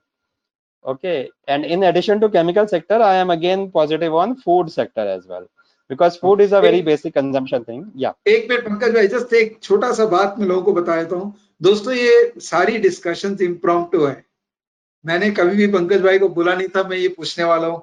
okay 0.86 1.30
and 1.48 1.66
in 1.66 1.84
addition 1.84 2.20
to 2.22 2.30
chemical 2.30 2.68
sector 2.68 3.00
i 3.12 3.16
am 3.16 3.30
again 3.30 3.70
positive 3.72 4.14
on 4.16 4.36
food 4.38 4.72
sector 4.72 5.06
as 5.16 5.26
well 5.28 5.48
because 5.90 6.18
food 6.18 6.42
is 6.42 6.54
a 6.54 6.62
very 6.62 6.82
basic 6.82 7.14
consumption 7.14 7.66
thing 7.66 7.84
yeah 7.96 8.14
एक 8.28 8.48
minute 8.50 8.64
Pankaj 8.66 8.94
भाई 8.96 9.08
just 9.08 9.34
एक 9.42 9.60
छोटा 9.64 9.92
सा 10.00 10.06
बात 10.16 10.40
मैं 10.40 10.48
लोगों 10.48 10.64
को 10.64 10.74
बता 10.82 11.02
देता 11.02 11.16
हूँ 11.16 11.34
दोस्तों 11.62 11.94
ये 11.94 12.16
सारी 12.48 12.78
डिस्कशन 12.88 13.38
इम्प्रॉम्प्टू 13.42 14.06
है 14.06 14.16
मैंने 15.04 15.30
कभी 15.40 15.56
भी 15.58 15.68
पंकज 15.74 16.02
भाई 16.02 16.20
को 16.20 16.30
बोला 16.40 16.56
नहीं 16.56 16.68
था 16.76 16.84
मैं 16.90 16.98
ये 16.98 17.08
पूछने 17.20 17.46
वाला 17.52 17.68
हूँ 17.68 17.80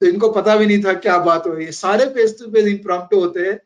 तो 0.00 0.06
इनको 0.06 0.30
पता 0.32 0.56
भी 0.56 0.66
नहीं 0.66 0.82
था 0.84 0.92
क्या 1.06 1.18
बात 1.28 1.46
हो 1.46 1.52
रही 1.54 1.66
है 1.66 1.72
सारे 1.72 2.06
फेस 2.14 2.38
टू 2.38 2.50
फेस 2.52 2.66
इम्प्रॉम्प्टू 2.68 3.20
होते 3.20 3.48
हैं 3.48 3.58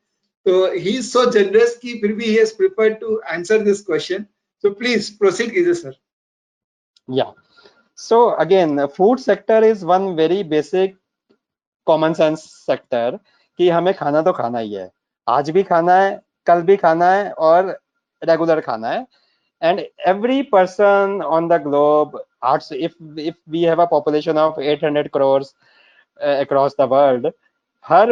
तो 0.46 0.66
ही 0.72 0.96
इज़ 0.98 1.10
सो 1.10 1.24
जनरस 1.30 1.76
की 1.82 2.00
फिर 2.00 2.12
भी 2.12 2.24
he 2.24 2.34
has 2.34 2.56
preferred 2.56 2.98
to 3.00 3.20
answer 3.32 3.62
this 3.64 3.84
question 3.86 4.24
so 4.64 4.70
please 4.80 5.12
proceed 5.18 5.52
कीजिए 5.54 5.74
sir 5.74 5.98
yeah 7.08 7.30
so 7.98 8.18
again 8.42 8.80
food 8.88 9.20
sector 9.20 9.56
is 9.68 9.84
one 9.84 10.04
very 10.16 10.42
basic 10.50 10.96
common 11.86 12.14
sense 12.14 12.44
sector 12.66 13.08
कि 13.58 13.68
हमें 13.68 13.92
खाना 13.94 14.20
तो 14.22 14.32
खाना 14.32 14.58
ही 14.58 14.74
है 14.74 14.90
आज 15.26 15.50
भी 15.50 15.62
खाना 15.62 15.94
है 15.94 16.10
कल 16.46 16.62
भी 16.68 16.76
खाना 16.76 17.10
है 17.12 17.30
और 17.46 17.78
रेगुलर 18.22 18.60
खाना 18.60 18.90
है 18.90 19.06
and 19.62 19.82
every 20.06 20.42
person 20.44 21.20
on 21.22 21.48
the 21.48 21.58
globe 21.58 22.16
arts 22.42 22.70
if 22.72 22.94
if 23.16 23.34
we 23.46 23.62
have 23.62 23.78
a 23.78 23.86
population 23.86 24.38
of 24.38 24.58
800 24.58 25.10
crores 25.10 25.54
uh, 26.20 26.36
across 26.44 26.74
the 26.74 26.86
world 26.86 27.26
her 27.84 28.06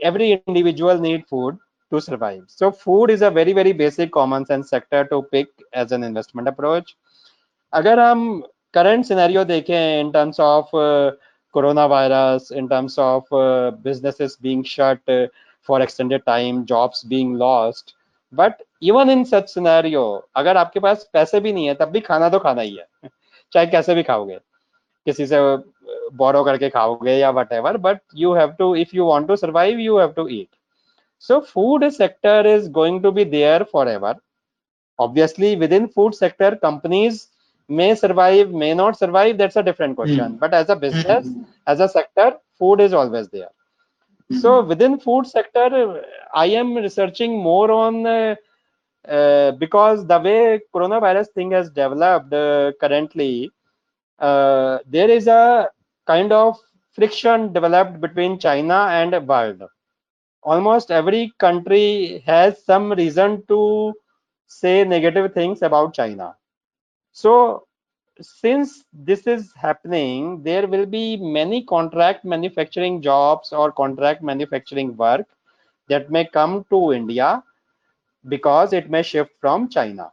every 0.00 0.32
individual 0.32 0.98
need 0.98 1.26
food 1.26 1.58
to 1.90 2.00
survive 2.00 2.42
so 2.46 2.70
food 2.70 3.10
is 3.10 3.22
a 3.22 3.30
very 3.30 3.52
very 3.52 3.72
basic 3.72 4.10
common 4.12 4.44
sense 4.46 4.70
sector 4.70 5.04
to 5.04 5.22
pick 5.22 5.48
as 5.72 5.92
an 5.92 6.02
investment 6.02 6.48
approach 6.48 6.96
अगर 7.72 7.98
हम 8.00 8.42
current 8.74 9.06
scenario 9.06 9.44
देखें 9.44 10.00
in 10.00 10.12
terms 10.12 10.38
of 10.38 10.74
uh, 10.74 11.10
coronavirus 11.54 12.52
in 12.52 12.68
terms 12.68 12.98
of 12.98 13.32
uh, 13.32 13.70
businesses 13.70 14.36
being 14.36 14.62
shut 14.62 14.98
uh, 15.08 15.26
for 15.60 15.80
extended 15.80 16.24
time 16.26 16.64
jobs 16.66 17.04
being 17.04 17.34
lost 17.34 17.94
but 18.32 18.62
even 18.80 19.10
in 19.10 19.24
such 19.24 19.48
scenario 19.48 20.20
अगर 20.36 20.56
आपके 20.56 20.80
पास 20.80 21.08
पैसे 21.12 21.40
भी 21.40 21.52
नहीं 21.52 21.66
है 21.66 21.74
तब 21.74 21.90
भी 21.90 22.00
खाना 22.00 22.28
तो 22.28 22.38
खाना 22.38 22.62
ही 22.62 22.76
है 22.76 23.10
चाहे 23.52 23.66
कैसे 23.66 23.94
भी 23.94 24.02
खाओगे 24.02 24.38
किसी 25.07 25.27
से 25.27 25.39
बोरो 26.17 26.43
करके 26.43 26.69
खाओगे 26.69 27.17
या 27.17 27.29
whatever 27.53 27.77
but 27.87 28.01
you 28.15 28.33
have 28.33 28.51
to 28.59 28.75
if 28.75 28.95
you 28.95 29.05
want 29.05 29.27
to 29.27 29.35
survive 29.35 29.79
you 29.79 29.97
have 29.97 30.11
to 30.15 30.27
eat 30.27 30.47
so 31.19 31.35
so 31.35 31.45
food 31.51 31.91
sector 31.93 32.39
is 32.45 32.67
going 32.79 33.01
to 33.03 33.11
be 33.11 33.23
there 33.23 33.65
forever 33.65 34.15
obviously 35.05 35.55
within 35.55 35.87
food 35.87 36.15
sector 36.15 36.55
companies 36.55 37.29
may 37.69 37.93
survive 37.95 38.51
may 38.51 38.73
not 38.73 38.97
survive 38.97 39.37
that's 39.37 39.55
a 39.55 39.63
different 39.63 39.95
question 39.95 40.33
mm. 40.33 40.39
but 40.39 40.53
as 40.53 40.69
a 40.69 40.75
business 40.75 41.27
mm. 41.27 41.45
as 41.67 41.79
a 41.79 41.89
sector 41.89 42.27
food 42.57 42.79
is 42.79 42.93
always 42.93 43.27
there 43.29 43.49
mm. 44.31 44.39
so 44.41 44.63
within 44.63 44.99
food 44.99 45.27
sector 45.27 46.03
i 46.33 46.45
am 46.45 46.75
researching 46.75 47.37
more 47.49 47.71
on 47.71 48.05
uh, 48.05 48.35
uh, 49.07 49.51
because 49.51 50.05
the 50.07 50.19
way 50.19 50.61
coronavirus 50.73 51.29
thing 51.33 51.51
has 51.51 51.69
developed 51.69 52.33
uh, 52.33 52.71
currently 52.79 53.51
uh, 54.19 54.79
there 54.87 55.09
is 55.09 55.27
a 55.27 55.69
kind 56.05 56.31
of 56.31 56.57
friction 56.93 57.53
developed 57.53 57.99
between 58.01 58.39
china 58.39 58.87
and 58.91 59.27
world. 59.27 59.63
Almost 60.43 60.91
every 60.91 61.33
country 61.39 62.23
has 62.25 62.63
some 62.63 62.91
reason 62.91 63.43
to 63.47 63.93
say 64.47 64.83
negative 64.83 65.33
things 65.33 65.61
about 65.61 65.93
china. 65.93 66.35
So 67.11 67.67
since 68.21 68.83
this 68.93 69.27
is 69.27 69.53
happening 69.55 70.43
there 70.43 70.67
will 70.67 70.85
be 70.85 71.17
many 71.17 71.63
contract 71.65 72.23
manufacturing 72.25 73.01
jobs 73.01 73.51
or 73.53 73.71
contract 73.71 74.23
manufacturing 74.23 74.95
work 74.97 75.25
that 75.89 76.09
may 76.11 76.25
come 76.25 76.65
to 76.69 76.93
india 76.93 77.43
because 78.27 78.73
it 78.73 78.89
may 78.89 79.01
shift 79.03 79.31
from 79.39 79.69
china. 79.69 80.11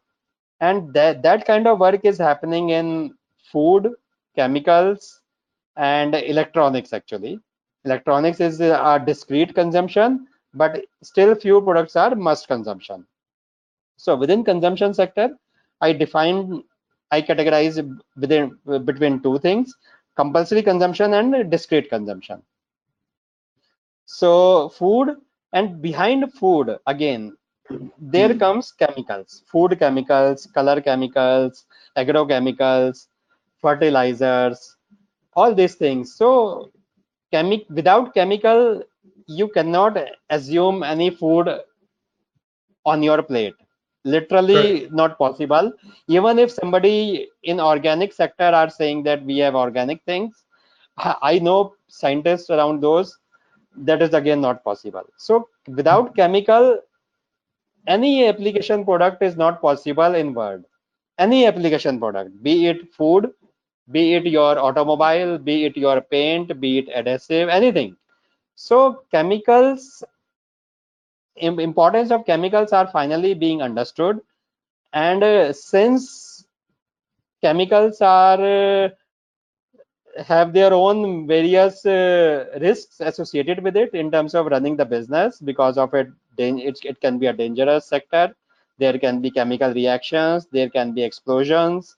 And 0.60 0.92
that 0.94 1.22
that 1.22 1.46
kind 1.46 1.66
of 1.66 1.80
work 1.80 2.00
is 2.04 2.18
happening 2.18 2.70
in 2.70 3.14
food 3.54 3.90
chemicals 4.36 5.22
and 5.76 6.14
electronics 6.14 6.92
actually. 6.94 7.38
Electronics 7.84 8.40
is 8.40 8.60
uh, 8.60 8.82
a 8.84 9.04
discrete 9.04 9.54
consumption 9.54 10.26
but 10.54 10.84
still 11.02 11.34
few 11.34 11.60
products 11.62 11.96
are 11.96 12.14
must 12.16 12.48
consumption. 12.48 13.06
So 13.96 14.16
within 14.16 14.44
consumption 14.44 14.94
sector 14.94 15.28
i 15.80 15.92
define 15.92 16.62
i 17.10 17.20
categorize 17.22 17.78
within 18.22 18.44
between 18.90 19.20
two 19.26 19.38
things 19.46 19.76
compulsory 20.16 20.62
consumption 20.62 21.14
and 21.14 21.50
discrete 21.50 21.90
consumption. 21.90 22.42
So 24.06 24.68
food 24.70 25.16
and 25.52 25.82
behind 25.82 26.32
food 26.34 26.76
again 26.86 27.36
there 27.98 28.34
comes 28.34 28.72
chemicals. 28.72 29.42
Food 29.46 29.78
chemicals 29.78 30.46
color 30.46 30.80
chemicals 30.80 31.66
agrochemicals 31.96 33.08
fertilizers 33.64 34.76
all 35.34 35.54
these 35.54 35.76
things. 35.76 36.14
So 36.16 36.70
chemic 37.32 37.66
without 37.70 38.14
chemical 38.14 38.82
you 39.26 39.48
cannot 39.48 39.98
assume 40.30 40.82
any 40.84 41.10
food 41.10 41.48
on 42.86 43.02
your 43.02 43.22
plate. 43.22 43.54
Literally 44.04 44.88
not 44.92 45.18
possible. 45.18 45.72
Even 46.08 46.38
if 46.38 46.50
somebody 46.50 47.28
in 47.42 47.60
organic 47.60 48.12
sector 48.12 48.44
are 48.44 48.70
saying 48.70 49.02
that 49.04 49.24
we 49.24 49.38
have 49.38 49.54
organic 49.54 50.02
things 50.04 50.44
i 50.98 51.14
I 51.30 51.38
know 51.46 51.58
scientists 52.00 52.50
around 52.56 52.82
those 52.86 53.08
that 53.88 54.02
is 54.06 54.14
again 54.20 54.40
not 54.46 54.62
possible. 54.68 55.06
So 55.26 55.48
without 55.80 56.14
chemical 56.20 56.78
any 57.86 58.26
application 58.28 58.84
product 58.84 59.22
is 59.22 59.36
not 59.36 59.60
possible 59.60 60.14
in 60.14 60.34
world. 60.34 60.64
Any 61.18 61.46
application 61.46 61.98
product 61.98 62.42
be 62.42 62.66
it 62.68 62.92
food 62.94 63.32
be 63.90 64.14
it 64.14 64.26
your 64.26 64.58
automobile 64.58 65.38
be 65.38 65.64
it 65.64 65.76
your 65.76 66.00
paint 66.00 66.58
be 66.60 66.78
it 66.78 66.88
adhesive 66.94 67.48
anything. 67.48 67.96
So 68.54 69.04
chemicals 69.10 70.02
importance 71.36 72.10
of 72.10 72.24
chemicals 72.24 72.72
are 72.72 72.86
finally 72.86 73.34
being 73.34 73.62
understood. 73.62 74.20
And 74.92 75.22
uh, 75.22 75.52
since 75.52 76.46
chemicals 77.42 78.00
are 78.00 78.84
uh, 78.86 78.88
have 80.24 80.52
their 80.52 80.72
own 80.72 81.26
various 81.26 81.84
uh, 81.84 82.46
risks 82.60 83.00
associated 83.00 83.62
with 83.62 83.76
it 83.76 83.92
in 83.94 84.12
terms 84.12 84.34
of 84.34 84.46
running 84.46 84.76
the 84.76 84.84
business 84.84 85.40
because 85.40 85.76
of 85.76 85.92
it 85.94 86.08
it, 86.38 86.78
it 86.84 87.00
can 87.00 87.18
be 87.18 87.26
a 87.26 87.32
dangerous 87.32 87.86
sector. 87.86 88.34
There 88.78 88.98
can 88.98 89.20
be 89.20 89.30
chemical 89.30 89.72
reactions 89.72 90.46
there 90.50 90.70
can 90.70 90.92
be 90.94 91.02
explosions 91.02 91.96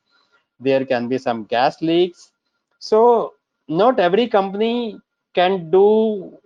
there 0.60 0.84
can 0.84 1.08
be 1.08 1.18
some 1.18 1.44
gas 1.44 1.80
leaks 1.82 2.32
So 2.80 3.34
not 3.68 4.00
every 4.00 4.28
company 4.28 4.98
can 5.34 5.70
do 5.70 6.38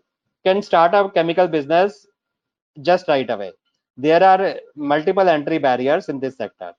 can 0.45 0.63
start 0.63 0.95
a 0.95 1.11
chemical 1.11 1.49
business 1.49 2.07
just 2.83 3.09
right 3.09 3.29
away. 3.31 3.53
There 3.97 4.23
are 4.23 4.57
multiple 4.77 5.29
entry 5.29 5.59
barriers 5.59 6.09
in 6.09 6.21
this 6.21 6.37
sector. 6.37 6.73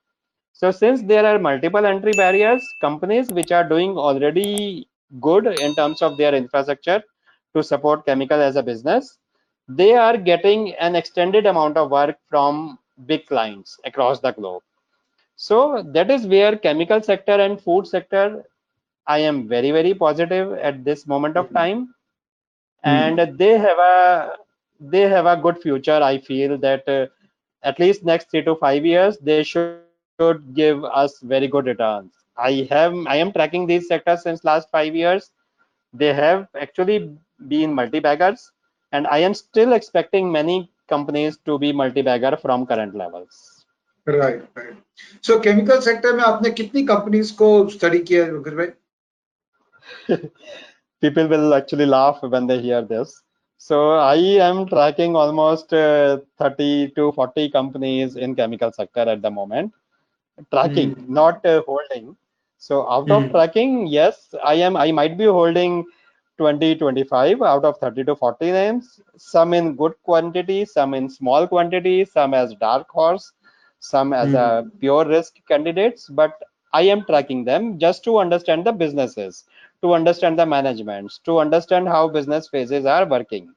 So 0.54 0.72
since 0.72 1.02
there 1.04 1.26
are 1.26 1.40
multiple 1.40 1.86
entry 1.86 2.14
barriers, 2.14 2.64
companies 2.82 3.30
which 3.32 3.52
are 3.52 3.68
doing 3.68 3.98
already 3.98 4.88
good 5.22 5.48
in 5.48 5.76
terms 5.76 6.02
of 6.02 6.18
their 6.18 6.34
infrastructure 6.36 7.04
to 7.56 7.64
support 7.64 8.06
chemical 8.06 8.42
as 8.42 8.56
a 8.56 8.64
business, 8.64 9.18
they 9.68 9.96
are 9.96 10.18
getting 10.18 10.74
an 10.76 10.96
extended 10.96 11.46
amount 11.48 11.78
of 11.78 11.92
work 11.92 12.18
from 12.30 12.80
big 13.06 13.28
clients 13.28 13.78
across 13.86 14.20
the 14.22 14.32
globe. 14.32 14.64
So 15.36 15.82
that 15.84 16.10
is 16.12 16.26
where 16.28 16.56
chemical 16.58 17.02
sector 17.02 17.34
and 17.34 17.60
food 17.62 17.88
sector, 17.88 18.44
I 19.08 19.20
am 19.20 19.48
very, 19.48 19.72
very 19.72 19.94
positive 19.94 20.54
at 20.54 20.84
this 20.84 21.08
moment 21.08 21.38
of 21.38 21.52
time. 21.54 21.94
And 22.84 23.20
they 23.38 23.58
have 23.58 23.78
a 23.78 24.38
they 24.80 25.02
have 25.02 25.26
a 25.26 25.38
good 25.38 25.60
future. 25.62 26.00
I 26.02 26.18
feel 26.20 26.58
that 26.60 26.88
uh, 26.88 27.08
at 27.64 27.80
least 27.80 28.04
next 28.06 28.30
three 28.32 28.44
to 28.44 28.56
five 28.56 28.86
years, 28.86 29.18
they 29.20 29.44
should 29.44 29.78
should 30.10 30.54
give 30.54 30.84
us 30.86 31.20
very 31.20 31.48
good 31.48 31.66
returns. 31.66 32.14
I 32.38 32.68
have 32.72 32.94
I 33.08 33.16
am 33.18 33.32
tracking 33.32 33.66
these 33.68 33.88
sectors 33.88 34.24
since 34.24 34.44
last 34.44 34.70
five 34.72 34.96
years. 34.96 35.32
They 35.94 36.14
have 36.14 36.48
actually 36.60 37.16
been 37.48 37.74
multi-baggers, 37.74 38.52
and 38.92 39.08
I 39.08 39.20
am 39.20 39.34
still 39.34 39.74
expecting 39.74 40.32
many 40.32 40.72
companies 40.88 41.38
to 41.46 41.58
be 41.60 41.72
multi-bagger 41.72 42.38
from 42.38 42.66
current 42.66 42.96
levels. 42.96 43.61
Right 44.09 44.59
right 44.59 45.25
so 45.27 45.39
chemical 45.45 45.81
sector 45.89 46.13
में 46.17 46.23
आपने 46.25 46.51
कितनी 46.61 46.85
companies 46.87 47.31
को 47.43 47.49
study 47.77 47.99
किया 48.11 48.27
रुकर 48.27 48.55
भाई 48.57 48.69
People 51.01 51.29
will 51.29 51.55
actually 51.55 51.87
laugh 51.87 52.23
when 52.23 52.47
they 52.47 52.61
hear 52.61 52.83
this. 52.83 53.23
So 53.59 53.93
I 53.93 54.17
am 54.49 54.67
tracking 54.67 55.17
almost 55.17 55.73
uh, 55.73 56.19
30 56.39 56.91
to 56.97 57.13
40 57.13 57.51
companies 57.51 58.17
in 58.17 58.35
chemical 58.35 58.73
sector 58.73 59.01
at 59.01 59.23
the 59.23 59.31
moment. 59.31 59.73
Tracking, 60.53 61.05
not 61.09 61.45
uh, 61.47 61.63
holding. 61.67 62.17
So 62.59 62.89
out 62.91 63.11
of 63.11 63.31
Hmm. 63.31 63.33
tracking, 63.33 63.87
yes, 63.87 64.35
I 64.45 64.55
am. 64.55 64.77
I 64.77 64.93
might 64.93 65.17
be 65.19 65.25
holding 65.25 65.85
20, 66.39 66.75
25 66.77 67.43
out 67.43 67.65
of 67.65 67.79
30 67.79 68.05
to 68.05 68.15
40 68.17 68.51
names. 68.53 69.01
Some 69.17 69.55
in 69.55 69.75
good 69.77 69.95
quantity, 70.03 70.65
some 70.65 70.95
in 70.95 71.09
small 71.09 71.47
quantity, 71.47 72.05
some 72.05 72.35
as 72.35 72.55
dark 72.55 72.89
horse, 72.91 73.33
some 73.82 74.14
as 74.14 74.34
a 74.34 74.66
pure 74.80 75.06
risk 75.06 75.36
candidates. 75.48 76.10
But 76.10 76.42
I 76.74 76.84
am 76.84 77.06
tracking 77.06 77.46
them 77.46 77.80
just 77.80 78.04
to 78.06 78.20
understand 78.20 78.66
the 78.66 78.74
businesses, 78.74 79.46
to 79.84 79.94
understand 79.94 80.40
the 80.40 80.46
managements, 80.48 81.20
to 81.26 81.40
understand 81.40 81.88
how 81.90 82.08
business 82.10 82.50
phases 82.50 82.86
are 82.86 83.06
working. 83.08 83.54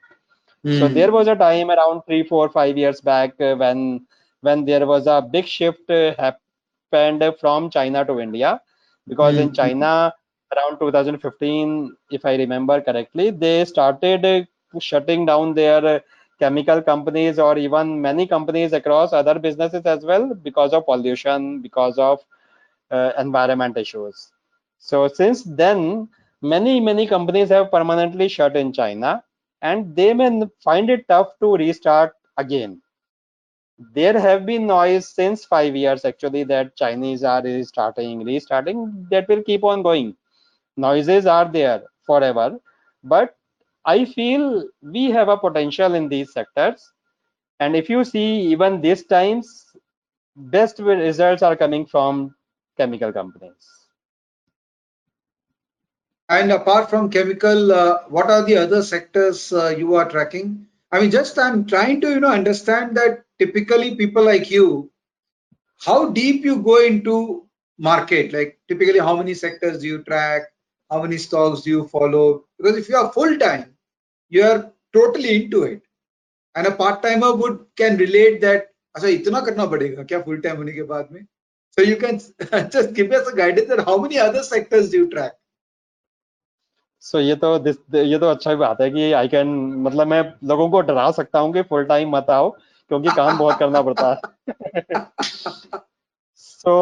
So 0.71 0.89
Hmm. 0.89 1.07
there 1.07 1.13
was 1.13 1.29
a 1.29 1.37
time 1.37 1.71
around 1.71 2.03
three, 2.07 2.25
four, 2.25 2.49
five 2.51 2.77
years 2.79 3.01
back 3.01 3.41
uh, 3.41 3.55
when 3.57 4.07
when 4.41 4.65
there 4.65 4.87
was 4.87 5.07
a 5.07 5.23
big 5.23 5.47
shift 5.47 5.91
uh, 5.91 6.15
happened 6.19 7.25
from 7.41 7.71
China 7.71 8.05
to 8.05 8.21
India, 8.21 8.61
because 9.09 9.39
in 9.39 9.53
Hmm. 9.53 9.53
China 9.53 10.13
around 10.57 10.79
2015, 10.79 11.97
if 12.11 12.25
I 12.25 12.35
remember 12.37 12.81
correctly, 12.81 13.31
they 13.31 13.65
started 13.65 14.25
uh, 14.25 14.43
shutting 14.81 15.27
down 15.27 15.55
their 15.55 16.03
chemical 16.39 16.83
companies 16.83 17.39
or 17.39 17.57
even 17.59 18.01
many 18.01 18.27
companies 18.27 18.73
across 18.73 19.13
other 19.13 19.39
businesses 19.39 19.85
as 19.87 20.05
well 20.05 20.35
because 20.35 20.73
of 20.73 20.87
pollution, 20.87 21.61
because 21.61 21.99
of 21.99 22.21
uh, 22.91 23.13
environment 23.19 23.77
issues. 23.77 24.33
So 24.79 25.09
since 25.09 25.43
then, 25.45 26.09
many 26.43 26.81
many 26.81 27.07
companies 27.07 27.49
have 27.51 27.71
permanently 27.71 28.29
shut 28.29 28.57
in 28.57 28.73
China, 28.73 29.25
and 29.63 29.95
they 29.97 30.13
may 30.15 30.43
find 30.63 30.91
it 30.91 31.09
tough 31.09 31.39
to 31.41 31.57
restart 31.57 32.15
again. 32.37 32.81
There 33.93 34.19
have 34.19 34.47
been 34.47 34.67
noise 34.67 35.09
since 35.09 35.45
five 35.45 35.77
years 35.77 36.05
actually 36.05 36.45
that 36.45 36.77
Chinese 36.77 37.23
are 37.25 37.43
restarting, 37.43 38.25
restarting. 38.25 39.07
That 39.11 39.29
will 39.29 39.43
keep 39.43 39.65
on 39.65 39.83
going. 39.83 40.17
Noises 40.77 41.27
are 41.27 41.51
there 41.51 41.85
forever, 42.07 42.59
but 43.03 43.37
I 43.87 44.05
feel 44.05 44.69
we 44.83 45.11
have 45.11 45.29
a 45.29 45.37
potential 45.37 45.95
in 45.95 46.09
these 46.09 46.33
sectors. 46.33 46.93
And 47.61 47.77
if 47.77 47.89
you 47.89 48.05
see, 48.05 48.41
even 48.53 48.81
these 48.81 49.05
times, 49.05 49.67
best 50.37 50.79
results 50.79 51.43
are 51.43 51.57
coming 51.57 51.87
from 51.87 52.35
chemical 52.77 53.13
companies. 53.13 53.71
And 56.29 56.51
apart 56.53 56.89
from 56.89 57.11
chemical, 57.11 57.73
uh, 57.73 57.99
what 58.09 58.31
are 58.31 58.43
the 58.43 58.57
other 58.57 58.83
sectors 58.83 59.53
uh, 59.53 59.75
you 59.77 59.95
are 59.95 60.09
tracking? 60.09 60.67
I 60.91 61.01
mean, 61.01 61.11
just 61.11 61.39
I'm 61.39 61.67
trying 61.67 62.01
to, 62.01 62.11
you 62.11 62.21
know, 62.21 62.31
understand 62.31 62.97
that 62.97 63.25
typically 63.39 63.95
people 63.97 64.25
like 64.25 64.51
you, 64.51 64.91
how 65.79 66.11
deep 66.11 66.45
you 66.45 66.63
go 66.63 66.83
into 66.83 67.47
market, 67.79 68.33
like 68.33 68.59
typically 68.69 69.01
how 69.01 69.17
many 69.17 69.35
sectors 69.35 69.81
do 69.81 69.87
you 69.87 70.03
track? 70.03 70.43
How 70.91 71.03
many 71.03 71.19
stocks 71.19 71.63
do 71.63 71.71
you 71.71 71.89
follow? 71.89 72.45
Because 72.57 72.77
if 72.79 72.89
you 72.89 72.97
are 72.97 73.13
full 73.13 73.37
time, 73.39 73.74
you 74.31 74.43
are 74.43 74.73
totally 74.93 75.37
into 75.37 75.63
it. 75.65 75.83
And 76.55 76.67
a 76.67 76.73
part 76.73 77.03
timer 77.03 77.35
would 77.35 77.67
can 77.77 77.97
relate 77.97 78.41
that, 78.41 78.69
अच्छा 78.97 79.09
इतना 79.09 79.41
करना 79.47 79.67
पड़ेगा 79.67 80.03
क्या 80.03 80.25
full 80.25 80.41
time 80.43 80.57
होने 80.57 80.73
के 80.73 80.83
बाद 80.83 81.09
में? 81.13 81.27
So 81.77 81.83
you 81.83 81.97
can 81.97 82.21
just 82.71 82.93
give 82.95 83.11
us 83.13 83.27
a 83.29 83.37
guidance 83.37 83.69
that 83.69 83.85
how 83.85 83.99
many 83.99 84.19
other 84.19 84.43
sectors 84.43 84.91
do 84.91 84.99
you 84.99 85.11
track? 85.11 85.33
सो 87.01 87.21
ये 87.21 87.35
तो 87.37 87.59
this 87.65 87.77
ये 87.95 88.19
तो 88.19 88.29
अच्छा 88.31 88.55
बात 88.57 88.81
है 88.81 88.91
कि 88.91 89.11
आई 89.13 89.29
कैन 89.29 89.49
मतलब 89.87 90.07
मैं 90.09 90.23
लोगों 90.49 90.69
को 90.71 90.81
डरा 90.91 91.11
सकता 91.13 91.39
हूँ 91.39 91.53
कि 91.53 91.63
फुल 91.71 91.85
टाइम 91.85 92.17
मत 92.17 92.31
आओ 92.31 92.49
क्योंकि 92.89 93.09
काम 93.17 93.39
बहुत 93.39 93.59
करना 93.59 93.83
पड़ता 93.83 94.09
है 94.11 94.83
so 96.37 96.77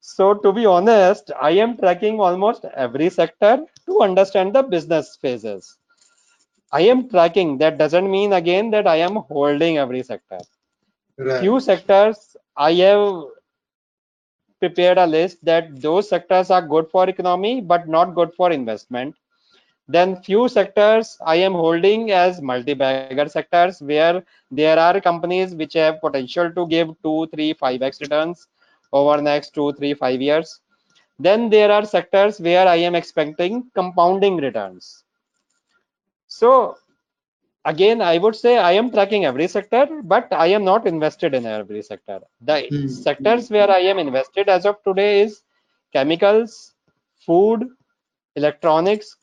so 0.00 0.28
to 0.44 0.52
be 0.58 0.64
honest 0.70 1.32
i 1.48 1.50
am 1.64 1.76
tracking 1.82 2.20
almost 2.28 2.64
every 2.84 3.10
sector 3.16 3.52
to 3.86 4.00
understand 4.06 4.54
the 4.58 4.62
business 4.74 5.10
phases 5.24 5.68
i 6.72 6.80
am 6.82 7.08
tracking. 7.08 7.58
That 7.58 7.78
doesn't 7.78 8.10
mean 8.10 8.32
again 8.32 8.70
that 8.70 8.86
i 8.86 8.96
am 8.96 9.16
holding 9.16 9.78
every 9.78 10.02
sector. 10.02 10.38
Right. 11.18 11.40
few 11.40 11.60
sectors 11.60 12.36
i 12.56 12.72
have 12.72 13.24
prepared 14.60 14.98
a 14.98 15.06
list 15.06 15.44
that 15.44 15.80
those 15.80 16.08
sectors 16.08 16.50
are 16.50 16.62
good 16.62 16.88
for 16.90 17.08
economy 17.08 17.60
but 17.60 17.88
not 17.88 18.14
good 18.14 18.32
for 18.34 18.50
investment. 18.52 19.14
Then 19.88 20.16
few 20.22 20.48
sectors 20.48 21.18
i 21.26 21.36
am 21.36 21.52
holding 21.52 22.10
as 22.12 22.40
multi-bagger 22.40 23.28
sectors 23.28 23.80
where 23.82 24.24
there 24.50 24.78
are 24.78 25.00
companies 25.00 25.54
which 25.54 25.74
have 25.74 26.00
potential 26.00 26.50
to 26.52 26.66
give 26.66 26.88
2 27.02 27.26
3 27.34 27.54
5x 27.54 28.00
returns 28.00 28.46
over 28.92 29.20
next 29.20 29.54
2 29.54 29.72
3 29.72 29.94
5 29.94 30.20
years. 30.22 30.60
Then 31.18 31.50
there 31.50 31.70
are 31.72 31.84
sectors 31.84 32.40
where 32.40 32.66
i 32.68 32.76
am 32.76 32.94
expecting 32.94 33.70
compounding 33.74 34.36
returns 34.36 35.04
so 36.38 36.50
again 37.72 38.00
i 38.10 38.16
would 38.22 38.36
say 38.42 38.52
i 38.58 38.72
am 38.80 38.88
tracking 38.94 39.24
every 39.30 39.46
sector 39.54 39.84
but 40.12 40.28
i 40.32 40.46
am 40.56 40.64
not 40.64 40.86
invested 40.86 41.34
in 41.34 41.46
every 41.46 41.82
sector. 41.82 42.20
The 42.40 42.56
Hmm. 42.70 42.86
sectors 42.86 43.50
where 43.50 43.70
i 43.70 43.80
am 43.92 43.98
invested 43.98 44.48
as 44.48 44.66
of 44.66 44.82
today 44.84 45.22
is 45.22 45.42
chemicals 45.92 46.74
food 47.26 47.68
electronics 48.36 49.16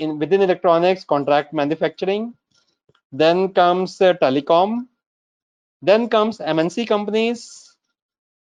in 0.00 0.18
within 0.18 0.42
electronics 0.42 1.04
contract 1.04 1.52
manufacturing. 1.52 2.34
Then 3.12 3.52
comes 3.54 4.00
uh, 4.00 4.14
telecom. 4.14 4.86
Then 5.82 6.08
comes 6.08 6.38
mnc 6.38 6.86
companies 6.88 7.76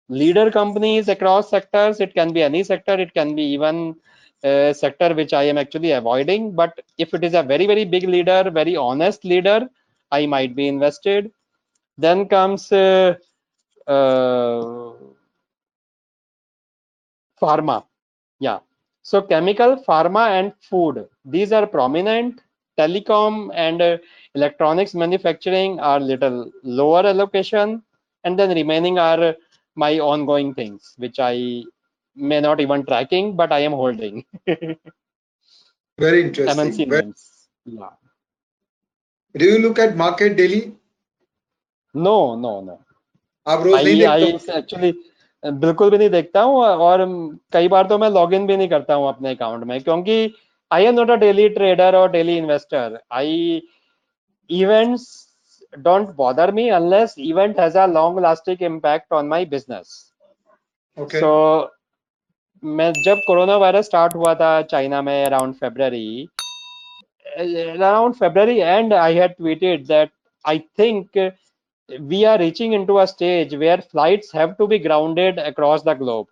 leader 0.10 0.50
companies 0.52 1.08
across 1.10 1.50
sectors. 1.50 2.00
It 2.00 2.14
can 2.14 2.34
be 2.34 2.44
any 2.44 2.64
sector. 2.64 2.94
It 2.94 3.14
can 3.14 3.36
be 3.36 3.44
even 3.54 3.96
a 4.44 4.74
sector 4.74 5.14
which 5.20 5.34
i 5.34 5.44
am 5.44 5.58
actually 5.58 5.92
avoiding 5.92 6.52
but 6.62 6.80
if 6.98 7.14
it 7.14 7.24
is 7.24 7.34
a 7.34 7.44
very 7.44 7.66
very 7.68 7.86
big 7.86 8.04
leader 8.16 8.42
very 8.60 8.76
honest 8.76 9.24
leader 9.26 9.60
i 10.12 10.26
might 10.26 10.56
be 10.56 10.68
invested. 10.68 11.32
Then 11.98 12.28
comes 12.28 12.72
uh, 12.72 13.16
uh, 13.88 14.94
pharma. 17.42 17.84
Yeah. 18.40 18.60
So 19.04 19.22
chemical 19.22 19.78
pharma 19.88 20.30
and 20.40 20.54
food. 20.62 21.08
These 21.26 21.52
are 21.52 21.68
prominent. 21.68 22.42
Telecom 22.78 23.52
and 23.54 23.82
uh, 23.82 23.98
electronics 24.36 24.94
manufacturing 24.96 25.80
are 25.80 26.00
little 26.00 26.52
lower 26.64 27.06
allocation. 27.06 27.84
And 28.24 28.38
then 28.40 28.56
remaining 28.56 28.98
are 29.00 29.36
my 29.76 30.00
ongoing 30.00 30.54
things 30.54 30.96
which 30.98 31.20
i 31.20 31.64
may 32.16 32.42
not 32.42 32.60
even 32.60 32.86
tracking 32.86 33.36
but 33.36 33.52
i 33.52 33.60
am 33.60 33.72
holding. 33.72 34.26
Very 36.00 36.24
interesting. 36.24 36.90
Very. 36.90 37.14
Yeah. 37.66 37.90
do 39.36 39.46
you 39.46 39.60
look 39.60 39.80
at 39.80 39.96
market 39.96 40.36
daily? 40.36 40.74
No 41.96 42.36
no 42.36 42.62
no. 42.62 42.80
I, 43.48 43.56
I 43.56 44.40
actually 44.58 44.94
बिल्कुल 45.44 45.90
भी 45.90 45.98
नहीं 45.98 46.10
देखता 46.10 46.42
हूँ 46.42 46.62
और 46.64 47.00
कई 47.54 47.68
बार 47.68 47.88
तो 47.88 47.98
मैं 47.98 48.10
log 48.10 48.34
in 48.34 48.46
भी 48.48 48.58
नहीं 48.58 48.68
करता 48.70 48.94
हूँ 48.94 49.08
अपने 49.08 49.30
अकाउंट 49.36 49.64
में 49.68 49.82
क्योंकि 49.84 50.34
I 50.72 50.84
am 50.86 50.96
not 50.96 51.12
a 51.12 51.16
daily 51.24 51.48
trader 51.50 51.96
और 51.96 52.12
daily 52.12 52.38
investor 52.38 53.00
I 53.12 53.62
event 54.50 55.00
don't 55.74 56.10
bother 56.16 56.52
me 56.52 56.68
unless 56.70 57.16
event 57.18 57.60
has 57.60 57.78
long 57.94 58.20
lasting 58.24 58.64
impact 58.64 59.14
on 59.14 59.28
my 59.28 59.46
business 59.56 59.88
so 60.98 61.34
मैं 62.64 62.92
जब 62.94 63.18
कोरोना 63.28 63.56
वायरस 63.58 63.86
स्टार्ट 63.86 64.16
हुआ 64.16 64.34
था 64.36 64.62
चाइना 64.62 65.02
में 65.02 65.26
around 65.26 65.54
February 65.56 66.28
around 67.38 68.16
February 68.16 68.60
end 68.60 68.94
I 68.94 69.16
had 69.16 69.32
tweeted 69.32 69.86
that 69.86 70.10
I 70.48 70.60
think 70.80 71.32
we 72.02 72.24
are 72.24 72.40
reaching 72.40 72.74
into 72.74 72.96
a 72.96 73.06
stage 73.06 73.56
where 73.56 73.80
flights 73.82 74.36
have 74.36 74.52
to 74.52 74.68
be 74.68 74.80
grounded 74.80 75.40
across 75.40 75.84
the 75.86 75.90
globe 75.90 76.28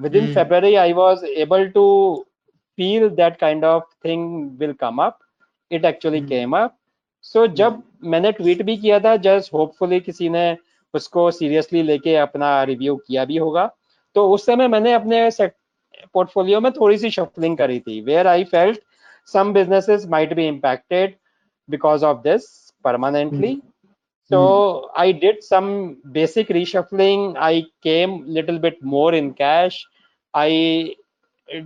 with 0.00 0.16
in 0.16 0.34
February 0.34 0.74
I 0.74 0.92
was 0.92 1.24
able 1.24 1.66
to 1.68 1.86
feel 2.76 3.08
that 3.08 3.36
kind 3.36 3.64
of 3.64 3.84
thing 4.04 4.50
will 4.58 4.72
come 4.72 5.02
up 5.02 5.18
it 5.70 5.84
actually 5.84 6.20
came 6.20 6.56
up 6.56 6.76
so 7.22 7.46
जब 7.46 7.82
मैंने 8.04 8.32
tweet 8.32 8.62
भी 8.62 8.76
किया 8.76 9.00
था 9.00 9.16
just 9.16 9.52
hopefully 9.52 10.00
किसी 10.00 10.28
ने 10.28 10.56
उसको 10.94 11.30
seriously 11.30 11.82
लेके 11.82 12.16
अपना 12.16 12.62
रिव्यू 12.62 12.96
किया 12.96 13.24
भी 13.24 13.36
होगा। 13.36 13.70
तो 14.14 14.28
उस 14.32 14.46
समय 14.46 14.68
मैंने 14.68 14.92
अपने 14.92 15.28
पोर्टफोलियो 16.14 16.60
में 16.60 16.72
थोड़ी 16.72 16.98
सी 16.98 17.10
शफलिंग 17.10 17.56
करी 17.58 17.80
थी 17.80 18.00
where 18.00 18.26
I 18.26 18.44
felt 18.44 18.80
some 19.24 19.52
businesses 19.52 20.06
might 20.06 20.34
be 20.36 20.46
impacted 20.48 21.16
because 21.68 22.02
of 22.02 22.22
this 22.22 22.72
permanently 22.82 23.62
so 24.30 24.90
i 24.96 25.12
did 25.12 25.42
some 25.42 25.68
basic 26.12 26.48
reshuffling 26.48 27.36
i 27.36 27.64
came 27.82 28.24
little 28.26 28.58
bit 28.58 28.82
more 28.82 29.12
in 29.14 29.32
cash 29.34 29.86
i 30.34 30.94
uh, 31.48 31.62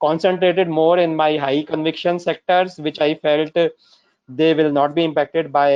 concentrated 0.00 0.68
more 0.68 0.98
in 0.98 1.14
my 1.14 1.36
high 1.36 1.62
conviction 1.62 2.18
sectors 2.18 2.78
which 2.78 3.00
i 3.00 3.14
felt 3.14 3.52
they 4.28 4.52
will 4.54 4.72
not 4.72 4.94
be 4.94 5.04
impacted 5.04 5.52
by 5.52 5.70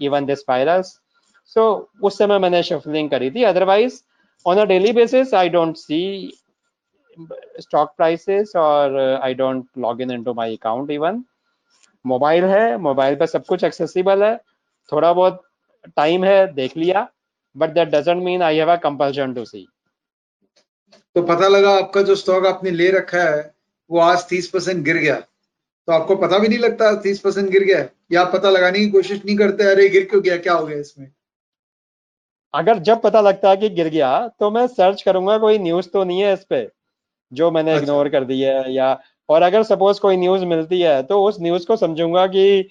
even 0.00 0.26
this 0.26 0.44
virus 0.48 0.98
so 1.44 1.88
उस 2.02 2.18
समय 2.18 2.38
मैंने 2.38 2.62
shuffling 2.62 3.10
करी 3.10 3.30
थी 3.30 3.44
otherwise 3.52 4.02
on 4.46 4.58
a 4.58 4.66
daily 4.66 4.92
basis, 4.92 5.32
i 5.32 5.48
don't 5.48 5.78
see 5.78 6.32
stock 7.60 7.96
prices 7.96 8.54
और 8.56 8.98
I 9.22 9.34
don't 9.34 9.66
log 9.78 10.00
in 10.02 10.10
into 10.10 10.34
my 10.34 10.56
account 10.56 10.90
even 10.90 11.22
mobile 12.04 12.44
है 12.44 12.76
mobile 12.78 13.16
पे 13.16 13.26
सब 13.26 13.44
कुछ 13.46 13.64
एक्सेसिबल 13.64 14.22
है। 14.24 14.36
थोड़ा 14.92 15.12
बहुत 15.12 15.42
टाइम 15.96 16.24
है, 16.24 16.52
देख 16.54 16.76
लिया। 16.76 17.08
But 17.56 17.70
that 17.70 17.88
doesn't 17.88 18.22
mean 18.24 18.42
I 18.42 18.56
have 18.56 18.72
a 18.72 18.76
compulsion 18.82 19.34
to 19.34 19.44
see 19.44 19.66
तो 21.16 21.22
पता 21.22 21.48
लगा 21.48 21.70
आपका 21.78 22.02
जो 22.02 22.14
स्टॉक 22.14 22.46
आपने 22.46 22.70
ले 22.70 22.90
रखा 22.90 23.22
है, 23.22 23.54
वो 23.90 23.98
आज 24.00 24.28
तीस 24.28 24.46
परसेंट 24.50 24.84
गिर 24.84 24.96
गया। 24.96 25.14
तो 25.88 25.92
आपको 25.92 26.16
पता 26.16 26.38
भी 26.38 26.48
नहीं 26.48 26.58
लगता 26.58 26.94
तीस 27.02 27.18
परसेंट 27.20 27.50
गिर 27.50 27.64
गया 27.64 27.88
या 28.12 28.24
पता 28.32 28.50
लगाने 28.50 28.78
की 28.78 28.90
कोशिश 28.90 29.24
नहीं 29.24 29.36
करते, 29.36 29.64
अरे 29.64 29.88
गिर 29.88 30.04
क्यों 30.10 30.22
गया? 30.22 30.36
क्या 30.36 30.52
हो 30.54 30.66
गया 30.66 30.78
इसमें? 30.78 31.10
अगर 32.54 32.78
जब 32.78 33.00
पता 33.00 33.20
लगता 33.20 33.50
है 33.50 33.56
कि 33.56 33.68
गिर 33.68 33.88
गया 33.88 34.28
तो 34.40 34.50
मैं 34.50 34.66
सर्च 34.66 35.02
करूँगा 35.02 35.38
कोई 35.38 35.58
न्यूज़ 35.58 35.88
तो 35.88 36.04
नहीं 36.04 36.20
है 36.20 36.32
इस 36.32 36.44
पे 36.44 36.68
जो 37.32 37.50
मैंने 37.50 37.72
अच्छा। 37.72 37.82
इग्नोर 37.82 38.08
कर 38.08 38.24
दी 38.24 38.40
है 38.40 38.72
या 38.72 39.00
और 39.28 39.42
अगर 39.42 39.62
सपोज़ 39.62 40.00
कोई 40.00 40.16
न्यूज़ 40.16 40.44
मिलती 40.44 40.80
है 40.80 41.02
तो 41.02 41.24
उस 41.24 41.36
न्यूज़ 41.40 41.66
को 41.66 41.76
समझूँगा 41.76 42.26
कि 42.26 42.68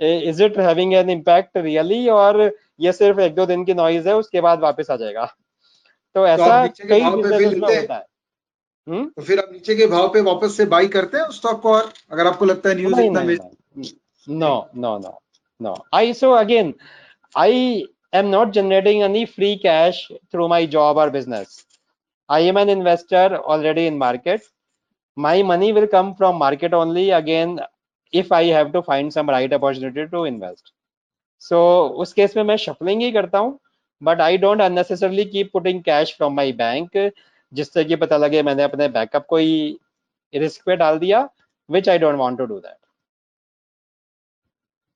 is 0.00 0.42
it 0.42 0.58
having 0.58 0.94
an 0.94 1.10
impact 1.10 1.56
really 1.56 2.08
और 2.08 2.56
ये 2.80 2.92
सिर्फ़ 2.92 3.20
एक 3.20 3.34
दो 3.34 3.46
दिन 3.46 3.64
की 3.64 3.74
नॉइज़ 3.74 4.08
है 4.08 4.16
उसके 4.16 4.40
बाद 4.40 4.60
वापस 4.60 4.90
आ 4.90 4.96
जाएगा। 4.96 5.24
तो 6.14 6.26
ऐसा 6.26 6.62
नीचे 6.62 6.82
के 6.82 6.88
कई 6.88 7.00
में 7.00 7.60
होता 7.60 7.94
है। 7.94 8.04
हम्म? 8.88 9.04
तो 9.04 9.22
फिर 9.22 9.38
आप 9.38 9.48
नीचे 9.52 9.74
के 9.74 9.86
भाव 9.86 10.08
पे 10.08 10.20
वापस 10.20 10.56
से 10.56 10.64
बाई 10.66 10.88
करते 10.88 11.18
हैं 11.18 11.30
स्टॉक 11.30 11.60
को 11.60 11.72
और 11.72 11.92
अगर 12.12 12.26
आपको 12.26 12.44
लगता 12.44 12.68
है 12.68 12.74
न्यूज़ 12.76 13.00
इतना 13.00 13.50
no 14.28 14.68
no 14.76 14.98
no 14.98 15.10
no 15.60 15.74
i 15.94 16.12
so 16.12 16.28
again 16.34 16.72
i 17.36 17.84
am 18.12 18.30
not 18.30 18.52
generating 18.52 19.02
any 19.02 19.24
free 19.26 19.58
cash 19.58 20.10
through 20.30 20.48
my 20.48 20.64
job 20.66 20.96
or 20.96 21.10
business 21.10 21.64
i 22.28 22.40
am 22.40 22.56
an 22.56 22.68
investor 22.68 23.26
already 23.54 23.86
in 23.86 23.98
market 23.98 24.42
my 25.16 25.42
money 25.42 25.72
will 25.72 25.86
come 25.86 26.14
from 26.14 26.36
market 26.36 26.74
only 26.74 27.10
again 27.10 27.58
if 28.12 28.32
i 28.32 28.44
have 28.44 28.72
to 28.72 28.82
find 28.82 29.12
some 29.12 29.28
right 29.28 29.52
opportunity 29.52 30.06
to 30.14 30.24
invest 30.24 30.72
so 31.42 31.58
उस 32.02 32.12
case 32.12 32.36
में 32.36 32.42
मैं 32.44 32.56
shuffling 32.56 33.02
ही 33.02 33.10
करता 33.12 33.38
हूँ 33.38 33.58
but 34.02 34.20
I 34.20 34.36
don't 34.38 34.60
unnecessarily 34.62 35.24
keep 35.24 35.50
putting 35.52 35.82
cash 35.82 36.14
from 36.16 36.34
my 36.34 36.52
bank 36.52 37.12
जिससे 37.52 37.84
कि 37.84 37.96
पता 37.96 38.16
लगे 38.16 38.42
मैंने 38.42 38.62
अपने 38.62 38.88
बैकअप 38.88 39.26
को 39.28 39.36
ही 39.36 39.78
रिस्क 40.34 40.62
पे 40.66 40.76
डाल 40.76 40.98
दिया 40.98 41.28
which 41.70 41.88
I 41.88 41.98
don't 41.98 42.18
want 42.18 42.38
to 42.38 42.44
do 42.44 42.58
that 42.58 42.76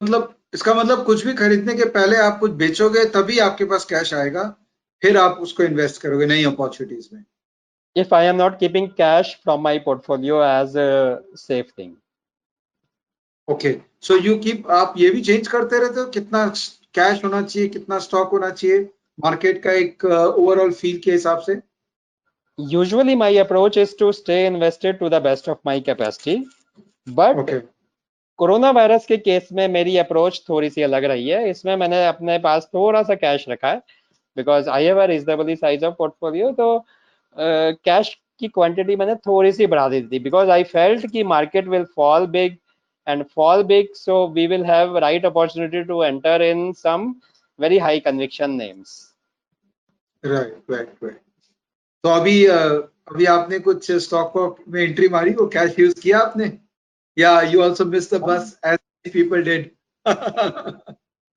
मतलब 0.01 0.35
इसका 0.55 0.74
मतलब 0.74 1.05
कुछ 1.05 1.24
भी 1.26 1.34
खरीदने 1.34 1.74
के 1.74 1.84
पहले 1.97 2.16
आप 2.16 2.38
कुछ 2.40 2.51
बेचोगे 2.61 3.05
तभी 3.16 3.38
आपके 3.38 3.64
पास 3.64 3.84
कैश 3.84 4.12
आएगा 4.14 4.44
फिर 5.03 5.16
आप 5.18 5.38
उसको 5.42 5.62
इन्वेस्ट 5.62 6.01
करोगे 6.03 6.26
नई 6.26 6.44
अपॉर्चुनिटीज़ 6.44 7.09
में 7.12 7.24
if 7.97 8.12
I 8.12 8.24
am 8.24 8.36
not 8.36 8.59
keeping 8.61 8.86
cash 8.92 9.28
from 9.42 9.62
my 9.62 9.78
portfolio 9.78 10.40
as 10.40 10.74
a 10.76 11.20
safe 11.42 11.70
thing. 11.70 11.94
Okay 13.49 13.72
so 14.03 14.16
you 14.18 14.36
keep 14.38 14.70
आप 14.70 14.94
ये 14.99 15.11
भी 15.11 15.20
चेंज 15.22 15.49
करते 15.49 15.78
रहते 15.80 16.01
हो 16.01 16.07
कितना 16.16 16.47
कैश 16.94 17.24
होना 17.24 17.42
चाहिए 17.42 17.68
कितना 17.68 17.99
स्टॉक 18.07 18.30
होना 18.32 18.51
चाहिए 18.51 18.88
मार्केट 19.18 19.62
का 19.62 19.72
एक 19.72 20.05
ओवरऑल 20.05 20.70
uh, 20.70 20.76
फील 20.76 20.99
के 21.05 21.12
हिसाब 21.12 21.38
से 21.49 21.61
Usually, 22.59 23.14
my 23.14 23.28
approach 23.40 23.76
is 23.76 23.94
to 23.94 24.07
stay 24.12 24.47
invested 24.47 24.99
to 25.01 25.09
the 25.11 25.20
best 25.20 25.49
of 25.49 25.59
my 25.68 25.78
capacity. 25.88 26.36
But 27.07 27.38
okay 27.38 27.59
corona 28.39 28.70
virus 28.70 29.07
के 29.07 29.16
केस 29.18 29.49
में 29.53 29.66
मेरी 29.68 29.97
अप्रोच 29.99 30.43
थोड़ी 30.49 30.70
सी 30.70 30.82
अलग 30.82 31.05
रही 31.05 31.28
है। 31.28 31.49
इसमें 31.51 31.74
मैंने 31.76 32.07
अपने 32.07 32.39
पास 32.39 32.68
थोड़ा 32.74 33.03
सा 33.03 33.14
कैश 33.14 33.45
रखा 33.49 33.68
है 33.68 33.82
because 34.37 34.68
I 34.68 34.84
have 34.84 35.01
reasonably 35.03 35.57
size 35.57 35.84
of 35.84 35.95
portfolio 35.99 36.51
तो 36.53 36.84
कैश 37.37 38.09
uh, 38.09 38.14
की 38.41 38.49
क्वांटिटी 38.49 38.97
मैंने 38.97 39.14
थोड़ी 39.16 39.53
सी 39.53 39.66
बढ़ा 39.66 39.89
दी 39.89 40.01
थी। 40.03 40.18
बिकॉज़ 40.18 40.51
आई 40.51 40.64
फेल्ट 40.64 41.07
कि 41.12 41.22
market 41.24 41.68
will 41.68 41.84
fall 41.97 42.26
big 42.26 42.57
and 43.07 43.24
fall 43.34 43.62
big 43.64 43.95
so 43.95 44.26
we 44.34 44.47
will 44.47 44.64
have 44.64 44.99
right 44.99 45.26
opportunity 45.26 45.82
to 45.84 46.03
enter 46.05 46.43
in 46.43 46.72
some 46.74 47.14
very 47.59 47.78
high 47.78 48.01
conviction 48.01 48.51
names 48.53 49.01
right 50.24 50.70
right 50.70 50.93
right 51.05 51.20
तो 52.05 52.09
अभी 52.11 52.45
अभी 52.47 53.24
आपने 53.26 53.59
कुछ 53.61 53.91
स्टॉक 53.93 54.57
में 54.68 54.80
एंट्री 54.82 55.09
मारी? 55.09 55.30
वो 55.30 55.47
कैश 55.49 55.78
यूज़ 55.78 56.01
किया 56.01 56.18
आपने? 56.18 56.53
Yeah 57.20 57.41
you 57.41 57.62
also 57.62 57.86
miss 57.86 58.14
the 58.14 58.22
bus 58.24 58.58
as 58.66 59.12
people 59.14 59.43
did 59.43 59.70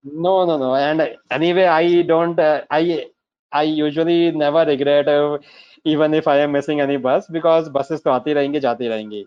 No, 0.05 0.45
no, 0.45 0.59
no. 0.59 0.75
And 0.75 1.03
anyway, 1.31 1.65
I 1.65 2.03
don't. 2.03 2.39
Uh, 2.39 2.63
I 2.71 3.07
I 3.53 3.63
usually 3.63 4.31
never 4.33 4.65
regret 4.67 5.09
uh, 5.09 5.39
even 5.85 6.13
if 6.15 6.29
I 6.29 6.39
am 6.39 6.53
missing 6.53 6.81
any 6.81 6.97
bus 6.97 7.29
because 7.37 7.69
buses 7.77 8.03
तो 8.05 8.11
आती 8.11 8.33
रहेंगी 8.33 8.61
जाती 8.61 8.89
रहेंगी. 8.89 9.25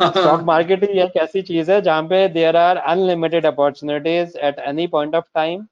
Stock 0.00 0.44
market 0.50 0.84
ही 0.84 1.00
एक 1.00 1.16
ऐसी 1.22 1.42
चीज 1.50 1.70
है 1.70 1.80
जहाँ 1.82 2.02
पे 2.12 2.32
there 2.34 2.54
are 2.56 2.82
unlimited 2.94 3.48
opportunities 3.52 4.36
at 4.50 4.62
any 4.72 4.88
point 4.88 5.14
of 5.14 5.26
time. 5.40 5.68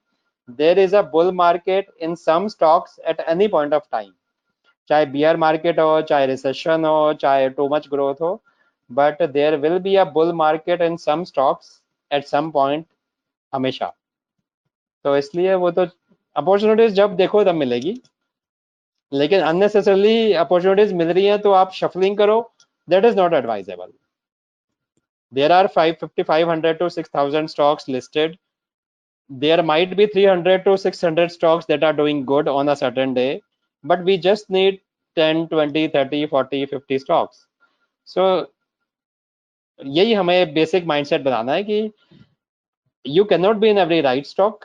There 0.49 0.77
is 0.85 0.93
a 0.93 1.03
bull 1.15 1.31
market 1.31 1.89
in 1.99 2.15
some 2.15 2.49
stocks 2.49 2.99
at 3.13 3.23
any 3.35 3.47
point 3.57 3.73
of 3.73 3.89
time. 3.97 4.13
चाहे 4.89 5.05
bear 5.13 5.37
market 5.37 5.79
हो, 5.79 6.01
चाहे 6.09 6.27
recession 6.27 6.85
हो, 6.85 7.13
चाहे 7.25 7.49
too 7.49 7.69
much 7.69 7.89
growth 7.95 8.21
हो, 8.21 8.41
but 8.90 9.22
there 9.32 9.56
will 9.56 9.78
be 9.78 9.94
a 9.96 10.04
bull 10.12 10.32
market 10.34 10.82
in 10.82 10.96
some 10.98 11.24
stocks 11.24 11.80
at 12.10 12.24
some 12.26 12.50
point 12.50 12.86
हमेशा। 13.52 13.92
तो 15.04 15.16
इसलिए 15.16 15.54
वो 15.54 15.70
तो 15.70 15.86
अपॉर्चुनिटीज़ 16.36 16.94
जब 16.94 17.16
देखो 17.16 17.44
तब 17.44 17.54
मिलेगी। 17.54 18.00
लेकिन 19.12 19.40
अननेसेसरली 19.42 20.32
अपॉर्चुनिटीज़ 20.34 20.94
मिल 20.94 21.08
रही 21.08 21.26
हैं 21.26 21.38
तो 21.42 21.52
आप 21.52 21.72
शफलिंग 21.74 22.16
करो। 22.18 22.40
That 22.88 23.04
is 23.04 23.16
not 23.16 23.32
advisable 23.34 23.92
there 25.32 25.52
are 25.52 25.66
five 25.66 25.94
fifty 26.00 26.22
five 26.22 26.50
hundred 26.50 26.78
to 26.78 26.88
six 26.88 27.10
thousand 27.16 27.48
stocks 27.48 27.88
listed 27.88 28.36
there 29.30 29.62
might 29.62 29.94
be 29.96 30.06
three 30.06 30.24
hundred 30.24 30.64
to 30.64 30.76
six 30.76 31.04
hundred 31.04 31.30
stocks 31.30 31.66
that 31.66 31.84
are 31.84 31.92
doing 31.96 32.24
good 32.24 32.48
on 32.48 32.68
a 32.68 32.74
certain 32.74 33.12
day 33.14 33.40
but 33.84 34.00
we 34.04 34.16
just 34.18 34.50
need 34.50 34.78
ten 35.16 35.44
twenty 35.46 35.86
thirty 35.88 36.24
forty 36.26 36.64
fifty 36.66 36.98
stocks 36.98 37.46
so 38.08 38.26
यही 39.84 40.12
हमें 40.14 40.52
basic 40.54 40.84
mindset 40.84 41.22
बनाना 41.22 41.52
है 41.52 41.64
कि 41.64 41.90
you 43.06 43.24
can 43.24 43.40
not 43.40 43.56
be 43.56 43.68
in 43.70 43.78
every 43.78 44.00
right 44.00 44.26
stock 44.26 44.64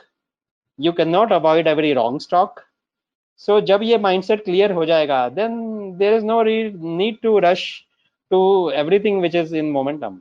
you 0.80 0.92
can 0.92 1.08
not 1.08 1.32
avoid 1.32 1.66
every 1.66 1.92
wrong 1.92 2.20
stock 2.20 2.60
so 3.36 3.60
जब 3.60 3.82
ये 3.82 3.98
mindset 3.98 4.44
clear 4.44 4.72
हो 4.72 4.84
जाएगा 4.84 5.28
then 5.28 5.56
there 5.98 6.14
is 6.14 6.24
no 6.24 6.42
need 6.42 7.20
to 7.22 7.38
rush 7.38 7.64
to 8.30 8.70
everything 8.70 9.20
which 9.22 9.34
is 9.34 9.56
in 9.56 9.70
momentum 9.70 10.20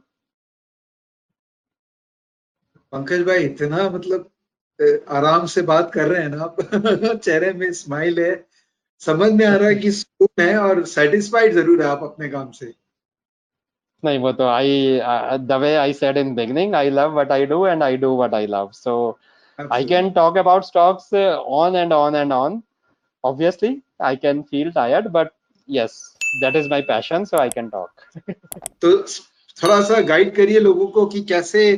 Pankaj 2.94 3.22
भाई, 3.22 3.44
इतना 3.44 3.90
मतलब 3.90 4.30
आराम 5.10 5.46
से 5.46 5.62
बात 5.62 5.92
कर 5.94 6.08
रहे 6.08 6.22
हैं 6.22 6.30
ना 6.30 6.44
आप। 6.44 6.56
चेहरे 7.24 7.52
में 7.54 7.72
स्माइल 7.74 8.20
है। 8.20 8.46
समझ 9.02 9.32
में 9.32 9.46
आ 9.46 9.56
रहा 9.56 9.68
है 9.70 9.76
कि 9.76 9.92
सुकून 9.92 10.44
है 10.44 10.58
और 10.58 10.86
सेटिस्फाइड 10.86 11.54
ज़रूर 11.54 11.82
है 11.82 11.88
आप 11.88 12.04
अपने 12.04 12.30
काम 12.30 12.52
से। 12.52 12.74
नहीं 14.06 14.20
वो 14.20 14.32
तो 14.32 14.48
I 14.48 15.00
the 15.42 15.60
way 15.62 15.76
I 15.76 15.94
said 15.94 16.18
in 16.18 16.34
beginning 16.36 16.76
I 16.76 16.90
love 16.90 17.14
what 17.14 17.32
I 17.32 17.46
do 17.46 17.66
and 17.68 17.84
I 17.84 17.98
do 17.98 18.16
what 18.18 18.34
I 18.34 18.48
love 18.48 18.70
so 18.74 18.96
I 19.60 19.86
can 19.86 20.14
talk 20.14 20.36
about 20.36 20.66
stocks 20.66 21.12
uh, 21.14 21.42
on 21.42 21.76
and 21.76 21.94
on 21.94 22.16
and 22.16 22.34
on. 22.34 22.64
Obviously, 23.24 23.84
I 24.00 24.16
can 24.16 24.44
feel 24.44 24.72
tired, 24.72 25.12
but 25.14 25.34
yes, 25.70 26.16
that 26.42 26.56
is 26.56 26.68
my 26.70 26.82
passion, 26.82 27.26
so 27.26 27.38
I 27.38 27.50
can 27.50 27.72
talk. 27.72 27.92
तो 28.82 28.98
थोड़ा 29.58 29.82
सा 29.82 30.00
guide 30.08 30.36
करिए 30.36 30.60
लोगों 30.60 30.88
को 30.88 31.06
कि 31.06 31.22
कैसे 31.24 31.76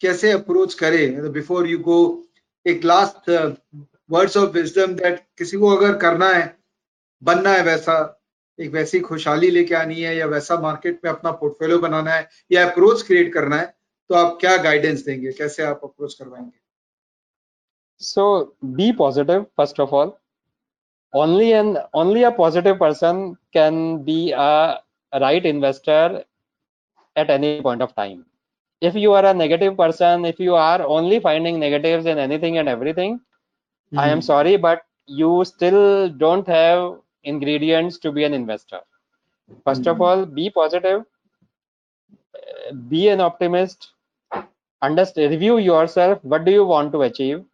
कैसे 0.00 0.32
approach 0.32 0.74
करें 0.74 1.32
बिफोर 1.32 1.66
यू 1.68 1.78
गो 1.78 1.98
एक 2.66 2.84
last 2.84 3.30
words 4.10 4.36
of 4.36 4.50
wisdom 4.52 4.94
that 4.94 5.22
किसी 5.38 5.56
को 5.56 5.68
अगर 5.76 5.96
करना 5.98 6.28
है 6.28 6.44
बनना 7.22 7.50
है 7.50 7.62
वैसा 7.64 7.96
एक 8.60 8.70
वैसी 8.72 9.00
खुशहाली 9.00 9.50
लेके 9.50 9.74
आनी 9.74 10.00
है 10.00 10.16
या 10.16 10.26
वैसा 10.26 10.56
मार्केट 10.60 11.00
में 11.04 11.10
अपना 11.10 11.30
पोर्टफोलियो 11.42 11.78
बनाना 11.78 12.12
है 12.14 12.28
या 12.52 12.66
अप्रोच 12.70 13.02
क्रिएट 13.02 13.32
करना 13.34 13.56
है 13.56 13.74
तो 14.10 14.14
आप 14.14 14.36
क्या 14.40 14.56
गाइडेंस 14.62 15.04
देंगे? 15.04 15.32
कैसे 15.32 15.62
आप 15.62 15.80
अप्रोच 15.84 16.14
करवाएँगे? 16.14 16.58
So 18.00 18.56
be 18.64 18.90
positive 18.98 19.46
first 19.56 19.80
of 19.80 19.94
all 19.94 20.12
only 21.14 21.48
and 21.50 21.78
only 21.96 22.22
a 22.22 22.30
positive 22.36 22.76
person 22.78 23.22
can 23.52 23.96
be 24.04 24.30
a 24.30 24.48
right 25.12 25.46
investor 25.46 26.24
at 27.16 27.30
any 27.30 27.60
point 27.60 27.82
of 27.82 27.90
time 27.96 28.22
if 28.82 28.96
you 28.98 29.12
are 29.12 29.24
a 29.24 29.32
negative 29.32 29.74
person 29.74 30.24
if 30.26 30.42
you 30.42 30.54
are 30.54 30.82
only 30.96 31.18
finding 31.20 31.58
negatives 31.58 32.06
in 32.06 32.18
anything 32.18 32.56
and 32.56 32.68
everything 32.68 33.18
I 33.92 34.10
am 34.10 34.20
sorry 34.20 34.56
but 34.56 34.82
you 35.10 35.42
still 35.44 35.74
don't 36.18 36.48
have 36.48 36.86
ingredients 37.24 37.98
to 37.98 38.12
be 38.12 38.24
an 38.24 38.34
investor. 38.34 38.80
First 39.64 39.86
of 39.86 40.00
Mhm. 40.00 40.02
all, 40.02 40.26
be 40.26 40.50
positive, 40.50 41.04
be 42.88 43.08
an 43.08 43.20
optimist, 43.20 43.92
understand, 44.82 45.30
review 45.30 45.58
yourself. 45.58 46.22
What 46.24 46.44
do 46.44 46.52
you 46.52 46.64
want 46.64 46.92
to 46.92 47.02
achieve? 47.02 47.44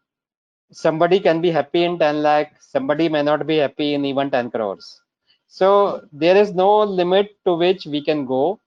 somebody 0.72 1.18
can 1.20 1.40
be 1.40 1.50
happy 1.50 1.82
in 1.84 1.98
10 1.98 2.22
lakh 2.22 2.50
somebody 2.60 3.08
may 3.08 3.22
not 3.22 3.46
be 3.46 3.56
happy 3.58 3.94
in 3.94 4.04
even 4.04 4.30
10 4.30 4.50
crores 4.50 5.00
so 5.46 6.00
there 6.12 6.36
is 6.36 6.54
no 6.54 6.68
limit 6.82 7.28
to 7.44 7.54
which 7.62 7.86
we 7.86 8.00
can 8.08 8.24
go 8.26 8.58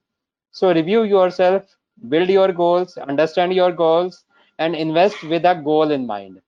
so 0.51 0.71
review 0.73 1.03
yourself 1.03 1.75
build 2.09 2.29
your 2.29 2.51
goals 2.51 2.97
understand 2.97 3.53
your 3.53 3.71
goals 3.71 4.23
and 4.59 4.75
invest 4.75 5.23
with 5.23 5.45
a 5.45 5.55
goal 5.69 5.91
in 5.91 6.05
mind 6.05 6.41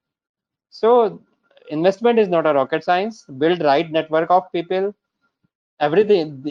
so 0.70 1.18
investment 1.72 2.18
is 2.18 2.28
not 2.28 2.46
a 2.46 2.54
rocket 2.54 2.84
science. 2.84 3.24
Build 3.38 3.62
right 3.62 3.90
network 3.90 4.30
of 4.30 4.50
people. 4.52 4.94
Everything 5.80 6.44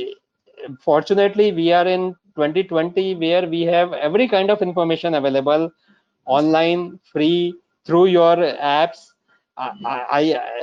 fortunately 0.81 1.51
we 1.51 1.71
are 1.71 1.87
in 1.87 2.15
2020 2.35 3.15
where 3.15 3.47
we 3.47 3.61
have 3.63 3.93
every 3.93 4.27
kind 4.27 4.49
of 4.51 4.61
information 4.61 5.15
available 5.15 5.71
online 6.25 6.99
free 7.11 7.53
through 7.85 8.07
your 8.07 8.35
apps. 8.37 9.13
I, 9.57 10.05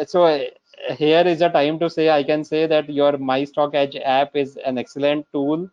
I, 0.00 0.04
so 0.06 0.44
here 0.96 1.26
is 1.26 1.42
a 1.42 1.50
time 1.50 1.78
to 1.80 1.90
say 1.90 2.08
i 2.10 2.22
can 2.22 2.44
say 2.44 2.66
that 2.66 2.88
your 2.88 3.18
my 3.18 3.44
stock 3.44 3.74
edge 3.74 3.96
app 3.96 4.36
is 4.36 4.56
an 4.64 4.78
excellent 4.78 5.26
tool 5.32 5.68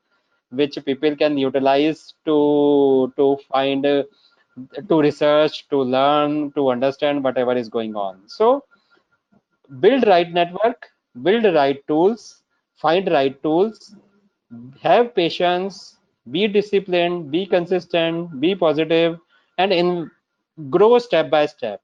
which 0.51 0.77
people 0.85 1.15
can 1.15 1.37
utilize 1.37 2.13
to 2.25 3.11
to 3.17 3.37
find 3.51 3.85
uh, 3.85 4.03
to 4.89 4.99
research 5.01 5.67
to 5.69 5.77
learn 5.81 6.51
to 6.53 6.69
understand 6.69 7.23
whatever 7.23 7.53
is 7.55 7.69
going 7.69 7.95
on. 7.95 8.21
So 8.27 8.63
build 9.79 10.05
right 10.07 10.31
network 10.31 10.89
build 11.23 11.45
right 11.59 11.79
tools 11.87 12.43
find 12.83 13.11
right 13.11 13.41
tools 13.43 13.95
have 14.81 15.13
patience 15.15 15.97
be 16.31 16.47
disciplined 16.47 17.31
be 17.31 17.45
consistent 17.45 18.39
be 18.39 18.55
positive 18.55 19.19
and 19.57 19.71
in 19.73 20.09
grow 20.69 20.97
step 20.99 21.29
by 21.29 21.45
step. 21.45 21.81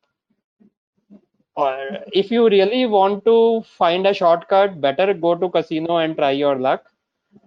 Or 1.55 1.99
if 2.11 2.29
you 2.29 2.49
really 2.49 2.85
want 2.85 3.23
to 3.25 3.61
find 3.63 4.05
a 4.05 4.13
shortcut 4.13 4.81
better 4.81 5.13
go 5.13 5.35
to 5.35 5.49
casino 5.49 5.97
and 5.97 6.15
try 6.17 6.31
your 6.31 6.55
luck. 6.57 6.85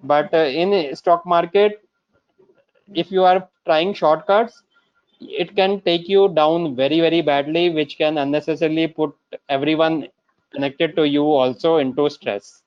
But 0.03 0.33
uh, 0.35 0.39
in 0.39 0.95
stock 0.97 1.27
market 1.27 1.83
if 2.95 3.11
you 3.13 3.23
are 3.31 3.49
trying 3.67 3.93
shortcuts 3.95 4.63
it 5.21 5.55
can 5.57 5.81
take 5.89 6.09
you 6.09 6.23
down 6.39 6.75
very 6.77 7.01
very 7.01 7.21
badly 7.21 7.65
which 7.71 7.97
can 7.99 8.19
unnecessarily 8.19 8.87
put 8.87 9.15
everyone 9.49 10.09
connected 10.54 10.96
to 10.96 11.08
you 11.08 11.24
also 11.24 11.78
into 11.78 12.10
stress 12.10 12.64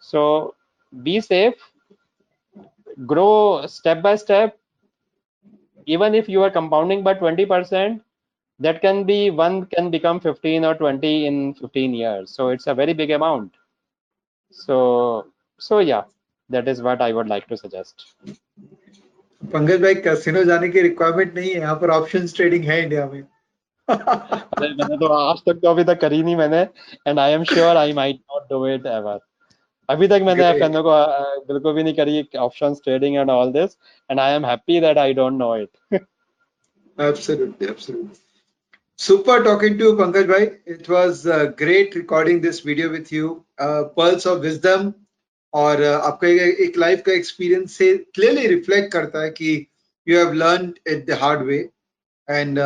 so 0.00 0.54
be 1.02 1.20
safe 1.20 1.54
grow 3.06 3.66
step 3.66 4.02
by 4.02 4.14
step 4.16 4.58
even 5.86 6.14
if 6.14 6.28
you 6.28 6.42
are 6.42 6.50
compounding 6.50 7.02
by 7.02 7.14
20% 7.14 8.00
that 8.58 8.80
can 8.80 9.04
be 9.04 9.30
one 9.30 9.66
can 9.66 9.90
become 9.90 10.18
15 10.18 10.64
or 10.64 10.74
20 10.74 11.26
in 11.26 11.54
15 11.54 11.94
years 11.94 12.30
so 12.30 12.48
it's 12.48 12.66
a 12.66 12.74
very 12.74 12.94
big 12.94 13.10
amount 13.10 13.52
so 14.50 15.26
so 15.58 15.78
yeah 15.78 16.04
that 16.50 16.68
is 16.68 16.80
what 16.80 17.02
i 17.02 17.12
would 17.12 17.28
like 17.28 17.46
to 17.48 17.56
suggest 17.56 18.06
Pankaj 19.52 19.80
भाई 19.82 19.94
casino 20.04 20.42
जाने 20.44 20.68
की 20.68 20.80
requirement 20.82 21.34
नहीं 21.34 21.50
है 21.50 21.60
यहाँ 21.60 21.74
पर 21.80 21.90
option 21.90 22.26
trading 22.36 22.64
है 22.64 22.82
India 22.82 23.06
में 23.06 23.20
अरे 23.20 23.26
मैंने 23.89 24.97
तो 24.97 25.07
आज 25.13 25.39
तक 25.49 25.59
तो 25.63 25.69
अभी 25.69 25.83
तक 25.83 25.99
करी 26.01 26.21
नहीं 26.23 26.35
मैंने 26.35 26.61
and 27.07 27.19
I 27.19 27.31
am 27.31 27.43
sure 27.53 27.77
I 27.77 27.93
might 27.93 28.19
not 28.31 28.49
do 28.49 28.65
it 28.67 28.85
ever 28.85 29.19
अभी 29.89 30.07
तक 30.07 30.21
मैंने 30.25 30.43
Great. 30.43 30.55
एफएनओ 30.55 30.83
को 30.83 30.91
बिल्कुल 31.47 31.73
भी 31.73 31.83
नहीं 31.83 31.93
करी 31.93 32.27
options 32.39 32.81
trading 32.83 33.15
and 33.17 33.29
all 33.29 33.51
this 33.51 33.77
and 34.09 34.19
I 34.19 34.33
am 34.33 34.45
happy 34.45 34.79
that 34.81 34.97
I 34.97 35.13
don't 35.13 35.37
know 35.39 35.55
it 35.57 36.05
Absolutely, 36.97 37.67
absolutely. 37.67 38.17
Super 38.99 39.43
talking 39.43 39.77
to 39.77 39.85
you, 39.85 39.93
Pankaj 39.95 40.27
bhai. 40.27 40.57
It 40.67 40.87
was 40.87 41.25
uh, 41.25 41.45
great 41.61 41.95
recording 41.95 42.41
this 42.41 42.59
video 42.61 42.89
with 42.89 43.11
you. 43.11 43.43
Uh, 43.57 43.85
Pearls 43.95 44.25
of 44.25 44.41
Wisdom 44.41 44.93
और 45.53 45.81
uh, 45.81 46.01
आपका 46.01 46.27
एक, 46.27 46.59
एक 46.59 46.77
life 46.77 47.01
का 47.05 47.11
experience 47.13 47.77
से 47.77 47.95
clearly 48.15 48.47
reflect 48.47 48.91
करता 48.93 49.23
है 49.23 49.29
कि 49.29 49.55
you 50.07 50.17
have 50.17 50.33
learn 50.33 50.73
it 50.87 51.05
the 51.07 51.17
hard 51.21 51.41
way 51.45 51.57
and 52.27 52.59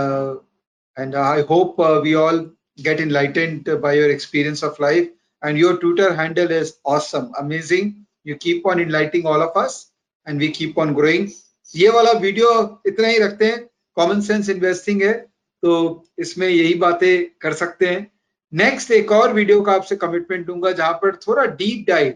and 0.97 1.15
I 1.15 1.41
hope 1.49 1.81
we 2.03 2.13
all 2.25 2.49
get 2.83 3.01
enlightened 3.01 3.69
by 3.83 3.91
your 3.95 4.07
experience 4.13 4.61
of 4.67 4.79
life. 4.83 5.05
And 5.41 5.59
your 5.59 5.69
twitter 5.81 6.07
handle 6.15 6.49
is 6.51 6.71
awesome, 6.93 7.27
amazing. 7.41 7.91
You 8.25 8.35
keep 8.45 8.65
on 8.71 8.79
enlightening 8.83 9.27
all 9.31 9.43
of 9.43 9.59
us, 9.61 9.75
and 10.27 10.43
we 10.43 10.49
keep 10.57 10.79
on 10.83 10.91
growing. 10.97 11.27
ये 11.73 11.89
वाला 11.89 12.11
video 12.19 12.49
इतना 12.87 13.07
ही 13.07 13.19
रखते 13.19 13.45
हैं 13.45 13.59
common 13.97 14.21
sense 14.21 14.49
investing 14.49 15.01
है 15.01 15.13
तो 15.63 15.75
इसमें 16.19 16.47
यही 16.47 16.73
बातें 16.83 17.25
कर 17.41 17.53
सकते 17.53 17.87
हैं। 17.87 18.01
नेक्स्ट 18.53 18.91
एक 18.91 19.11
और 19.11 19.33
वीडियो 19.33 19.61
का 19.61 19.73
आपसे 19.73 19.95
कमिटमेंट 19.95 20.45
दूँगा, 20.47 20.71
जहाँ 20.71 20.93
पर 21.03 21.15
थोड़ा 21.27 21.45
डीप 21.61 21.85
डाइव 21.87 22.13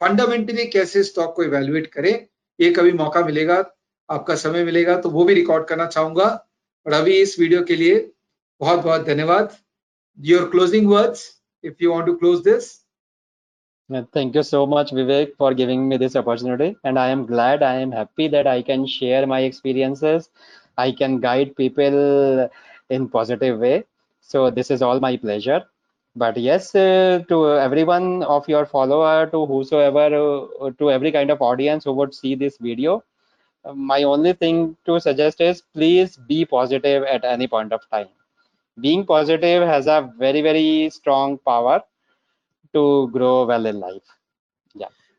फंडामेंटली 0.00 0.66
कैसे 0.68 1.02
स्टॉक 1.04 1.34
को 1.36 1.44
इवेल्युएट 1.44 1.86
करें, 1.92 2.26
ये 2.58 2.70
कभी 2.70 2.92
मौका 2.92 3.24
मिलेगा, 3.24 3.58
आपका 4.08 4.34
समय 4.36 4.64
मिलेगा 4.64 4.96
तो 5.00 5.10
वो 5.10 5.24
भी 5.24 5.34
रिकॉर्ड 5.34 5.66
करना 5.66 5.86
चाहूँगा। 5.86 6.30
और 6.86 6.92
अभी 6.92 7.16
इस 7.22 7.38
वीडियो 7.38 7.62
के 7.64 7.76
लिए 7.76 8.10
बहुत 8.60 8.80
बहुत 8.84 9.04
धन्यवाद 9.06 9.56
your 10.30 10.48
closing 10.50 10.88
words 10.90 11.26
if 11.64 11.74
you 11.82 11.92
want 11.92 12.06
to 12.06 12.14
close 12.14 12.40
this 12.48 12.70
Thank 14.16 14.36
you 14.36 14.42
so 14.42 14.64
much, 14.64 14.90
Vivek, 14.90 15.32
for 15.36 15.52
giving 15.52 15.86
me 15.88 15.96
this 15.98 16.14
opportunity. 16.16 16.74
And 16.82 16.98
I 16.98 17.08
am 17.08 17.26
glad, 17.26 17.62
I 17.62 17.74
am 17.80 17.90
happy 17.92 18.28
that 18.28 18.46
I 18.46 18.62
can 18.62 18.86
share 18.86 19.26
my 19.26 19.40
experiences. 19.40 20.30
I 20.78 20.92
can 20.92 21.18
guide 21.20 21.54
people 21.56 22.48
in 22.88 23.08
positive 23.08 23.58
way. 23.58 23.84
So 24.20 24.50
this 24.50 24.70
is 24.70 24.82
all 24.82 25.00
my 25.00 25.16
pleasure. 25.16 25.60
But 26.16 26.36
yes, 26.36 26.74
uh, 26.74 27.22
to 27.28 27.58
everyone 27.58 28.22
of 28.22 28.48
your 28.48 28.66
follower, 28.66 29.26
to 29.26 29.46
whosoever, 29.46 30.06
uh, 30.60 30.70
to 30.78 30.90
every 30.90 31.12
kind 31.12 31.30
of 31.30 31.42
audience 31.42 31.84
who 31.84 31.92
would 31.92 32.14
see 32.14 32.34
this 32.34 32.58
video, 32.58 32.96
uh, 32.96 33.00
my 33.64 34.02
only 34.02 34.32
thing 34.32 34.76
to 34.86 34.98
suggest 35.00 35.40
is 35.40 35.62
please 35.74 36.16
be 36.16 36.44
positive 36.44 37.04
at 37.04 37.24
any 37.24 37.46
point 37.46 37.72
of 37.72 37.80
time. 37.90 38.08
Being 38.78 39.06
positive 39.06 39.62
has 39.68 39.86
a 39.86 40.12
very, 40.18 40.40
very 40.40 40.90
strong 40.90 41.38
power 41.38 41.80
to 42.74 43.08
grow 43.12 43.46
well 43.46 43.66
in 43.66 43.80
life. 43.80 44.18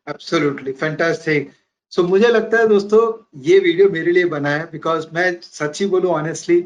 Absolutely 0.06 0.72
fantastic 0.72 1.52
so 1.92 2.02
मुझे 2.02 2.28
लगता 2.28 2.58
है 2.58 2.68
दोस्तों 2.68 3.00
ये 3.42 3.58
video 3.58 3.88
मेरे 3.90 4.12
लिए 4.12 4.24
बना 4.32 4.50
है 4.50 4.64
because 4.70 5.06
मैं 5.14 5.30
सच्ची 5.42 5.86
बोलूँ 5.94 6.10
ऑनेस्टली 6.12 6.64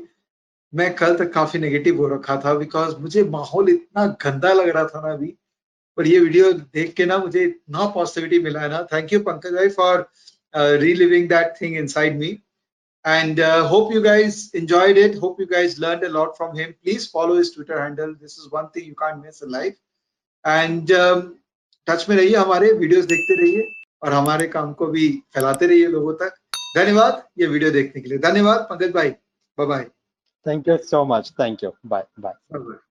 मैं 0.73 0.95
कल 0.95 1.17
तक 1.17 1.33
काफ़ी 1.33 1.59
नेगेटिव 1.61 1.99
हो 1.99 2.09
रखा 2.15 2.37
था 2.45 2.55
बिकॉज़ 2.55 2.97
मुझे 3.01 3.23
माहौल 3.35 3.69
इतना 3.71 4.07
गंदा 4.25 4.53
लग 4.53 4.69
रहा 4.69 4.85
था 4.85 5.01
ना 5.07 5.13
अभी। 5.13 5.35
पर 5.97 6.07
ये 6.07 6.19
वीडियो 6.21 6.53
देख 6.53 6.93
के 6.95 7.07
ना 7.07 7.19
मुझे 7.19 7.45
इतना 7.45 7.87
पॉजिटिविटी 7.95 8.39
मिला 8.43 8.61
है 8.61 8.69
ना। 8.69 8.83
थैंक 8.93 9.13
यू 9.13 9.21
पंकज 9.21 9.55
भाई 9.55 9.69
for 9.79 10.07
Reliving 10.56 11.28
that 11.30 11.54
thing 11.62 11.78
inside 11.78 12.18
me 12.20 12.40
and 13.06 13.40
uh, 13.40 13.68
hope 13.68 13.90
you 13.94 14.02
guys 14.04 14.36
enjoyed 14.58 15.00
it 15.00 15.16
hope 15.22 15.40
you 15.42 15.46
guys 15.48 15.74
learned 15.78 16.04
a 16.04 16.12
lot 16.12 16.38
from 16.38 16.52
him 16.60 16.70
please 16.84 17.08
follow 17.16 17.34
his 17.38 17.50
twitter 17.56 17.80
handle 17.80 18.14
this 18.20 18.36
is 18.42 18.46
one 18.52 18.70
thing 18.76 18.86
you 18.92 18.96
can't 19.02 19.20
miss 19.24 19.42
in 19.48 19.52
life 19.56 19.74
and 20.46 20.92
touch 21.88 22.06
में 22.10 22.16
रहिए 22.16 22.36
हमारे 22.36 22.72
videos 22.74 23.06
देखते 23.06 23.36
रहिए 23.42 23.68
और 24.04 24.14
हमारे 24.14 24.48
काम 24.48 24.74
को 24.80 24.88
भी 24.88 25.08
फैलाते 25.34 25.68
रहिए 25.68 25.88
लोगों 25.88 26.14
तक 26.24 26.36
धन्यवाद 26.78 27.24
ये 27.40 27.48
वीडियो 27.48 27.72
देखने 27.72 28.02
के 28.02 28.10
लिए 28.10 28.18
धन्यवाद 28.30 28.68
पंकज 28.72 28.94
भाई 28.94 29.10
bye 29.58 29.68
bye 29.68 29.86
Thank 30.46 30.68
you 30.68 30.78
so 30.84 31.06
much. 31.06 31.32
Thank 31.32 31.62
you. 31.62 31.74
Bye. 31.86 32.04
Bye. 32.18 32.34
Bye 32.52 32.87